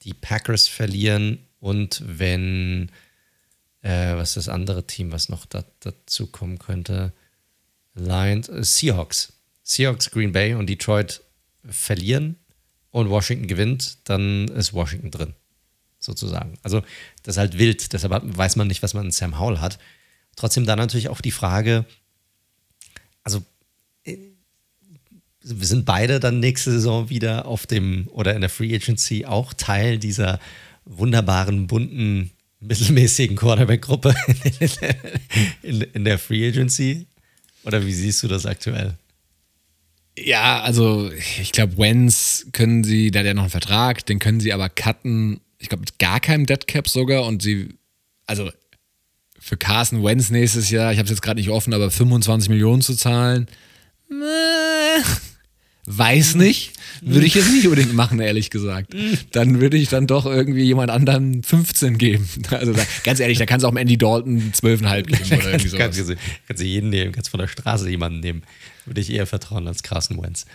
[0.03, 2.91] die Packers verlieren und wenn,
[3.81, 7.13] äh, was ist das andere Team, was noch da, dazu kommen könnte?
[7.93, 9.33] Lions, äh, Seahawks.
[9.63, 11.21] Seahawks, Green Bay und Detroit
[11.65, 12.37] verlieren
[12.91, 15.33] und Washington gewinnt, dann ist Washington drin,
[15.99, 16.57] sozusagen.
[16.63, 16.81] Also
[17.23, 19.79] das ist halt wild, deshalb weiß man nicht, was man in Sam Howell hat.
[20.35, 21.85] Trotzdem dann natürlich auch die Frage,
[23.23, 23.43] also
[25.43, 29.53] wir sind beide dann nächste Saison wieder auf dem oder in der Free Agency auch
[29.53, 30.39] Teil dieser
[30.85, 34.15] wunderbaren, bunten, mittelmäßigen Quarterback-Gruppe
[35.61, 37.07] in, in, der Free Agency?
[37.65, 38.93] Oder wie siehst du das aktuell?
[40.17, 44.39] Ja, also ich glaube, Wenz können sie, da hat ja noch einen Vertrag, den können
[44.39, 47.73] sie aber cutten, ich glaube mit gar keinem Deadcap sogar und sie,
[48.25, 48.49] also
[49.39, 52.81] für Carson Wentz nächstes Jahr, ich habe es jetzt gerade nicht offen, aber 25 Millionen
[52.81, 53.47] zu zahlen,
[55.85, 56.71] Weiß nicht.
[57.01, 58.95] Würde ich jetzt nicht unbedingt machen, ehrlich gesagt.
[59.31, 62.29] Dann würde ich dann doch irgendwie jemand anderen 15 geben.
[62.49, 65.79] Also da, ganz ehrlich, da kannst du auch Andy Dalton 12,5 geben oder irgendwie sowas.
[65.79, 66.15] Kannst du,
[66.47, 68.43] kannst du jeden nehmen, kannst von der Straße jemanden nehmen.
[68.85, 70.45] Würde ich eher vertrauen als Carson Wentz.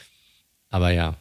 [0.71, 1.17] Aber ja.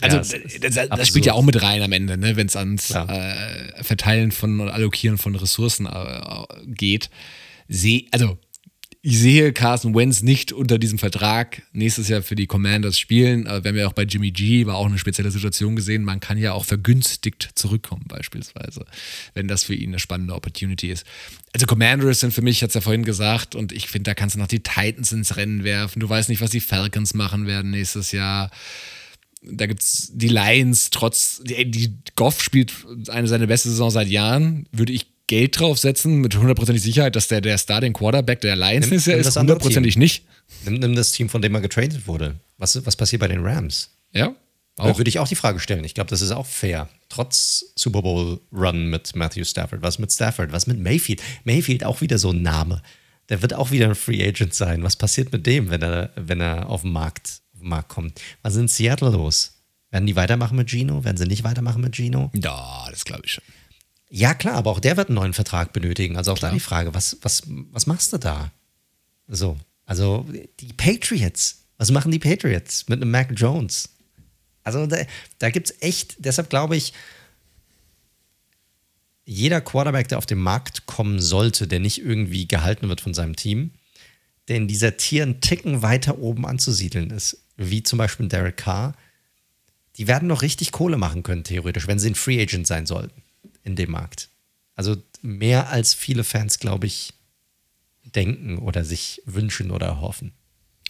[0.00, 0.22] Also ja,
[0.58, 2.36] das, das, das, spielt ja auch mit rein am Ende, ne?
[2.36, 7.10] wenn es ans äh, Verteilen von und Allokieren von Ressourcen äh, geht.
[7.68, 8.38] Seh, also
[9.06, 13.46] ich sehe Carson Wentz nicht unter diesem Vertrag nächstes Jahr für die Commanders spielen.
[13.46, 16.04] Aber wir haben ja auch bei Jimmy G, war auch eine spezielle Situation gesehen.
[16.04, 18.86] Man kann ja auch vergünstigt zurückkommen, beispielsweise,
[19.34, 21.04] wenn das für ihn eine spannende Opportunity ist.
[21.52, 24.14] Also Commanders sind für mich, ich hatte es ja vorhin gesagt, und ich finde, da
[24.14, 26.00] kannst du noch die Titans ins Rennen werfen.
[26.00, 28.50] Du weißt nicht, was die Falcons machen werden nächstes Jahr
[29.46, 32.72] da gibt es die Lions, trotz, die, die Goff spielt
[33.08, 37.40] eine seiner beste Saison seit Jahren, würde ich Geld draufsetzen mit hundertprozentig Sicherheit, dass der
[37.40, 40.24] der Starting Quarterback der Lions nimm, ist, ja, ist hundertprozentig nicht.
[40.64, 42.36] Nimm, nimm, das Team, von dem er getradet wurde.
[42.58, 43.90] Was, was passiert bei den Rams?
[44.12, 44.34] Ja.
[44.76, 44.88] Auch.
[44.88, 45.84] Da würde ich auch die Frage stellen.
[45.84, 46.88] Ich glaube, das ist auch fair.
[47.08, 49.82] Trotz Super Bowl Run mit Matthew Stafford.
[49.82, 50.52] Was mit Stafford?
[50.52, 51.22] Was mit Mayfield?
[51.44, 52.82] Mayfield auch wieder so ein Name.
[53.28, 54.82] Der wird auch wieder ein Free Agent sein.
[54.82, 58.20] Was passiert mit dem, wenn er, wenn er auf den Markt, auf den Markt kommt?
[58.42, 59.52] Was ist in Seattle los?
[59.90, 61.04] Werden die weitermachen mit Gino?
[61.04, 62.32] Werden sie nicht weitermachen mit Gino?
[62.34, 63.44] Ja, das glaube ich schon.
[64.10, 66.16] Ja, klar, aber auch der wird einen neuen Vertrag benötigen.
[66.16, 66.50] Also auch klar.
[66.50, 68.52] da die Frage, was, was, was machst du da?
[69.26, 69.56] So,
[69.86, 70.26] also
[70.60, 73.90] die Patriots, was machen die Patriots mit einem Mac Jones?
[74.62, 74.98] Also da,
[75.38, 76.92] da gibt es echt, deshalb glaube ich,
[79.26, 83.36] jeder Quarterback, der auf den Markt kommen sollte, der nicht irgendwie gehalten wird von seinem
[83.36, 83.72] Team,
[84.48, 88.94] der in dieser Tier einen Ticken weiter oben anzusiedeln ist, wie zum Beispiel Derek Carr,
[89.96, 93.23] die werden noch richtig Kohle machen können, theoretisch, wenn sie ein Free Agent sein sollten
[93.64, 94.28] in dem Markt.
[94.76, 97.12] Also mehr als viele Fans, glaube ich,
[98.14, 100.32] denken oder sich wünschen oder hoffen.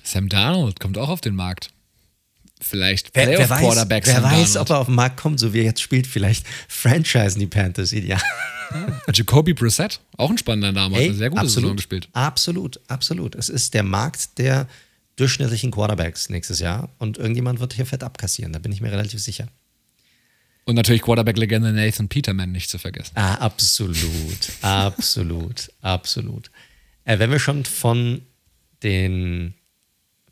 [0.02, 1.70] Sam Darnold kommt auch auf den Markt.
[2.60, 5.58] Vielleicht wer, wer weiß, Quarterback wer weiß ob er auf den Markt kommt, so wie
[5.58, 8.20] er jetzt spielt, vielleicht franchisen die Panthers ideal.
[8.70, 9.12] Ja.
[9.12, 12.08] Jacoby Brissett, auch ein spannender Name, hat eine sehr gute absolut, Saison gespielt.
[12.12, 13.34] Absolut, absolut.
[13.34, 14.66] Es ist der Markt der
[15.16, 19.20] durchschnittlichen Quarterbacks nächstes Jahr und irgendjemand wird hier fett abkassieren, da bin ich mir relativ
[19.20, 19.48] sicher.
[20.64, 23.12] Und natürlich Quarterback-Legende Nathan Peterman nicht zu vergessen.
[23.14, 26.50] Ah, absolut, absolut, absolut.
[27.04, 28.22] Äh, wenn wir schon von
[28.82, 29.54] den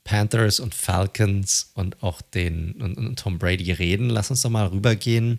[0.04, 4.66] Panthers und Falcons und auch den und, und Tom Brady reden, lass uns doch mal
[4.66, 5.38] rübergehen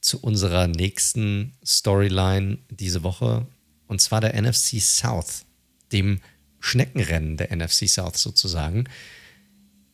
[0.00, 3.46] zu unserer nächsten Storyline diese Woche.
[3.86, 5.44] Und zwar der NFC South,
[5.90, 6.20] dem
[6.60, 8.84] Schneckenrennen der NFC South sozusagen.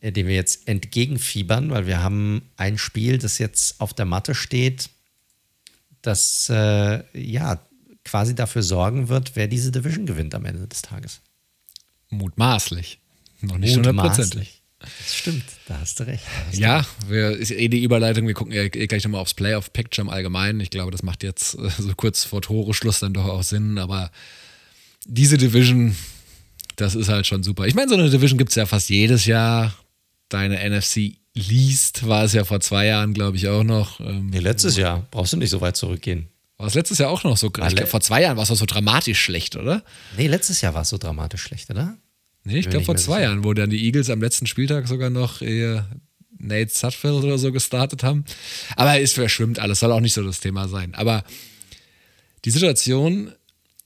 [0.01, 4.33] Äh, dem wir jetzt entgegenfiebern, weil wir haben ein Spiel, das jetzt auf der Matte
[4.33, 4.89] steht,
[6.01, 7.59] das äh, ja
[8.05, 11.19] quasi dafür sorgen wird, wer diese Division gewinnt am Ende des Tages.
[12.09, 12.99] Mutmaßlich.
[13.41, 14.61] Noch nicht hundertprozentig.
[14.79, 16.23] Das stimmt, da hast du recht.
[16.47, 18.25] Hast ja, wir, ist eh die Überleitung.
[18.25, 20.61] Wir gucken ja eh gleich nochmal aufs Playoff-Picture im Allgemeinen.
[20.61, 23.77] Ich glaube, das macht jetzt äh, so kurz vor Tore Schluss dann doch auch Sinn.
[23.77, 24.09] Aber
[25.05, 25.97] diese Division,
[26.77, 27.67] das ist halt schon super.
[27.67, 29.73] Ich meine, so eine Division gibt es ja fast jedes Jahr
[30.29, 33.99] deine NFC liest, war es ja vor zwei Jahren, glaube ich, auch noch.
[33.99, 35.07] Ähm, nee, letztes Jahr.
[35.11, 36.27] Brauchst du nicht so weit zurückgehen.
[36.57, 37.47] War es letztes Jahr auch noch so?
[37.47, 39.83] Ich glaub, vor zwei Jahren war es auch so dramatisch schlecht, oder?
[40.17, 41.97] Nee, letztes Jahr war es so dramatisch schlecht, oder?
[42.43, 43.29] Nee, ich glaube vor zwei sicher.
[43.29, 45.85] Jahren, wo dann die Eagles am letzten Spieltag sogar noch ihr
[46.37, 48.25] Nate Sutfield oder so gestartet haben.
[48.75, 50.95] Aber es verschwimmt alles, soll auch nicht so das Thema sein.
[50.95, 51.23] Aber
[52.45, 53.31] die Situation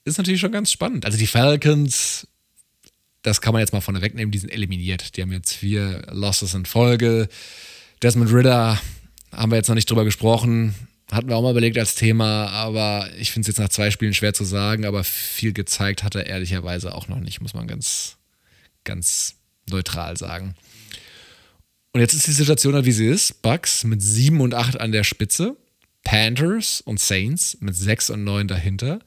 [0.06, 1.06] ist natürlich schon ganz spannend.
[1.06, 2.28] Also die Falcons,
[3.24, 5.18] das kann man jetzt mal vorne wegnehmen, die sind eliminiert.
[5.18, 7.30] Die haben jetzt vier Losses in Folge.
[8.02, 8.80] Desmond Ritter
[9.32, 10.76] haben wir jetzt noch nicht drüber gesprochen.
[11.12, 14.14] Hatten wir auch mal überlegt als Thema, aber ich finde es jetzt nach zwei Spielen
[14.14, 18.18] schwer zu sagen, aber viel gezeigt hat er ehrlicherweise auch noch nicht, muss man ganz,
[18.84, 19.36] ganz
[19.70, 20.56] neutral sagen.
[21.94, 23.42] Und jetzt ist die Situation halt, wie sie ist.
[23.42, 25.56] Bucks mit 7 und 8 an der Spitze,
[26.04, 29.00] Panthers und Saints mit 6 und 9 dahinter.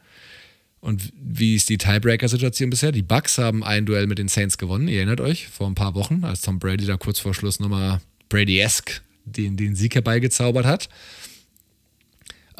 [0.87, 2.93] Und wie ist die Tiebreaker-Situation bisher?
[2.93, 4.87] Die Bucks haben ein Duell mit den Saints gewonnen.
[4.87, 8.01] Ihr erinnert euch, vor ein paar Wochen, als Tom Brady da kurz vor Schluss nochmal
[8.29, 10.89] Brady-esque den, den Sieg herbeigezaubert hat.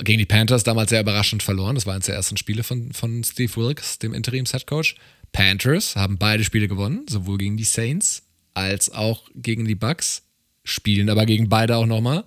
[0.03, 1.77] Gegen die Panthers damals sehr überraschend verloren.
[1.77, 4.97] Das war eines der ersten Spiele von, von Steve Wilkes, dem Interims-Headcoach.
[5.31, 8.25] Panthers haben beide Spiele gewonnen, sowohl gegen die Saints
[8.55, 10.25] als auch gegen die Bucks.
[10.67, 12.25] Spielen aber gegen beide auch nochmal.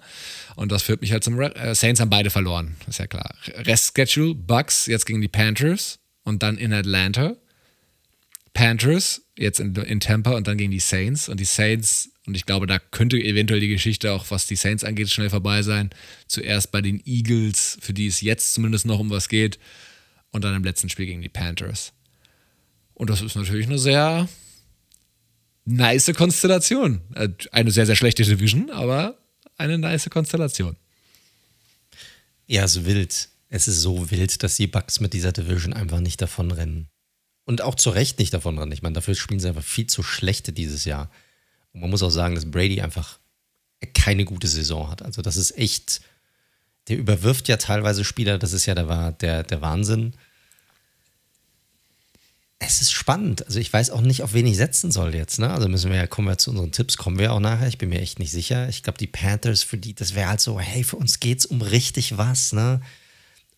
[0.56, 3.36] Und das führt mich halt zum Re äh, Saints haben beide verloren, ist ja klar.
[3.48, 7.36] Rest-Schedule, Bucks jetzt gegen die Panthers und dann in Atlanta.
[8.54, 11.30] Panthers jetzt in, in Tampa und dann gegen die Saints.
[11.30, 14.84] Und die Saints, und ich glaube, da könnte eventuell die Geschichte auch, was die Saints
[14.84, 15.92] angeht, schnell vorbei sein.
[16.28, 19.60] Zuerst bei den Eagles, für die es jetzt zumindest noch um was geht.
[20.32, 21.94] Und dann im letzten Spiel gegen die Panthers.
[22.94, 24.28] Und das ist natürlich eine sehr
[25.66, 27.02] nice Konstellation.
[27.16, 29.18] Äh, eine sehr, sehr schlechte Division, aber
[29.58, 30.76] eine nice Konstellation.
[32.48, 33.30] Ja, es ist wild.
[33.50, 36.88] Es ist so wild, dass die Bucks mit dieser Division einfach nicht davonrennen.
[37.46, 38.72] Und auch zu Recht nicht davonrennen.
[38.72, 41.10] Ich meine, dafür spielen sie einfach viel zu schlechte dieses Jahr.
[41.74, 43.20] Und man muss auch sagen, dass Brady einfach
[43.94, 45.02] keine gute Saison hat.
[45.02, 46.02] Also, das ist echt.
[46.88, 50.14] Der überwirft ja teilweise Spieler, das ist ja der, der, der Wahnsinn
[52.60, 53.46] es ist spannend.
[53.46, 55.40] Also ich weiß auch nicht, auf wen ich setzen soll jetzt.
[55.40, 55.50] Ne?
[55.50, 57.70] Also müssen wir ja, kommen wir zu unseren Tipps, kommen wir auch nachher.
[57.70, 58.68] Ich bin mir echt nicht sicher.
[58.68, 61.62] Ich glaube, die Panthers, für die, das wäre halt so, hey, für uns geht's um
[61.62, 62.82] richtig was, ne?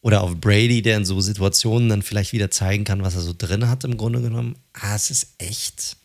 [0.01, 3.33] Oder auf Brady, der in so Situationen dann vielleicht wieder zeigen kann, was er so
[3.37, 4.55] drin hat, im Grunde genommen.
[4.73, 5.97] Ah, es ist echt,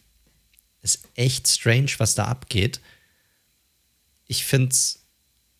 [0.83, 2.81] ist echt strange, was da abgeht.
[4.27, 4.75] Ich finde,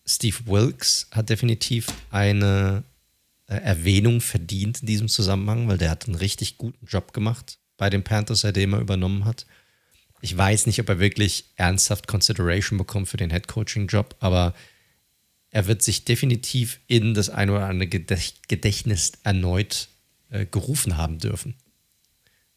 [0.05, 2.83] Steve Wilkes hat definitiv eine
[3.55, 8.03] Erwähnung verdient in diesem Zusammenhang, weil der hat einen richtig guten Job gemacht bei den
[8.03, 9.45] Panthers, seitdem er übernommen hat.
[10.21, 14.53] Ich weiß nicht, ob er wirklich ernsthaft Consideration bekommt für den Head Coaching Job, aber
[15.51, 19.87] er wird sich definitiv in das ein oder andere Gedächtnis erneut
[20.29, 21.55] äh, gerufen haben dürfen,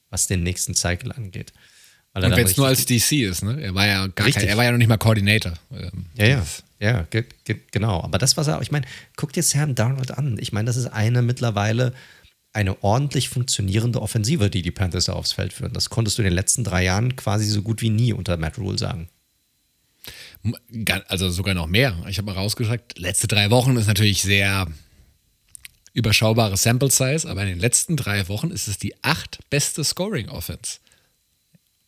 [0.08, 1.52] was den nächsten Cycle angeht.
[2.12, 3.60] Und wenn es nur als DC ist, ne?
[3.60, 5.52] Er war ja gar kein, er war ja noch nicht mal Coordinator.
[5.70, 6.46] Ähm, ja, ja.
[6.80, 8.02] Ja, ge ge genau.
[8.02, 8.86] Aber das, was er, ich meine,
[9.16, 10.38] guck dir Sam Darnold an.
[10.40, 11.92] Ich meine, das ist eine mittlerweile
[12.52, 15.72] eine ordentlich funktionierende Offensive, die die Panthers aufs Feld führen.
[15.72, 18.58] Das konntest du in den letzten drei Jahren quasi so gut wie nie unter Matt
[18.58, 19.08] Rule sagen.
[21.06, 22.04] Also sogar noch mehr.
[22.08, 24.66] Ich habe mal rausgeschaut, letzte drei Wochen ist natürlich sehr
[25.92, 30.28] überschaubare Sample Size, aber in den letzten drei Wochen ist es die acht beste Scoring
[30.28, 30.78] Offense.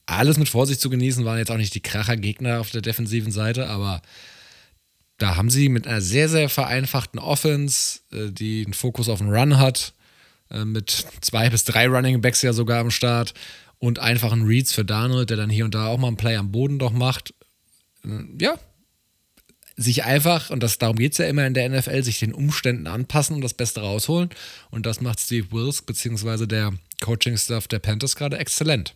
[0.07, 3.69] Alles mit Vorsicht zu genießen, waren jetzt auch nicht die Kracher-Gegner auf der defensiven Seite,
[3.69, 4.03] aber
[5.23, 9.31] da haben sie mit einer sehr, sehr vereinfachten Offense, äh, die einen Fokus auf den
[9.31, 9.95] Run hat,
[10.51, 13.33] äh, mit zwei bis drei Running Backs ja sogar am Start
[13.79, 16.51] und einfachen Reads für Daniel, der dann hier und da auch mal einen Play am
[16.51, 17.35] Boden doch macht.
[18.05, 18.59] Äh, ja,
[19.77, 22.89] sich einfach, und das, darum geht es ja immer in der NFL, sich den Umständen
[22.89, 24.29] anpassen und das Beste rausholen.
[24.71, 26.47] Und das macht Steve Wills bzw.
[26.47, 28.95] der Coaching-Staff der Panthers gerade exzellent.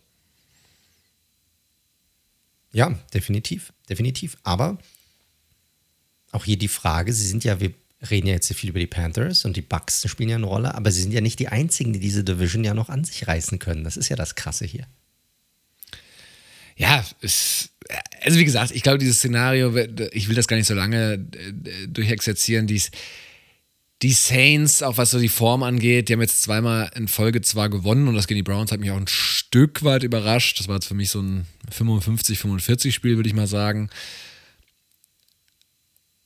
[2.73, 4.37] Ja, definitiv, definitiv.
[4.43, 4.77] Aber
[6.31, 7.73] auch hier die Frage, sie sind ja, wir
[8.09, 10.75] reden ja jetzt sehr viel über die Panthers und die Bucks spielen ja eine Rolle,
[10.75, 13.59] aber sie sind ja nicht die einzigen, die diese Division ja noch an sich reißen
[13.59, 13.83] können.
[13.83, 14.85] Das ist ja das Krasse hier.
[16.75, 17.69] Ja, es,
[18.21, 19.75] also wie gesagt, ich glaube, dieses Szenario,
[20.11, 22.91] ich will das gar nicht so lange äh, durchexerzieren, dies,
[24.03, 27.69] die Saints, auch was so die Form angeht, die haben jetzt zweimal in Folge zwar
[27.69, 30.59] gewonnen und das gegen die Browns hat mich auch ein Stück weit überrascht.
[30.59, 33.89] Das war jetzt für mich so ein 55-45 Spiel, würde ich mal sagen.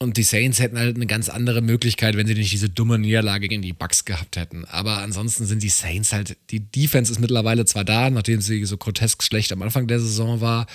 [0.01, 3.47] Und die Saints hätten halt eine ganz andere Möglichkeit, wenn sie nicht diese dumme Niederlage
[3.47, 4.65] gegen die Bucks gehabt hätten.
[4.65, 8.77] Aber ansonsten sind die Saints halt, die Defense ist mittlerweile zwar da, nachdem sie so
[8.77, 10.65] grotesk schlecht am Anfang der Saison war,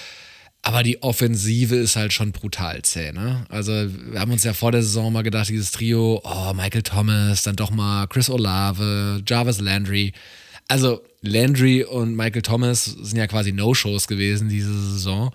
[0.63, 3.11] aber die Offensive ist halt schon brutal zäh.
[3.11, 3.45] Ne?
[3.49, 7.43] Also wir haben uns ja vor der Saison mal gedacht, dieses Trio, oh, Michael Thomas,
[7.43, 10.13] dann doch mal Chris Olave, Jarvis Landry.
[10.69, 15.35] Also Landry und Michael Thomas sind ja quasi No-Shows gewesen diese Saison.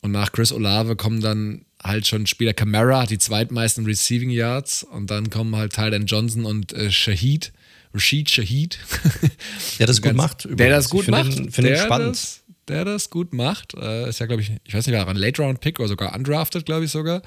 [0.00, 4.82] Und nach Chris Olave kommen dann halt schon Spieler Camara hat die zweitmeisten Receiving Yards
[4.84, 7.52] und dann kommen halt Tyler Johnson und äh, Shahid,
[7.94, 8.78] Rashid Shahid.
[9.78, 10.48] Der das gut macht.
[10.50, 11.32] Der das gut macht.
[11.52, 12.16] Finde ich spannend.
[12.16, 13.74] Das, der das gut macht.
[13.74, 16.86] Äh, ist ja, glaube ich, ich weiß nicht, war ein Late-Round-Pick oder sogar undrafted, glaube
[16.86, 17.20] ich sogar.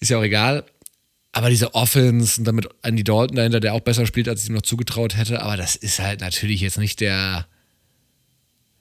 [0.00, 0.64] Ist ja auch egal.
[1.32, 4.56] Aber diese Offense und damit Andy Dalton dahinter, der auch besser spielt, als ich ihm
[4.56, 5.42] noch zugetraut hätte.
[5.42, 7.46] Aber das ist halt natürlich jetzt nicht der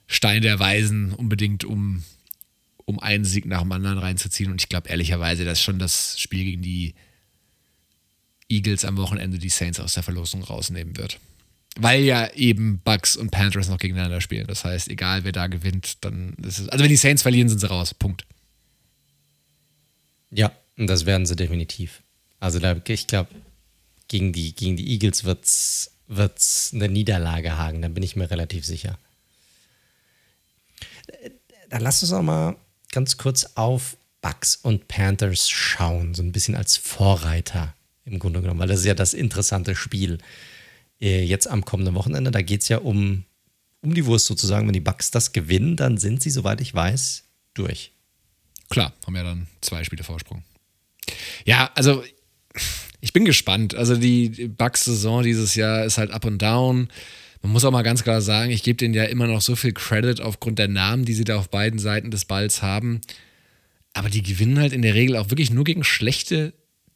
[0.07, 2.03] Stein der Weisen unbedingt, um,
[2.89, 4.51] um einen Sieg nach dem anderen reinzuziehen.
[4.51, 6.95] Und ich glaube ehrlicherweise, dass schon das Spiel gegen die
[8.49, 11.19] Eagles am Wochenende die Saints aus der Verlosung rausnehmen wird.
[11.77, 14.47] Weil ja eben Bucks und Panthers noch gegeneinander spielen.
[14.47, 16.69] Das heißt, egal wer da gewinnt, dann ist es.
[16.69, 17.93] Also wenn die Saints verlieren, sind sie raus.
[17.93, 18.25] Punkt.
[20.31, 22.01] Ja, und das werden sie definitiv.
[22.39, 23.29] Also da, ich glaube,
[24.07, 28.65] gegen die, gegen die Eagles wird es eine Niederlage hagen, da bin ich mir relativ
[28.65, 28.97] sicher.
[31.69, 32.55] Dann lass uns auch mal
[32.91, 37.73] ganz kurz auf Bucks und Panthers schauen, so ein bisschen als Vorreiter
[38.05, 40.17] im Grunde genommen, weil das ist ja das interessante Spiel
[40.99, 42.31] äh, jetzt am kommenden Wochenende.
[42.31, 43.23] Da geht es ja um,
[43.81, 44.67] um die Wurst sozusagen.
[44.67, 47.91] Wenn die Bucks das gewinnen, dann sind sie, soweit ich weiß, durch.
[48.69, 50.43] Klar, haben ja dann zwei Spiele Vorsprung.
[51.45, 52.03] Ja, also
[53.01, 53.75] ich bin gespannt.
[53.75, 56.89] Also die Bucks-Saison dieses Jahr ist halt up und down.
[57.41, 59.71] Man muss auch mal ganz klar sagen, ich gebe denen ja immer noch so viel
[59.71, 63.01] Credit aufgrund der Namen, die sie da auf beiden Seiten des Balls haben.
[63.93, 66.53] Aber die gewinnen halt in der Regel auch wirklich nur gegen schlechte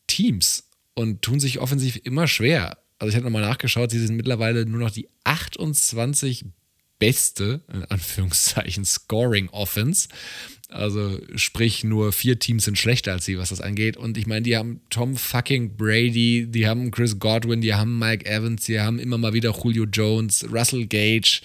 [0.08, 2.78] Teams und tun sich offensiv immer schwer.
[3.00, 6.46] Also ich habe nochmal nachgeschaut, sie sind mittlerweile nur noch die 28
[7.00, 10.08] beste, in Anführungszeichen, Scoring Offense.
[10.74, 13.96] Also sprich, nur vier Teams sind schlechter als sie, was das angeht.
[13.96, 18.26] Und ich meine, die haben Tom fucking Brady, die haben Chris Godwin, die haben Mike
[18.26, 21.42] Evans, die haben immer mal wieder Julio Jones, Russell Gage,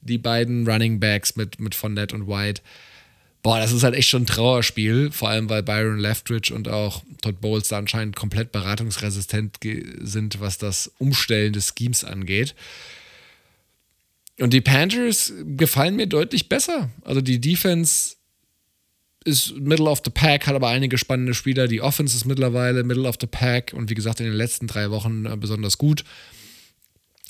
[0.00, 2.62] die beiden Running Backs mit, mit Fournette und White.
[3.42, 7.02] Boah, das ist halt echt schon ein Trauerspiel, vor allem weil Byron Leftwich und auch
[7.20, 9.58] Todd Bowles da anscheinend komplett beratungsresistent
[10.00, 12.54] sind, was das Umstellen des Schemes angeht.
[14.38, 16.88] Und die Panthers gefallen mir deutlich besser.
[17.04, 18.16] Also die Defense
[19.24, 21.68] ist Middle of the Pack, hat aber einige spannende Spieler.
[21.68, 24.90] Die Offense ist mittlerweile Middle of the Pack und wie gesagt in den letzten drei
[24.90, 26.04] Wochen äh, besonders gut.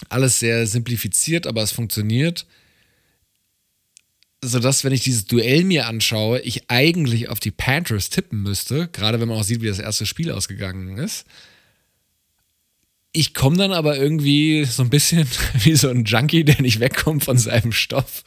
[0.09, 2.47] Alles sehr simplifiziert, aber es funktioniert.
[4.43, 9.21] Sodass, wenn ich dieses Duell mir anschaue, ich eigentlich auf die Panthers tippen müsste, gerade
[9.21, 11.27] wenn man auch sieht, wie das erste Spiel ausgegangen ist.
[13.13, 15.27] Ich komme dann aber irgendwie so ein bisschen
[15.65, 18.23] wie so ein Junkie, der nicht wegkommt von seinem Stoff.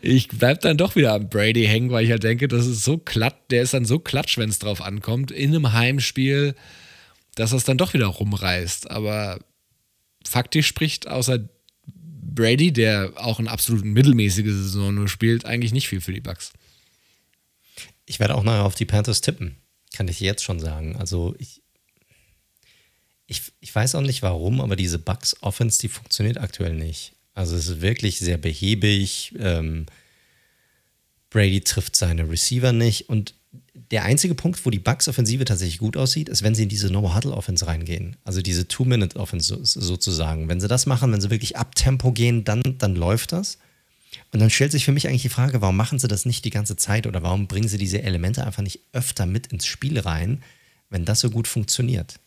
[0.00, 2.98] Ich bleib dann doch wieder am Brady hängen, weil ich halt denke, das ist so
[2.98, 6.54] glatt, der ist dann so klatsch, wenn es drauf ankommt, in einem Heimspiel,
[7.34, 8.90] dass es dann doch wieder rumreißt.
[8.90, 9.40] Aber
[10.26, 11.46] faktisch spricht außer
[11.86, 16.52] Brady, der auch eine absolut mittelmäßige Saison nur spielt, eigentlich nicht viel für die Bucks.
[18.06, 19.56] Ich werde auch nachher auf die Panthers tippen,
[19.94, 20.96] kann ich jetzt schon sagen.
[20.96, 21.62] Also ich,
[23.34, 27.12] ich, ich weiß auch nicht warum, aber diese Bucks Offense, die funktioniert aktuell nicht.
[27.34, 29.34] Also es ist wirklich sehr behäbig.
[29.38, 29.86] Ähm,
[31.30, 33.08] Brady trifft seine Receiver nicht.
[33.08, 33.34] Und
[33.90, 36.90] der einzige Punkt, wo die Bucks Offensive tatsächlich gut aussieht, ist, wenn sie in diese
[36.90, 38.16] No Huddle Offense reingehen.
[38.24, 40.48] Also diese Two-Minute Offense sozusagen.
[40.48, 43.58] Wenn sie das machen, wenn sie wirklich ab Tempo gehen, dann, dann läuft das.
[44.32, 46.50] Und dann stellt sich für mich eigentlich die Frage, warum machen sie das nicht die
[46.50, 50.42] ganze Zeit oder warum bringen sie diese Elemente einfach nicht öfter mit ins Spiel rein,
[50.88, 52.20] wenn das so gut funktioniert?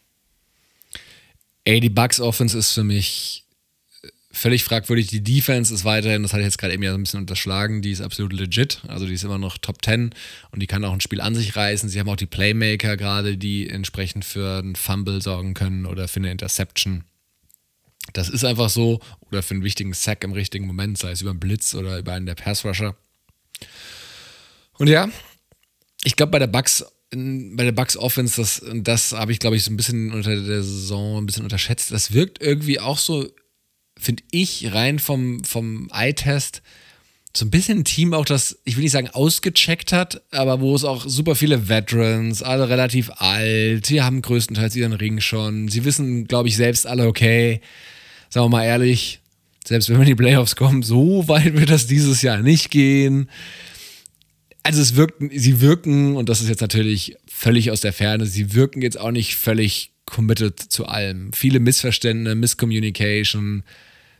[1.68, 3.44] Ey, die Bucks Offense ist für mich
[4.32, 5.08] völlig fragwürdig.
[5.08, 7.82] Die Defense ist weiterhin, das hatte ich jetzt gerade eben ja so ein bisschen unterschlagen,
[7.82, 8.80] die ist absolut legit.
[8.88, 10.12] Also die ist immer noch Top 10
[10.52, 11.90] und die kann auch ein Spiel an sich reißen.
[11.90, 16.22] Sie haben auch die Playmaker gerade, die entsprechend für einen Fumble sorgen können oder für
[16.22, 17.04] eine Interception.
[18.14, 19.02] Das ist einfach so.
[19.20, 22.14] Oder für einen wichtigen Sack im richtigen Moment, sei es über einen Blitz oder über
[22.14, 22.96] einen der Passrusher.
[24.78, 25.10] Und ja,
[26.06, 26.86] ich glaube, bei der Bucks
[27.56, 30.64] bei der Bucks Offense, das, das habe ich, glaube ich, so ein bisschen unter der
[30.64, 31.92] Saison ein bisschen unterschätzt.
[31.92, 33.30] Das wirkt irgendwie auch so,
[33.98, 36.62] finde ich, rein vom, vom Eye-Test,
[37.36, 40.76] so ein bisschen ein Team auch, das, ich will nicht sagen, ausgecheckt hat, aber wo
[40.76, 45.86] es auch super viele Veterans, alle relativ alt, sie haben größtenteils ihren Ring schon, sie
[45.86, 47.62] wissen, glaube ich, selbst alle, okay,
[48.30, 49.20] sagen wir mal ehrlich,
[49.66, 53.30] selbst wenn wir in die Playoffs kommen, so weit wird das dieses Jahr nicht gehen
[54.68, 58.54] also es wirkt, sie wirken, und das ist jetzt natürlich völlig aus der Ferne, sie
[58.54, 61.32] wirken jetzt auch nicht völlig committed zu allem.
[61.32, 63.64] Viele Missverständnisse, Miscommunication.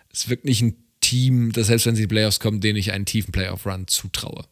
[0.10, 2.94] Es wirkt nicht ein Team, das selbst wenn sie in die Playoffs kommen, denen ich
[2.94, 4.46] einen tiefen Playoff-Run zutraue.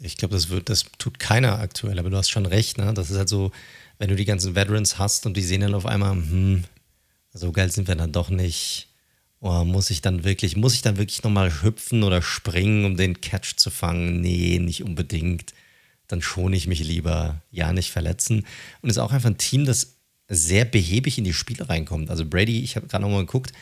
[0.00, 2.94] Ich glaube, das, das tut keiner aktuell, aber du hast schon recht, ne?
[2.94, 3.52] Das ist halt so,
[3.98, 6.64] wenn du die ganzen Veterans hast und die sehen dann auf einmal, hm,
[7.34, 8.87] so geil sind wir dann doch nicht.
[9.40, 13.20] Oh, muss ich dann wirklich, muss ich dann wirklich nochmal hüpfen oder springen, um den
[13.20, 14.20] Catch zu fangen?
[14.20, 15.54] Nee, nicht unbedingt.
[16.08, 18.46] Dann schone ich mich lieber, ja, nicht verletzen.
[18.82, 19.98] Und es ist auch einfach ein Team, das
[20.28, 22.10] sehr behäbig in die Spiele reinkommt.
[22.10, 23.52] Also Brady, ich habe gerade nochmal geguckt,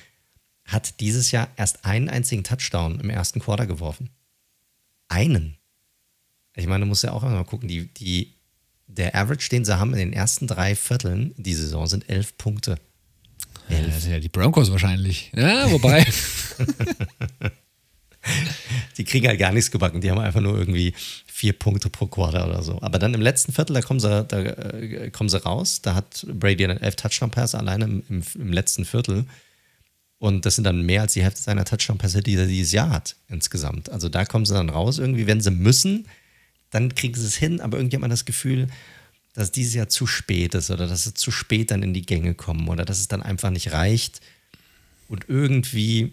[0.64, 4.10] hat dieses Jahr erst einen einzigen Touchdown im ersten Quarter geworfen.
[5.08, 5.56] einen.
[6.54, 8.34] Ich meine, du musst ja auch mal gucken, die, die,
[8.86, 12.80] der Average, den sie haben in den ersten drei Vierteln die Saison, sind elf Punkte.
[13.68, 15.32] Ja, das sind ja die Broncos wahrscheinlich.
[15.34, 16.06] Ja, wobei.
[18.96, 20.00] die kriegen halt gar nichts gebacken.
[20.00, 20.94] Die haben einfach nur irgendwie
[21.26, 22.80] vier Punkte pro Quarter oder so.
[22.82, 25.82] Aber dann im letzten Viertel, da kommen sie, da, äh, kommen sie raus.
[25.82, 29.26] Da hat Brady einen elf Touchdown-Pässe alleine im, im, im, letzten Viertel.
[30.18, 33.16] Und das sind dann mehr als die Hälfte seiner Touchdown-Pässe, die er dieses Jahr hat
[33.28, 33.90] insgesamt.
[33.90, 36.08] Also da kommen sie dann raus irgendwie, wenn sie müssen,
[36.70, 37.60] dann kriegen sie es hin.
[37.60, 38.68] Aber irgendwie hat man das Gefühl,
[39.36, 42.34] dass dieses Jahr zu spät ist oder dass sie zu spät dann in die Gänge
[42.34, 44.20] kommen oder dass es dann einfach nicht reicht.
[45.08, 46.12] Und irgendwie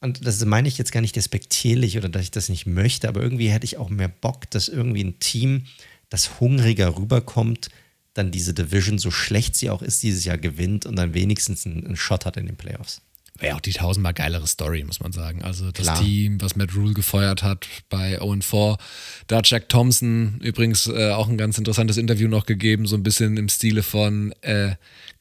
[0.00, 3.20] und das meine ich jetzt gar nicht despektierlich oder dass ich das nicht möchte, aber
[3.20, 5.64] irgendwie hätte ich auch mehr Bock, dass irgendwie ein Team,
[6.08, 7.68] das hungriger rüberkommt,
[8.14, 11.84] dann diese Division, so schlecht sie auch ist, dieses Jahr gewinnt und dann wenigstens einen,
[11.84, 13.00] einen Shot hat in den Playoffs.
[13.38, 15.42] Wäre auch die tausendmal geilere Story, muss man sagen.
[15.42, 16.02] Also das Klar.
[16.02, 18.76] Team, was Matt Rule gefeuert hat bei Owen 4.
[19.28, 23.04] Da hat Jack Thompson übrigens äh, auch ein ganz interessantes Interview noch gegeben, so ein
[23.04, 24.74] bisschen im Stile von äh,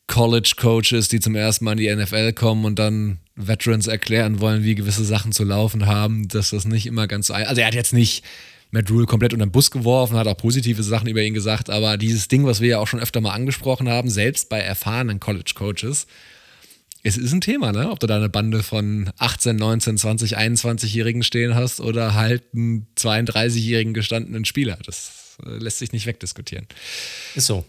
[0.07, 4.73] College-Coaches, die zum ersten Mal in die NFL kommen und dann Veterans erklären wollen, wie
[4.73, 7.33] gewisse Sachen zu laufen haben, dass das nicht immer ganz so.
[7.33, 8.23] Also er hat jetzt nicht
[8.71, 11.97] Matt Rule komplett unter den Bus geworfen, hat auch positive Sachen über ihn gesagt, aber
[11.97, 16.07] dieses Ding, was wir ja auch schon öfter mal angesprochen haben, selbst bei erfahrenen College-Coaches,
[17.07, 17.89] es ist ein Thema, ne?
[17.89, 22.87] Ob du da eine Bande von 18, 19, 20, 21-Jährigen stehen hast oder halt einen
[22.97, 24.77] 32-jährigen gestandenen Spieler.
[24.85, 26.67] Das äh, lässt sich nicht wegdiskutieren.
[27.33, 27.65] Ist so.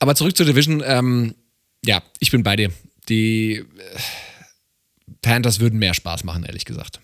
[0.00, 0.82] Aber zurück zur Division.
[0.84, 1.36] Ähm,
[1.84, 2.72] ja, ich bin bei dir.
[3.08, 3.64] Die äh,
[5.22, 7.00] Panthers würden mehr Spaß machen, ehrlich gesagt.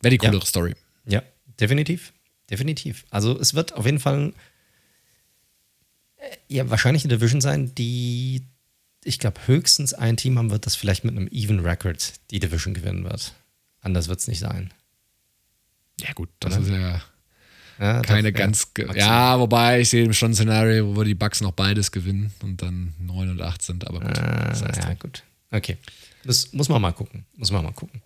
[0.00, 0.46] Wäre die coolere ja.
[0.46, 0.74] Story.
[1.06, 1.22] Ja,
[1.58, 2.12] definitiv.
[2.48, 3.04] Definitiv.
[3.10, 4.32] Also es wird auf jeden Fall
[6.18, 8.42] äh, ja, wahrscheinlich eine Division sein, die,
[9.04, 12.74] ich glaube, höchstens ein Team haben wird, das vielleicht mit einem Even Record die Division
[12.74, 13.34] gewinnen wird.
[13.80, 14.72] Anders wird es nicht sein.
[16.00, 16.62] Ja, gut, das Oder?
[16.62, 17.02] ist ja
[17.78, 18.68] ja, keine doch, ganz.
[18.78, 22.62] Ja, ja, wobei ich sehe schon ein Szenario, wo die Bugs noch beides gewinnen und
[22.62, 24.18] dann 9 und 8 sind, aber gut.
[24.18, 25.22] Ah, das heißt ja, gut.
[25.50, 25.76] Okay.
[26.24, 27.24] Das muss man mal gucken.
[27.36, 28.00] Muss man mal gucken.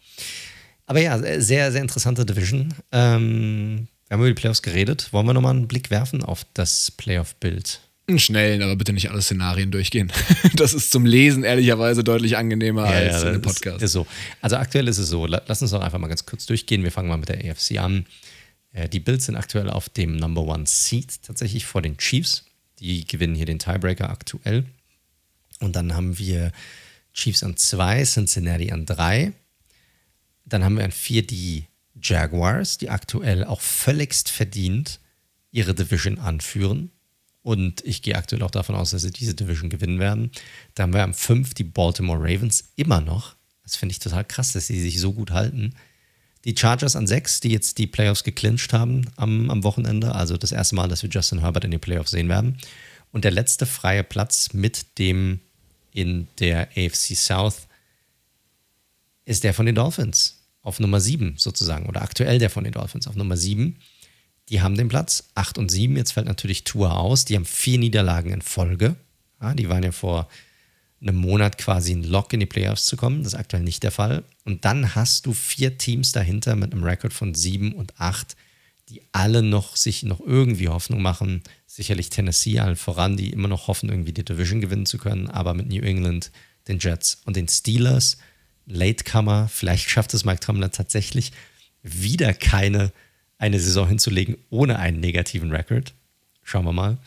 [0.87, 2.75] Aber ja, sehr, sehr interessante Division.
[2.93, 5.13] Ähm, wir haben über die Playoffs geredet.
[5.13, 7.81] Wollen wir nochmal einen Blick werfen auf das Playoff-Bild?
[8.09, 10.11] Einen schnellen, aber bitte nicht alle Szenarien durchgehen.
[10.55, 13.77] Das ist zum Lesen ehrlicherweise deutlich angenehmer ja, als ja, in einem Podcast.
[13.77, 14.07] Ist, ist so.
[14.41, 15.27] Also aktuell ist es so.
[15.27, 16.83] Lass uns doch einfach mal ganz kurz durchgehen.
[16.83, 18.07] Wir fangen mal mit der AFC an.
[18.73, 22.47] Äh, die Bills sind aktuell auf dem Number One Seed tatsächlich vor den Chiefs.
[22.81, 24.65] Die gewinnen hier den Tiebreaker aktuell.
[25.61, 26.53] Und dann haben wir
[27.13, 29.33] Chiefs an zwei, Cincinnati an drei.
[30.45, 31.67] Dann haben wir an vier die
[32.01, 35.01] Jaguars, die aktuell auch völligst verdient
[35.51, 36.91] ihre Division anführen.
[37.49, 40.31] Und ich gehe aktuell auch davon aus, dass sie diese Division gewinnen werden.
[40.75, 43.37] Dann haben wir am fünf die Baltimore Ravens immer noch.
[43.63, 45.75] Das finde ich total krass, dass sie sich so gut halten.
[46.45, 50.15] Die Chargers an sechs, die jetzt die Playoffs geclincht haben am, am Wochenende.
[50.15, 52.59] Also das erste Mal, dass wir Justin Herbert in den Playoffs sehen werden.
[53.13, 55.41] Und der letzte freie Platz mit dem
[55.95, 57.67] in der AFC South
[59.25, 63.07] ist der von den Dolphins auf Nummer 7 sozusagen oder aktuell der von den Dolphins
[63.07, 63.79] auf Nummer 7.
[64.49, 65.97] Die haben den Platz 8 und 7.
[65.97, 67.25] Jetzt fällt natürlich Tour aus.
[67.25, 68.97] Die haben vier Niederlagen in Folge.
[69.41, 70.29] Ja, die waren ja vor
[71.01, 73.23] einem Monat quasi ein Lock in die Playoffs zu kommen.
[73.23, 74.25] Das ist aktuell nicht der Fall.
[74.45, 78.37] Und dann hast du vier Teams dahinter mit einem Rekord von 7 und 8,
[78.89, 81.43] die alle noch sich noch irgendwie Hoffnung machen.
[81.67, 85.55] Sicherlich Tennessee allen voran, die immer noch hoffen, irgendwie die Division gewinnen zu können, aber
[85.55, 86.33] mit New England,
[86.67, 88.19] den Jets und den Steelers,
[88.67, 91.33] Latecomer, vielleicht schafft es Mike Tomlin tatsächlich,
[91.83, 92.93] wieder keine
[93.39, 95.95] eine Saison hinzulegen ohne einen negativen Rekord.
[96.43, 96.99] Schauen wir mal.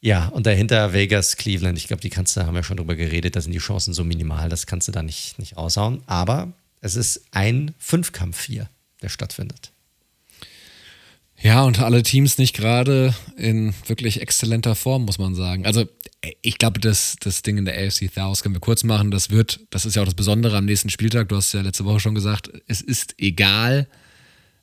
[0.00, 3.36] Ja, und dahinter Vegas, Cleveland, ich glaube, die kannst du, haben wir schon drüber geredet,
[3.36, 6.02] da sind die Chancen so minimal, das kannst du da nicht, nicht raushauen.
[6.06, 8.70] Aber es ist ein Fünfkampf hier,
[9.02, 9.72] der stattfindet.
[11.42, 15.64] Ja, und alle Teams nicht gerade in wirklich exzellenter Form, muss man sagen.
[15.64, 15.86] Also,
[16.42, 19.10] ich glaube, das, das Ding in der AFC South können wir kurz machen.
[19.10, 21.30] Das wird, das ist ja auch das Besondere am nächsten Spieltag.
[21.30, 23.86] Du hast ja letzte Woche schon gesagt, es ist egal,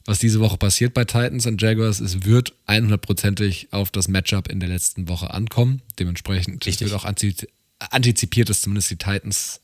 [0.08, 2.00] was diese Woche passiert bei Titans und Jaguars.
[2.00, 5.82] Es wird 100%ig auf das Matchup in der letzten Woche ankommen.
[6.00, 6.90] Dementsprechend Richtig.
[6.90, 9.60] wird auch antizipiert, dass zumindest die Titans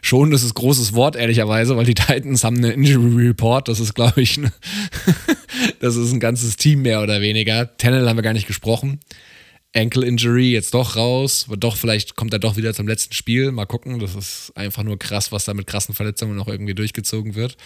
[0.00, 3.68] schon, das ist großes Wort, ehrlicherweise, weil die Titans haben eine Injury Report.
[3.68, 4.50] Das ist, glaube ich, eine
[5.80, 7.76] das ist ein ganzes Team mehr oder weniger.
[7.76, 9.00] Tennel haben wir gar nicht gesprochen.
[9.74, 11.46] Ankle Injury jetzt doch raus.
[11.58, 13.52] Doch, vielleicht kommt er doch wieder zum letzten Spiel.
[13.52, 13.98] Mal gucken.
[13.98, 17.58] Das ist einfach nur krass, was da mit krassen Verletzungen noch irgendwie durchgezogen wird.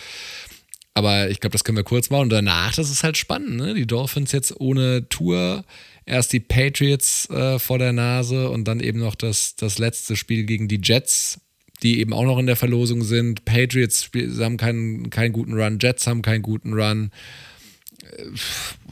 [0.94, 2.24] Aber ich glaube, das können wir kurz machen.
[2.24, 3.56] Und danach, das ist halt spannend.
[3.56, 3.74] Ne?
[3.74, 5.64] Die Dolphins jetzt ohne Tour.
[6.04, 10.44] Erst die Patriots äh, vor der Nase und dann eben noch das, das letzte Spiel
[10.44, 11.40] gegen die Jets.
[11.82, 13.44] die eben auch noch in der Verlosung sind.
[13.44, 17.10] Patriots haben keinen, keinen guten Run, Jets haben keinen guten Run.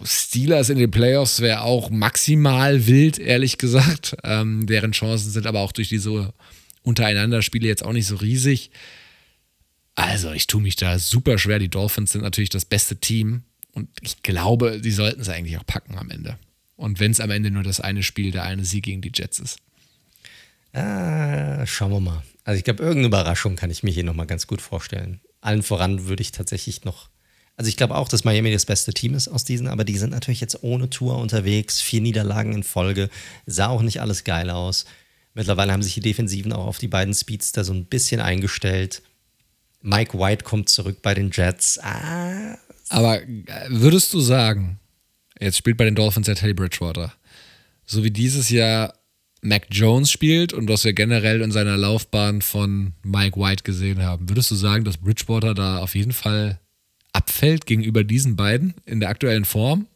[0.04, 4.16] Steelers in den Playoffs wäre auch maximal wild, ehrlich gesagt.
[4.24, 6.32] Ähm, deren Chancen sind aber auch durch diese
[6.82, 8.70] untereinander Spiele jetzt auch nicht so riesig.
[9.98, 11.58] Also, ich tue mich da super schwer.
[11.58, 13.42] Die Dolphins sind natürlich das beste Team
[13.72, 16.38] und ich glaube, sie sollten es eigentlich auch packen am Ende.
[16.76, 19.40] Und wenn es am Ende nur das eine Spiel, der eine Sieg gegen die Jets
[19.40, 19.58] ist.
[20.72, 22.22] Ah, schauen wir mal.
[22.44, 25.20] Also ich glaube, irgendeine Überraschung kann ich mir hier nochmal ganz gut vorstellen.
[25.40, 27.08] Allen voran würde ich tatsächlich noch.
[27.56, 30.10] Also ich glaube auch, dass Miami das beste Team ist aus diesen, aber die sind
[30.10, 33.10] natürlich jetzt ohne Tour unterwegs, vier Niederlagen in Folge,
[33.46, 34.84] sah auch nicht alles geil aus.
[35.34, 39.02] Mittlerweile haben sich die Defensiven auch auf die beiden Speedster so ein bisschen eingestellt.
[39.80, 41.78] Mike White kommt zurück bei den Jets.
[41.80, 42.58] Ah.
[42.88, 43.26] Aber äh,
[43.68, 44.78] würdest du sagen,
[45.40, 47.12] jetzt spielt bei den Dolphins ja Teddy Bridgewater,
[47.86, 48.94] so wie dieses Jahr
[49.40, 54.28] Mac Jones spielt und was wir generell in seiner Laufbahn von Mike White gesehen haben.
[54.28, 56.58] Würdest du sagen, dass Bridgewater da auf jeden Fall
[57.12, 59.86] abfällt gegenüber diesen beiden in der aktuellen Form?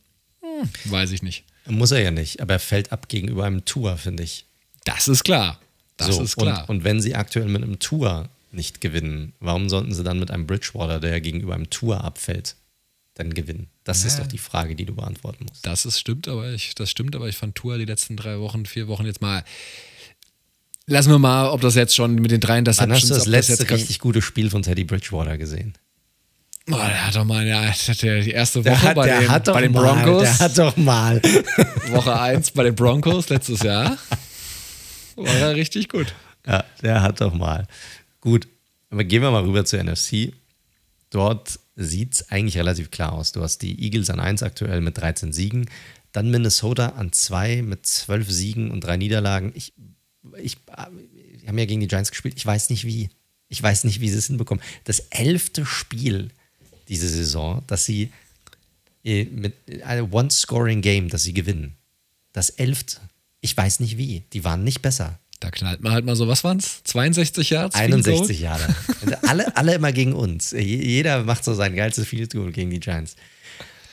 [0.40, 1.44] Hm, weiß ich nicht.
[1.66, 4.44] Muss er ja nicht, aber er fällt ab gegenüber einem Tour, finde ich.
[4.84, 5.60] Das ist klar.
[5.96, 6.68] Das so, ist klar.
[6.68, 10.30] Und, und, wenn sie aktuell mit einem Tour nicht gewinnen, warum sollten sie dann mit
[10.30, 12.56] einem Bridgewater, der gegenüber einem Tour abfällt,
[13.14, 13.68] dann gewinnen?
[13.84, 14.08] Das ja.
[14.08, 15.66] ist doch die Frage, die du beantworten musst.
[15.66, 18.66] Das ist, stimmt, aber ich, das stimmt, aber ich fand Tour die letzten drei Wochen,
[18.66, 19.44] vier Wochen jetzt mal.
[20.86, 22.90] Lassen wir mal, ob das jetzt schon mit den drei Interceptions.
[22.90, 25.74] Wann hast du das letzte das richtig gute Spiel von Teddy Bridgewater gesehen?
[26.70, 27.72] Oh, der hat doch mal, ja,
[28.02, 30.22] die erste Woche hat, bei, den, bei den mal, Broncos.
[30.22, 31.20] Der hat doch mal.
[31.90, 33.98] Woche 1 bei den Broncos letztes Jahr.
[35.16, 36.14] War er richtig gut.
[36.46, 37.66] Ja, der hat doch mal.
[38.22, 38.48] Gut,
[38.88, 40.32] aber gehen wir mal rüber zur NFC.
[41.10, 43.32] Dort sieht es eigentlich relativ klar aus.
[43.32, 45.68] Du hast die Eagles an 1 aktuell mit 13 Siegen,
[46.12, 49.52] dann Minnesota an 2 mit 12 Siegen und 3 Niederlagen.
[49.54, 49.74] Ich,
[50.38, 52.34] ich, ich haben ja gegen die Giants gespielt.
[52.36, 53.10] Ich weiß nicht wie.
[53.48, 54.64] Ich weiß nicht, wie sie es hinbekommen.
[54.84, 56.30] Das elfte Spiel
[56.88, 58.10] diese Saison, dass sie
[59.04, 59.54] äh, mit
[59.84, 61.74] einem One-Scoring-Game, dass sie gewinnen.
[62.32, 62.98] Das elfte.
[63.40, 64.22] Ich weiß nicht wie.
[64.32, 65.18] Die waren nicht besser.
[65.42, 66.84] Da knallt man halt mal so, was waren es?
[66.84, 67.74] 62 Yards?
[67.74, 68.62] 61 Jahre.
[69.22, 70.52] alle, alle immer gegen uns.
[70.52, 73.16] Jeder macht so sein geilstes Field Goal gegen die Giants.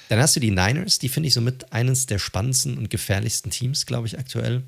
[0.09, 3.87] Dann hast du die Niners, die finde ich somit eines der spannendsten und gefährlichsten Teams,
[3.87, 4.61] glaube ich, aktuell.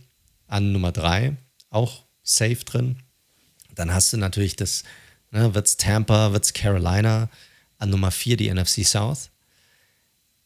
[0.48, 1.38] An Nummer drei,
[1.70, 2.96] auch safe drin.
[3.76, 4.84] Dann hast du natürlich das,
[5.30, 7.30] ne, es Tampa, wird es Carolina.
[7.78, 9.30] An Nummer vier die NFC South.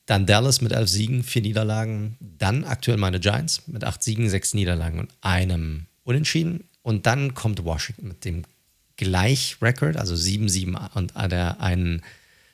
[0.06, 2.18] Dann Dallas mit elf Siegen, vier Niederlagen.
[2.20, 6.64] Dann aktuell meine Giants mit acht Siegen, sechs Niederlagen und einem Unentschieden.
[6.82, 8.44] Und dann kommt Washington mit dem
[8.96, 12.02] Gleichrekord, also 7-7 und der einen,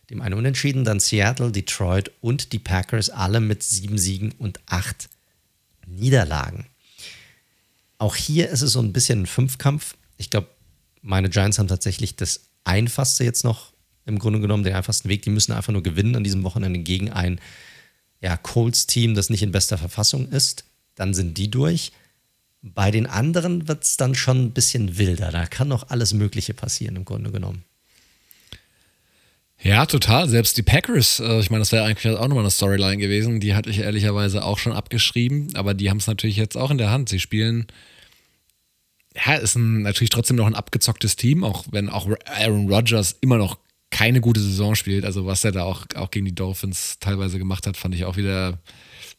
[0.10, 0.84] dem einen Unentschieden.
[0.84, 5.10] Dann Seattle, Detroit und die Packers, alle mit sieben Siegen und acht
[5.86, 6.66] Niederlagen.
[8.00, 9.96] Auch hier ist es so ein bisschen ein Fünfkampf.
[10.18, 10.48] Ich glaube,
[11.04, 13.74] meine Giants haben tatsächlich das einfachste jetzt noch
[14.06, 15.22] im Grunde genommen, den einfachsten Weg.
[15.24, 17.40] Die müssen einfach nur gewinnen an diesem Wochenende gegen ein
[18.22, 20.66] ja, Colts-Team, das nicht in bester Verfassung ist.
[20.96, 21.92] Dann sind die durch.
[22.62, 25.32] Bei den anderen wird es dann schon ein bisschen wilder.
[25.32, 27.64] Da kann noch alles Mögliche passieren, im Grunde genommen.
[29.64, 30.28] Ja, total.
[30.28, 33.40] Selbst die Packers, äh, ich meine, das wäre eigentlich auch nochmal eine Storyline gewesen.
[33.40, 36.80] Die hatte ich ehrlicherweise auch schon abgeschrieben, aber die haben es natürlich jetzt auch in
[36.80, 37.10] der Hand.
[37.10, 37.68] Sie spielen,
[39.16, 43.38] ja, ist ein, natürlich trotzdem noch ein abgezocktes Team, auch wenn auch Aaron Rodgers immer
[43.38, 43.60] noch
[43.92, 45.06] keine gute Saison spielt.
[45.06, 48.18] Also, was er da auch, auch gegen die Dolphins teilweise gemacht hat, fand ich auch
[48.18, 48.58] wieder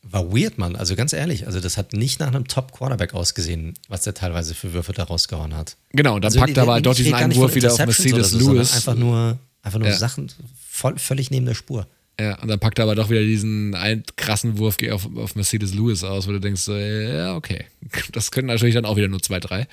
[0.02, 0.76] war weird, Mann.
[0.76, 4.72] Also ganz ehrlich, also das hat nicht nach einem Top-Quarterback ausgesehen, was der teilweise für
[4.72, 5.76] Würfe da rausgehauen hat.
[5.90, 8.52] Genau, und dann also, packt er aber dort diesen einen Wurf wieder auf Mercedes so,
[8.52, 8.74] Lewis.
[8.74, 9.94] Einfach nur, einfach nur ja.
[9.94, 10.30] Sachen
[10.68, 11.86] voll, völlig neben der Spur.
[12.20, 15.72] Ja, und dann packt er aber doch wieder diesen einen krassen Wurf auf, auf Mercedes
[15.72, 17.64] Lewis aus, wo du denkst, so, ja, okay.
[18.12, 19.66] Das können natürlich dann auch wieder nur zwei, drei.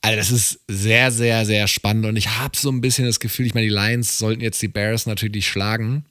[0.00, 3.46] Also das ist sehr, sehr, sehr spannend und ich habe so ein bisschen das Gefühl,
[3.46, 6.04] ich meine, die Lions sollten jetzt die Bears natürlich schlagen.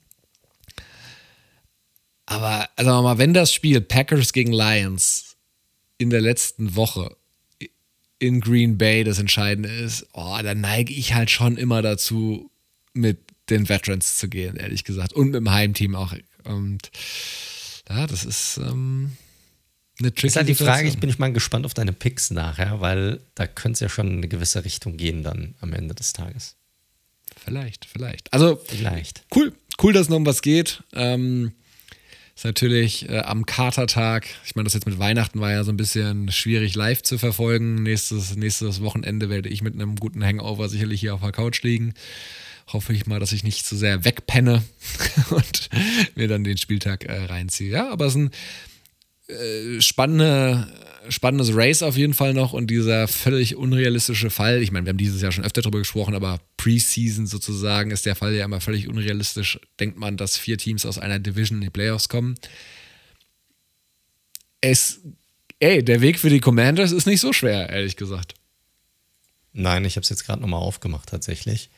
[2.27, 5.37] Aber also mal, wenn das Spiel Packers gegen Lions
[5.97, 7.15] in der letzten Woche
[8.19, 12.51] in Green Bay das Entscheidende ist, oh, dann neige ich halt schon immer dazu,
[12.93, 15.13] mit den Veterans zu gehen, ehrlich gesagt.
[15.13, 16.13] Und mit dem Heimteam auch.
[16.43, 16.91] Und
[17.89, 19.13] ja, das ist ähm,
[19.99, 23.21] eine tricky Ist halt die Frage, ich bin mal gespannt auf deine Picks nachher, weil
[23.35, 26.55] da könnte es ja schon in eine gewisse Richtung gehen dann am Ende des Tages.
[27.41, 28.33] Vielleicht, vielleicht.
[28.33, 29.23] Also, vielleicht.
[29.33, 30.83] Cool, cool, dass noch um was geht.
[30.93, 31.53] Ähm,
[32.37, 35.77] ist natürlich äh, am Katertag, ich meine, das jetzt mit Weihnachten war ja so ein
[35.77, 37.81] bisschen schwierig live zu verfolgen.
[37.81, 41.95] Nächstes, nächstes Wochenende werde ich mit einem guten Hangover sicherlich hier auf der Couch liegen.
[42.67, 44.63] Hoffe ich mal, dass ich nicht zu sehr wegpenne
[45.31, 45.69] und
[46.13, 47.71] mir dann den Spieltag äh, reinziehe.
[47.71, 48.31] Ja, aber es ist ein
[49.29, 50.67] äh, spannende,
[51.09, 54.61] spannendes Race auf jeden Fall noch und dieser völlig unrealistische Fall.
[54.61, 58.15] Ich meine, wir haben dieses Jahr schon öfter darüber gesprochen, aber Preseason sozusagen ist der
[58.15, 59.59] Fall ja immer völlig unrealistisch.
[59.79, 62.35] Denkt man, dass vier Teams aus einer Division in die Playoffs kommen.
[64.61, 65.01] Es,
[65.59, 68.33] ey, der Weg für die Commanders ist nicht so schwer, ehrlich gesagt.
[69.53, 71.69] Nein, ich habe es jetzt gerade nochmal aufgemacht tatsächlich.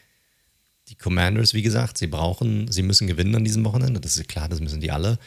[0.89, 3.99] Die Commanders, wie gesagt, sie brauchen, sie müssen gewinnen an diesem Wochenende.
[3.99, 5.19] Das ist klar, das müssen die alle.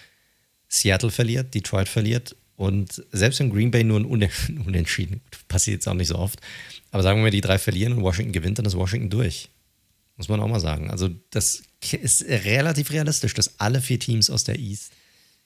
[0.68, 5.94] Seattle verliert, Detroit verliert und selbst wenn Green Bay nur ein Unentschieden, passiert jetzt auch
[5.94, 6.40] nicht so oft,
[6.93, 9.48] aber sagen wir mal, die drei verlieren und Washington gewinnt, dann ist Washington durch.
[10.16, 10.89] Muss man auch mal sagen.
[10.89, 14.93] Also das ist relativ realistisch, dass alle vier Teams aus der East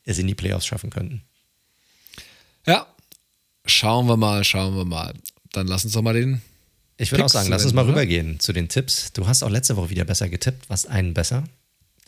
[0.05, 1.23] es in die Playoffs schaffen könnten.
[2.67, 2.87] Ja,
[3.65, 5.15] schauen wir mal, schauen wir mal.
[5.53, 6.43] Dann lass uns doch mal den
[6.99, 9.13] ich würde auch sagen, lass uns mal rübergehen zu den Tipps.
[9.13, 10.69] Du hast auch letzte Woche wieder besser getippt.
[10.69, 11.45] Was einen besser?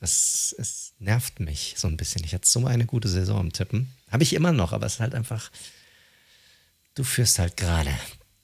[0.01, 2.25] Das es nervt mich so ein bisschen.
[2.25, 3.89] Ich hatte so eine gute Saison im Tippen.
[4.11, 5.51] Habe ich immer noch, aber es ist halt einfach.
[6.95, 7.91] Du führst halt gerade.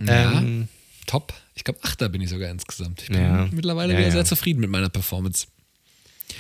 [0.01, 0.69] Ja, ähm,
[1.07, 1.33] top.
[1.55, 3.03] Ich glaube, Achter bin ich sogar insgesamt.
[3.03, 5.47] Ich bin ja, mittlerweile ja, wieder sehr zufrieden mit meiner Performance.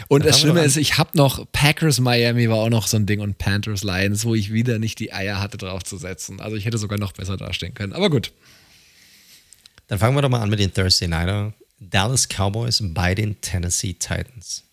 [0.08, 3.06] Und das, das Schlimme ist, ich habe noch Packers Miami war auch noch so ein
[3.06, 6.40] Ding und Panthers Lions, wo ich wieder nicht die Eier hatte, drauf zu setzen.
[6.40, 7.92] Also ich hätte sogar noch besser dastehen können.
[7.92, 8.32] Aber gut.
[9.86, 11.52] Dann fangen wir doch mal an mit den Thursday Nighter.
[11.78, 14.64] Dallas Cowboys bei den Tennessee Titans.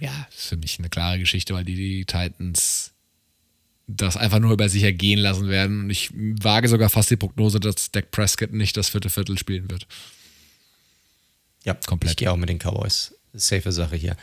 [0.00, 2.91] Ja, ist für mich eine klare Geschichte, weil die, die Titans
[3.86, 5.80] das einfach nur über sich ergehen lassen werden.
[5.80, 9.70] Und ich wage sogar fast die Prognose, dass Dak Prescott nicht das vierte Viertel spielen
[9.70, 9.86] wird.
[11.64, 12.12] Ja, komplett.
[12.12, 13.14] Ich gehe auch mit den Cowboys.
[13.32, 14.16] Safe Sache hier.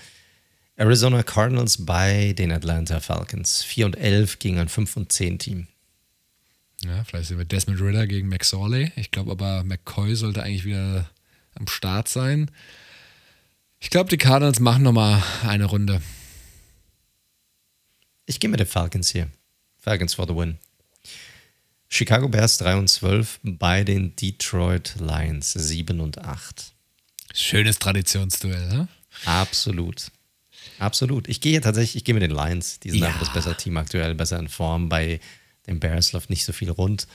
[0.75, 3.63] Arizona Cardinals bei den Atlanta Falcons.
[3.63, 5.67] 4 und 11 gegen ein 5 und 10 Team.
[6.85, 8.91] Ja, vielleicht sehen wir Desmond Ritter gegen McSorley.
[8.95, 11.09] Ich glaube aber, McCoy sollte eigentlich wieder
[11.55, 12.49] am Start sein.
[13.79, 16.01] Ich glaube, die Cardinals machen nochmal eine Runde.
[18.25, 19.27] Ich gehe mit den Falcons hier.
[19.79, 20.57] Falcons for the win.
[21.87, 26.73] Chicago Bears 3 und 12 bei den Detroit Lions 7 und 8.
[27.33, 28.87] Schönes Traditionsduell, ne?
[29.25, 30.11] Absolut.
[30.77, 31.27] Absolut.
[31.27, 32.79] Ich gehe tatsächlich, ich gehe mit den Lions.
[32.79, 33.07] Die sind ja.
[33.07, 34.87] einfach das bessere Team aktuell, besser in Form.
[34.87, 35.19] Bei
[35.67, 37.07] den Bears läuft nicht so viel rund.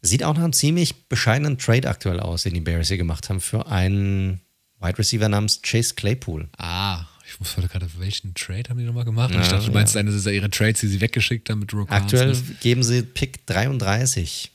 [0.00, 3.40] Sieht auch nach einem ziemlich bescheidenen Trade aktuell aus, den die Bears hier gemacht haben
[3.40, 4.40] für einen
[4.80, 6.48] Wide Receiver namens Chase Claypool.
[6.56, 9.34] Ah, ich wusste gerade, welchen Trade haben die nochmal gemacht?
[9.34, 10.00] Ja, ich dachte, du meinst, ja.
[10.00, 12.60] eine dieser ihre Trades, die sie weggeschickt haben mit Rook Aktuell Smith.
[12.60, 14.50] geben sie Pick 33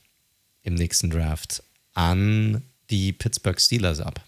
[0.63, 1.63] im nächsten Draft
[1.93, 4.23] an die Pittsburgh Steelers ab.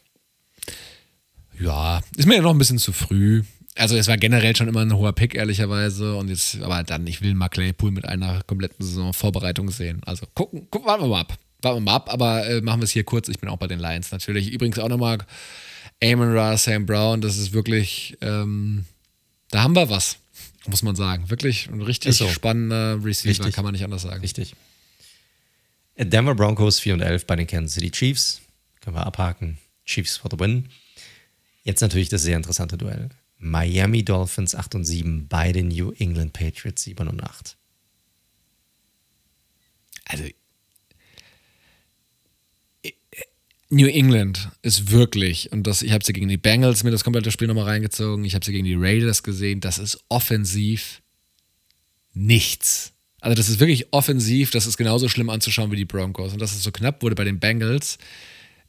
[1.59, 3.43] Ja, ist mir ja noch ein bisschen zu früh
[3.75, 6.15] also es war generell schon immer ein hoher Pick, ehrlicherweise.
[6.15, 10.01] Und jetzt, aber dann, ich will mal Claypool mit einer kompletten Saison Vorbereitung sehen.
[10.05, 11.37] Also gucken, gucken, warten wir mal ab.
[11.61, 13.27] Warten wir mal ab, aber äh, machen wir es hier kurz.
[13.27, 14.51] Ich bin auch bei den Lions natürlich.
[14.51, 15.17] Übrigens auch nochmal
[16.03, 18.85] Amon Ra, Sam Brown, das ist wirklich, ähm,
[19.49, 20.17] da haben wir was,
[20.67, 21.29] muss man sagen.
[21.29, 22.27] Wirklich ein richtig so.
[22.27, 23.55] spannender Receiver, Richtig.
[23.55, 24.21] kann man nicht anders sagen.
[24.21, 24.55] Richtig.
[25.97, 28.41] Denver Broncos 4 und 11 bei den Kansas City Chiefs.
[28.81, 29.57] Können wir abhaken.
[29.85, 30.69] Chiefs for the win.
[31.63, 33.09] Jetzt natürlich das sehr interessante Duell.
[33.37, 37.55] Miami Dolphins 8 und 7 bei den New England Patriots 7 und 8.
[40.05, 40.25] Also
[43.75, 47.29] New England ist wirklich, und das, ich habe sie gegen die Bengals mir das komplette
[47.29, 51.01] Spiel nochmal reingezogen, ich habe sie gegen die Raiders gesehen, das ist offensiv
[52.13, 52.93] nichts.
[53.19, 56.31] Also das ist wirklich offensiv, das ist genauso schlimm anzuschauen wie die Broncos.
[56.31, 57.97] Und dass es so knapp wurde bei den Bengals,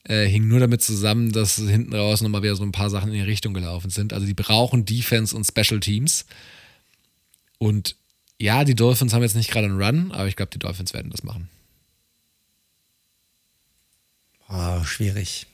[0.08, 3.14] äh, hing nur damit zusammen, dass hinten raus nochmal wieder so ein paar Sachen in
[3.14, 4.12] die Richtung gelaufen sind.
[4.12, 6.26] Also die brauchen Defense und Special Teams.
[7.58, 7.94] Und
[8.40, 11.12] ja, die Dolphins haben jetzt nicht gerade einen Run, aber ich glaube, die Dolphins werden
[11.12, 11.48] das machen.
[14.48, 15.46] Oh, schwierig.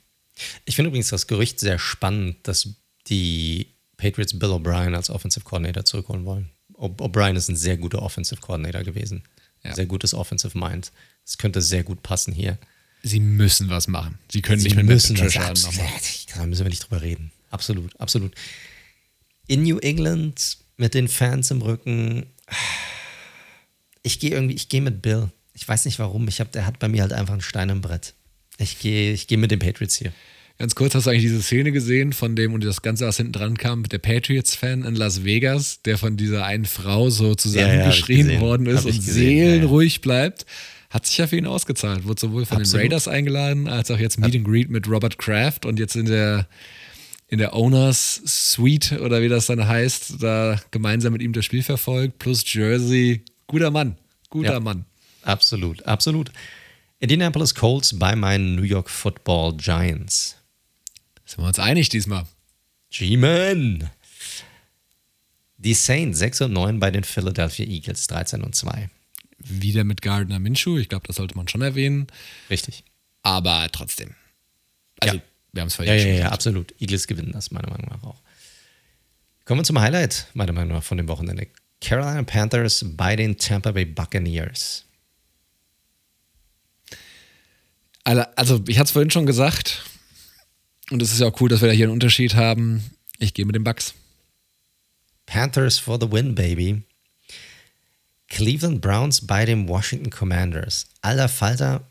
[0.65, 2.69] Ich finde übrigens das Gerücht sehr spannend, dass
[3.09, 3.67] die
[3.97, 6.51] Patriots Bill O'Brien als Offensive Coordinator zurückholen wollen.
[6.77, 9.23] O'Brien ist ein sehr guter Offensive Coordinator gewesen.
[9.63, 9.75] Ja.
[9.75, 10.91] Sehr gutes Offensive Mind.
[11.25, 12.59] Es könnte sehr gut passen hier.
[13.03, 14.19] Sie müssen was machen.
[14.31, 15.93] Sie können Sie nicht mit müssen Matt Patricia machen.
[16.35, 17.33] Da müssen wir nicht drüber reden.
[17.51, 18.35] Absolut, absolut.
[19.47, 22.27] In New England mit den Fans im Rücken.
[24.03, 25.31] Ich gehe irgendwie, ich gehe mit Bill.
[25.53, 26.27] Ich weiß nicht warum.
[26.29, 28.15] Ich hab, der hat bei mir halt einfach einen Stein im Brett.
[28.63, 30.13] Ich gehe, ich gehe mit den Patriots hier.
[30.59, 33.33] Ganz kurz, hast du eigentlich diese Szene gesehen, von dem und das Ganze, was hinten
[33.33, 38.35] dran kam, der Patriots-Fan in Las Vegas, der von dieser einen Frau so zusammengeschrien ja,
[38.35, 40.47] ja, worden ist und gesehen, seelenruhig ja, bleibt?
[40.93, 42.05] hat sich ja für ihn ausgezahlt.
[42.05, 42.75] Wurde sowohl von Absolut.
[42.75, 46.05] den Raiders eingeladen, als auch jetzt Meet and Greet mit Robert Kraft und jetzt in
[46.05, 46.47] der,
[47.29, 51.63] in der Owners Suite oder wie das dann heißt, da gemeinsam mit ihm das Spiel
[51.63, 53.23] verfolgt, plus Jersey.
[53.47, 53.97] Guter Mann,
[54.29, 54.61] guter.
[54.61, 54.85] Mann.
[55.23, 56.31] Absolut, absolut.
[57.07, 60.37] Indianapolis Colts bei meinen New York Football Giants.
[61.27, 62.27] Sind wir uns einig diesmal?
[62.91, 63.91] G-Man.
[65.57, 68.89] Die Saints 6 und 9 bei den Philadelphia Eagles 13 und 2.
[69.39, 70.79] wieder mit Gardner Minshew.
[70.79, 72.07] Ich glaube, das sollte man schon erwähnen.
[72.49, 72.85] Richtig.
[73.25, 74.15] Aber trotzdem.
[75.01, 75.23] Also, Ja.
[75.53, 76.73] wir haben es vorhin Ja, schon ja, ja, absolut.
[76.81, 78.21] Eagles gewinnen das, meiner Meinung nach auch.
[79.45, 81.49] Kommen wir zum Highlight, meiner Meinung nach, von dem Wochenende.
[81.81, 84.85] Carolina Panthers bei den Tampa Bay Buccaneers.
[86.85, 86.99] Alle-
[88.05, 89.85] Also, ich hatte es vorhin schon gesagt.
[90.91, 92.83] Und es ist ja auch cool, dass wir da hier einen Unterschied haben.
[93.19, 93.95] Ich gehe mit den Bucks.
[95.27, 96.83] Panthers for the win, baby.
[98.29, 100.87] Cleveland Browns bei den Washington Commanders.
[101.01, 101.87] Alter Falter,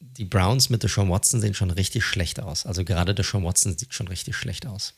[0.00, 2.66] die Browns mit Deshaun Watson sehen schon richtig schlecht aus.
[2.66, 4.94] Also gerade Deshaun Watson sieht schon richtig schlecht aus.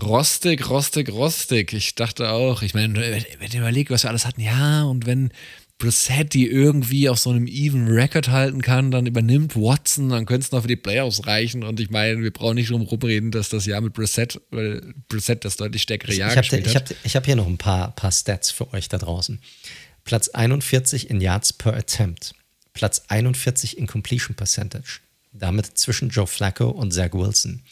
[0.00, 1.72] Rostig, rostig, rostig.
[1.72, 2.98] Ich dachte auch, ich meine,
[3.38, 5.30] wenn ihr überlegt, was wir alles hatten, ja, und wenn
[5.78, 10.46] Brissett die irgendwie auf so einem even Record halten kann, dann übernimmt Watson, dann könnte
[10.46, 11.64] es noch für die Playoffs reichen.
[11.64, 15.44] Und ich meine, wir brauchen nicht drum rumreden, dass das Jahr mit Brissett, weil Brissett
[15.44, 16.90] das deutlich stärkere Ich Jahr habe gespielt ich hat.
[16.90, 19.40] hab, ich hab hier noch ein paar, paar Stats für euch da draußen.
[20.04, 22.34] Platz 41 in Yards per Attempt.
[22.72, 25.00] Platz 41 in Completion Percentage.
[25.32, 27.62] Damit zwischen Joe Flacco und Zach Wilson.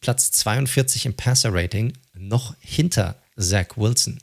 [0.00, 4.18] Platz 42 im Passer Rating, noch hinter Zach Wilson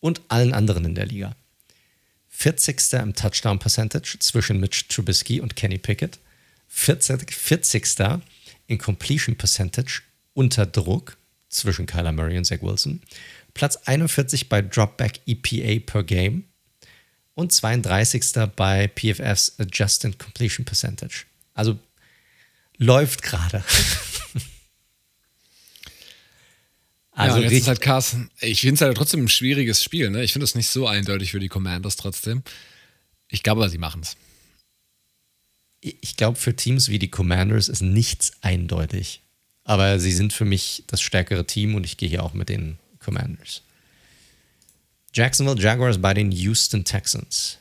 [0.00, 1.34] und allen anderen in der Liga.
[2.42, 2.94] 40.
[2.94, 6.18] im Touchdown Percentage zwischen Mitch Trubisky und Kenny Pickett.
[6.66, 7.32] 40.
[7.32, 8.20] 40.
[8.66, 10.02] in Completion Percentage
[10.34, 11.16] unter Druck
[11.48, 13.00] zwischen Kyler Murray und Zach Wilson.
[13.54, 16.42] Platz 41 bei Dropback EPA per Game
[17.34, 18.32] und 32.
[18.56, 21.26] bei PFFs Adjusted Completion Percentage.
[21.54, 21.78] Also
[22.76, 23.62] läuft gerade.
[27.12, 28.30] Also ja, jetzt ist halt Carson.
[28.40, 30.10] Ich finde es halt trotzdem ein schwieriges Spiel.
[30.10, 30.24] Ne?
[30.24, 32.42] Ich finde es nicht so eindeutig für die Commanders trotzdem.
[33.28, 34.16] Ich glaube, aber sie machen es.
[35.80, 39.20] ich glaube, für Teams wie die Commanders ist nichts eindeutig.
[39.64, 42.78] Aber sie sind für mich das stärkere Team und ich gehe hier auch mit den
[42.98, 43.62] Commanders.
[45.14, 47.58] Jacksonville Jaguars bei den Houston Texans.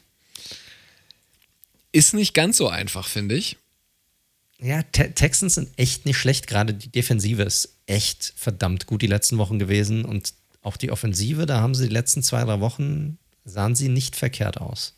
[1.91, 3.57] Ist nicht ganz so einfach, finde ich.
[4.61, 6.47] Ja, Te Texans sind echt nicht schlecht.
[6.47, 10.05] Gerade die Defensive ist echt verdammt gut die letzten Wochen gewesen.
[10.05, 14.15] Und auch die Offensive, da haben sie die letzten zwei, drei Wochen, sahen sie nicht
[14.15, 14.93] verkehrt aus.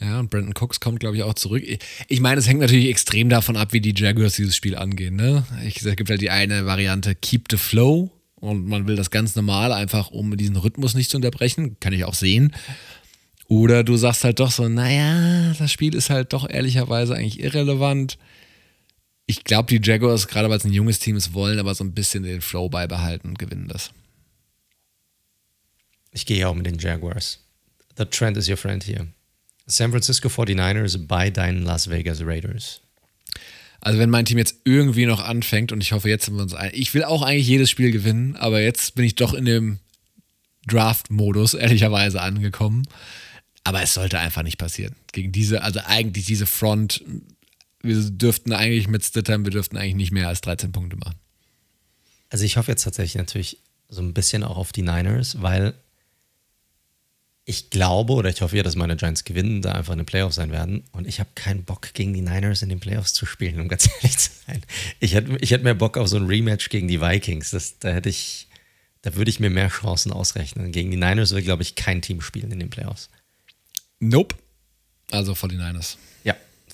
[0.00, 1.62] Ja, und Brandon Cooks kommt, glaube ich, auch zurück.
[2.08, 5.14] Ich meine, es hängt natürlich extrem davon ab, wie die Jaguars dieses Spiel angehen.
[5.14, 5.44] Ne?
[5.64, 8.10] Ich, es gibt halt die eine Variante, keep the flow.
[8.34, 11.78] Und man will das ganz normal, einfach um diesen Rhythmus nicht zu unterbrechen.
[11.78, 12.52] Kann ich auch sehen.
[13.46, 18.18] Oder du sagst halt doch so, naja, das Spiel ist halt doch ehrlicherweise eigentlich irrelevant.
[19.26, 21.94] Ich glaube, die Jaguars, gerade weil es ein junges Team ist, wollen aber so ein
[21.94, 23.90] bisschen den Flow beibehalten und gewinnen das.
[26.10, 27.40] Ich gehe auch mit den Jaguars.
[27.96, 29.08] The trend is your friend here.
[29.66, 32.80] San Francisco 49ers bei deinen Las Vegas Raiders.
[33.80, 36.54] Also wenn mein Team jetzt irgendwie noch anfängt und ich hoffe, jetzt sind wir uns
[36.54, 36.70] ein.
[36.74, 39.78] Ich will auch eigentlich jedes Spiel gewinnen, aber jetzt bin ich doch in dem
[40.66, 42.86] Draft-Modus ehrlicherweise angekommen.
[43.62, 44.94] Aber es sollte einfach nicht passieren.
[45.12, 47.02] Gegen diese, also eigentlich diese Front,
[47.84, 51.16] wir dürften eigentlich mit Stittern, wir dürften eigentlich nicht mehr als 13 Punkte machen.
[52.30, 53.58] Also ich hoffe jetzt tatsächlich natürlich
[53.88, 55.74] so ein bisschen auch auf die Niners, weil
[57.44, 60.36] ich glaube oder ich hoffe ja, dass meine Giants gewinnen, da einfach in den Playoffs
[60.36, 60.82] sein werden.
[60.92, 63.88] Und ich habe keinen Bock, gegen die Niners in den Playoffs zu spielen, um ganz
[63.96, 64.62] ehrlich zu sein.
[64.98, 67.50] Ich hätte ich hätt mehr Bock auf so ein Rematch gegen die Vikings.
[67.50, 68.48] Das, da hätte ich,
[69.02, 70.72] da würde ich mir mehr Chancen ausrechnen.
[70.72, 73.10] Gegen die Niners will, glaube ich, kein Team spielen in den Playoffs.
[74.00, 74.34] Nope.
[75.10, 75.96] Also 49ers.
[75.96, 76.13] Ja,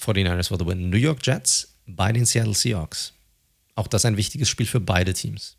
[0.01, 0.91] 49ers for the win.
[0.91, 3.13] New York Jets bei den Seattle Seahawks.
[3.75, 5.57] Auch das ein wichtiges Spiel für beide Teams.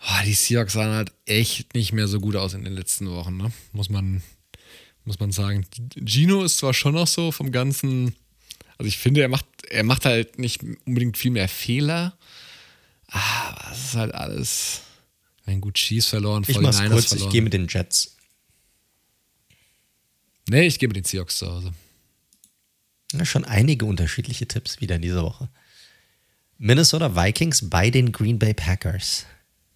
[0.00, 3.36] Oh, die Seahawks sahen halt echt nicht mehr so gut aus in den letzten Wochen,
[3.36, 3.52] ne?
[3.72, 4.22] Muss man,
[5.04, 5.66] muss man sagen.
[6.04, 8.14] Gino ist zwar schon noch so vom ganzen,
[8.78, 12.16] also ich finde, er macht, er macht halt nicht unbedingt viel mehr Fehler,
[13.08, 14.80] aber es ist halt alles,
[15.46, 17.32] ein gut Chiefs verloren, Ich mach's 49ers kurz, ich verloren.
[17.32, 18.16] gehe mit den Jets.
[20.48, 21.72] Nee, ich gehe mit den Seahawks zu Hause.
[23.12, 25.48] Ja, schon einige unterschiedliche Tipps wieder in dieser Woche.
[26.58, 29.24] Minnesota Vikings bei den Green Bay Packers.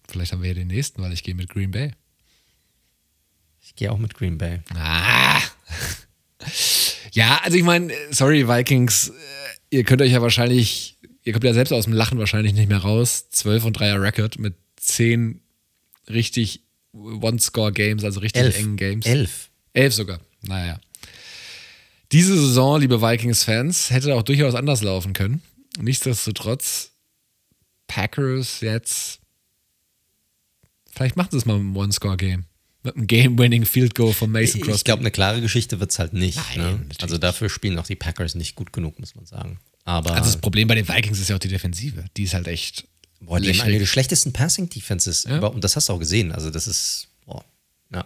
[0.07, 1.91] Vielleicht haben wir ja den nächsten, weil ich gehe mit Green Bay.
[3.61, 4.59] Ich gehe auch mit Green Bay.
[4.75, 5.41] Ah.
[7.13, 9.13] Ja, also ich meine, sorry, Vikings, äh,
[9.69, 12.79] ihr könnt euch ja wahrscheinlich, ihr kommt ja selbst aus dem Lachen wahrscheinlich nicht mehr
[12.79, 13.29] raus.
[13.29, 15.39] 12 und 3er Record mit 10
[16.09, 18.57] richtig One-Score-Games, also richtig Elf.
[18.57, 19.05] engen Games.
[19.05, 19.49] Elf.
[19.73, 20.19] Elf sogar.
[20.43, 20.79] Naja.
[22.11, 25.41] Diese Saison, liebe Vikings-Fans, hätte auch durchaus anders laufen können.
[25.79, 26.91] Nichtsdestotrotz,
[27.87, 29.19] Packers jetzt.
[30.91, 32.45] Vielleicht machen sie es mal mit einem One-Score-Game.
[32.83, 34.83] Mit einem Game-Winning Field Goal von Mason Ich Crosby.
[34.83, 36.37] glaube, eine klare Geschichte wird es halt nicht.
[36.55, 36.85] Nein, ne?
[37.01, 39.57] Also dafür spielen auch die Packers nicht gut genug, muss man sagen.
[39.85, 42.05] Aber Also das Problem bei den Vikings ist ja auch die Defensive.
[42.15, 42.85] Die ist halt echt
[43.25, 45.23] Boah, die haben eine der schlechtesten Passing Defenses.
[45.23, 45.39] Ja.
[45.39, 46.31] Und das hast du auch gesehen.
[46.31, 47.07] Also, das ist.
[47.25, 47.43] Boah,
[47.93, 48.05] ja.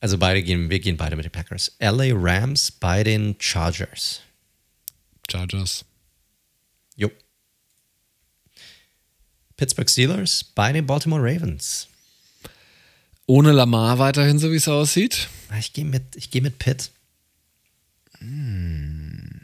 [0.00, 1.76] Also, beide gehen, wir gehen beide mit den Packers.
[1.78, 4.22] LA Rams bei den Chargers.
[5.30, 5.84] Chargers.
[6.96, 7.10] Jo.
[9.56, 11.88] Pittsburgh Steelers bei den Baltimore Ravens.
[13.26, 15.28] Ohne Lamar weiterhin, so wie es aussieht.
[15.58, 16.90] Ich gehe mit, geh mit Pitt.
[18.18, 19.42] Hm.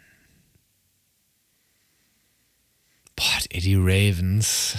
[3.14, 4.76] Boah, Eddie Ravens.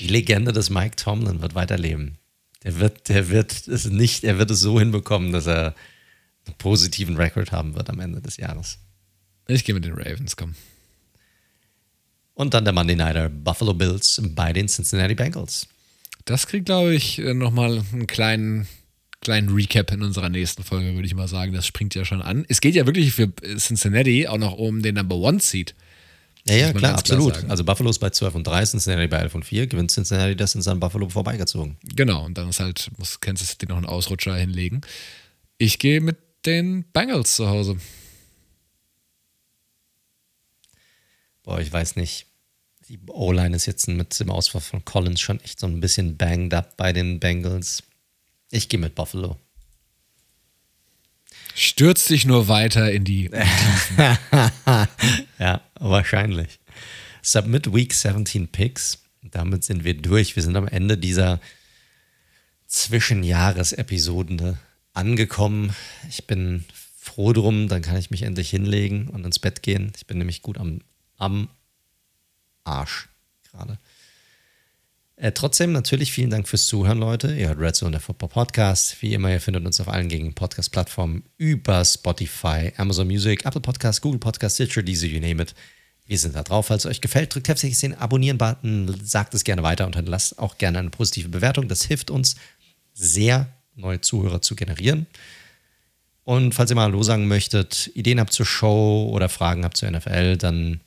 [0.00, 2.18] Die Legende des Mike Tomlin wird weiterleben.
[2.64, 5.74] Der wird, der wird es nicht, er wird es so hinbekommen, dass er
[6.46, 8.78] einen positiven Rekord haben wird am Ende des Jahres.
[9.46, 10.54] Ich gehe mit den Ravens, komm.
[12.34, 15.68] Und dann der Monday Nighter Buffalo Bills bei den Cincinnati Bengals.
[16.24, 18.66] Das kriegt, glaube ich, nochmal einen kleinen,
[19.20, 21.52] kleinen Recap in unserer nächsten Folge, würde ich mal sagen.
[21.52, 22.44] Das springt ja schon an.
[22.48, 25.74] Es geht ja wirklich für Cincinnati auch noch um den Number One Seed.
[26.46, 27.34] Ja, ja, klar, absolut.
[27.34, 30.36] Klar also Buffalo ist bei 12 und 3, Cincinnati bei 11 und 4, gewinnt Cincinnati,
[30.36, 31.78] das ist an Buffalo vorbeigezogen.
[31.82, 34.82] Genau, und dann ist halt, muss Kansas City noch einen Ausrutscher hinlegen.
[35.56, 37.78] Ich gehe mit den Bengals zu Hause.
[41.42, 42.26] Boah, ich weiß nicht.
[42.88, 46.52] Die O-Line ist jetzt mit dem Ausfall von Collins schon echt so ein bisschen banged
[46.52, 47.82] up bei den Bengals.
[48.50, 49.38] Ich gehe mit Buffalo.
[51.54, 53.30] Stürzt dich nur weiter in die.
[55.38, 56.58] ja, wahrscheinlich.
[57.22, 59.04] Submit Week 17 Picks.
[59.22, 60.36] Damit sind wir durch.
[60.36, 61.40] Wir sind am Ende dieser
[62.66, 64.58] Zwischenjahresepisoden
[64.92, 65.74] angekommen.
[66.08, 66.64] Ich bin
[66.96, 69.92] froh drum, dann kann ich mich endlich hinlegen und ins Bett gehen.
[69.96, 70.80] Ich bin nämlich gut am,
[71.18, 71.48] am
[72.64, 73.08] Arsch
[73.50, 73.78] gerade.
[75.16, 77.34] Äh, trotzdem natürlich vielen Dank fürs Zuhören, Leute.
[77.36, 79.00] Ihr hört Red Zone, der Football Podcast.
[79.00, 84.00] Wie immer, ihr findet uns auf allen gängigen Podcast-Plattformen über Spotify, Amazon Music, Apple Podcasts,
[84.00, 85.54] Google Podcasts, Stitcher, diese, you name it.
[86.06, 86.66] Wir sind da drauf.
[86.66, 90.58] Falls es euch gefällt, drückt heftig den Abonnieren-Button, sagt es gerne weiter und lasst auch
[90.58, 91.68] gerne eine positive Bewertung.
[91.68, 92.34] Das hilft uns
[92.92, 95.06] sehr, neue Zuhörer zu generieren.
[96.24, 99.90] Und falls ihr mal Hallo sagen möchtet, Ideen habt zur Show oder Fragen habt zur
[99.90, 100.80] NFL, dann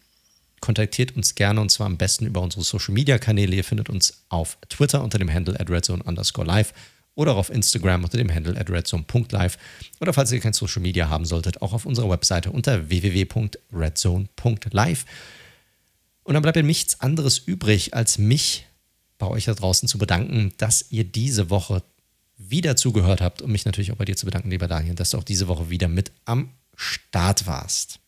[0.60, 3.56] kontaktiert uns gerne und zwar am besten über unsere Social Media Kanäle.
[3.56, 6.74] Ihr findet uns auf Twitter unter dem Handle at redzone underscore live
[7.16, 9.58] oder auch auf Instagram unter dem Handle at redzone.live
[10.00, 15.06] oder falls ihr kein Social Media haben solltet, auch auf unserer Webseite unter www.redzone.live.
[16.24, 18.66] Und dann bleibt mir nichts anderes übrig, als mich
[19.18, 21.84] bei euch da draußen zu bedanken, dass ihr diese Woche
[22.38, 25.18] wieder zugehört habt und mich natürlich auch bei dir zu bedanken, lieber Daniel, dass du
[25.18, 28.00] auch diese Woche wieder mit am Start warst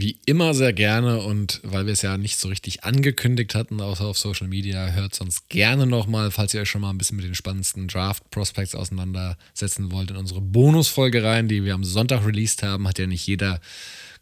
[0.00, 4.04] wie immer sehr gerne und weil wir es ja nicht so richtig angekündigt hatten, außer
[4.04, 7.26] auf Social Media, hört uns gerne nochmal, falls ihr euch schon mal ein bisschen mit
[7.26, 12.88] den spannendsten Draft-Prospects auseinandersetzen wollt, in unsere Bonusfolge rein, die wir am Sonntag released haben.
[12.88, 13.60] Hat ja nicht jeder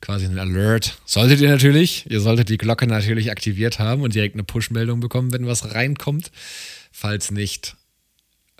[0.00, 0.98] quasi einen Alert.
[1.04, 2.10] Solltet ihr natürlich.
[2.10, 6.30] Ihr solltet die Glocke natürlich aktiviert haben und direkt eine Push-Meldung bekommen, wenn was reinkommt.
[6.90, 7.76] Falls nicht,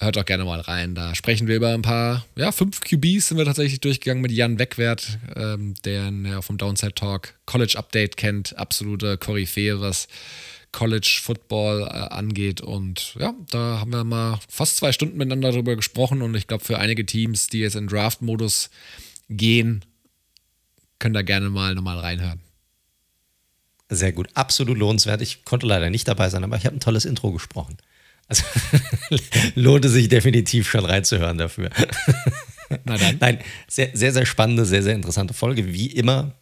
[0.00, 0.94] hört doch gerne mal rein.
[0.94, 4.58] Da sprechen wir über ein paar, ja, fünf QBs sind wir tatsächlich durchgegangen mit Jan
[4.58, 10.08] Wegwert, ähm, der ja vom Downside Talk College Update kennt, absolute Koryphäe, was
[10.72, 12.60] College Football äh, angeht.
[12.60, 16.22] Und ja, da haben wir mal fast zwei Stunden miteinander darüber gesprochen.
[16.22, 18.70] Und ich glaube, für einige Teams, die jetzt in Draft-Modus
[19.28, 19.84] gehen,
[20.98, 22.40] können da gerne mal nochmal reinhören.
[23.88, 25.20] Sehr gut, absolut lohnenswert.
[25.20, 27.76] Ich konnte leider nicht dabei sein, aber ich habe ein tolles Intro gesprochen.
[28.30, 28.44] Also
[29.56, 31.70] lohnt es sich definitiv schon reinzuhören dafür.
[32.84, 35.72] Nein, sehr, sehr, sehr spannende, sehr, sehr interessante Folge.
[35.72, 36.34] Wie immer,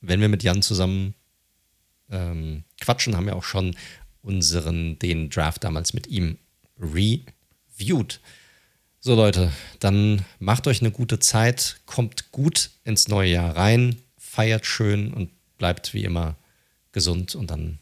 [0.00, 1.14] wenn wir mit Jan zusammen
[2.10, 3.76] ähm, quatschen, haben wir auch schon
[4.22, 6.38] unseren, den Draft damals mit ihm
[6.80, 8.20] reviewed.
[9.00, 14.64] So Leute, dann macht euch eine gute Zeit, kommt gut ins neue Jahr rein, feiert
[14.64, 16.36] schön und bleibt wie immer
[16.92, 17.78] gesund und dann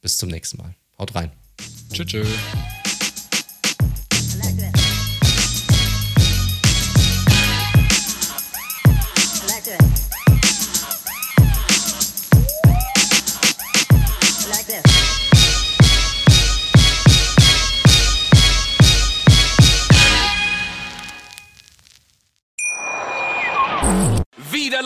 [0.00, 0.74] bis zum nächsten Mal.
[0.98, 1.30] Haut rein.
[1.92, 2.06] Tschüss.
[2.06, 2.28] tschüss.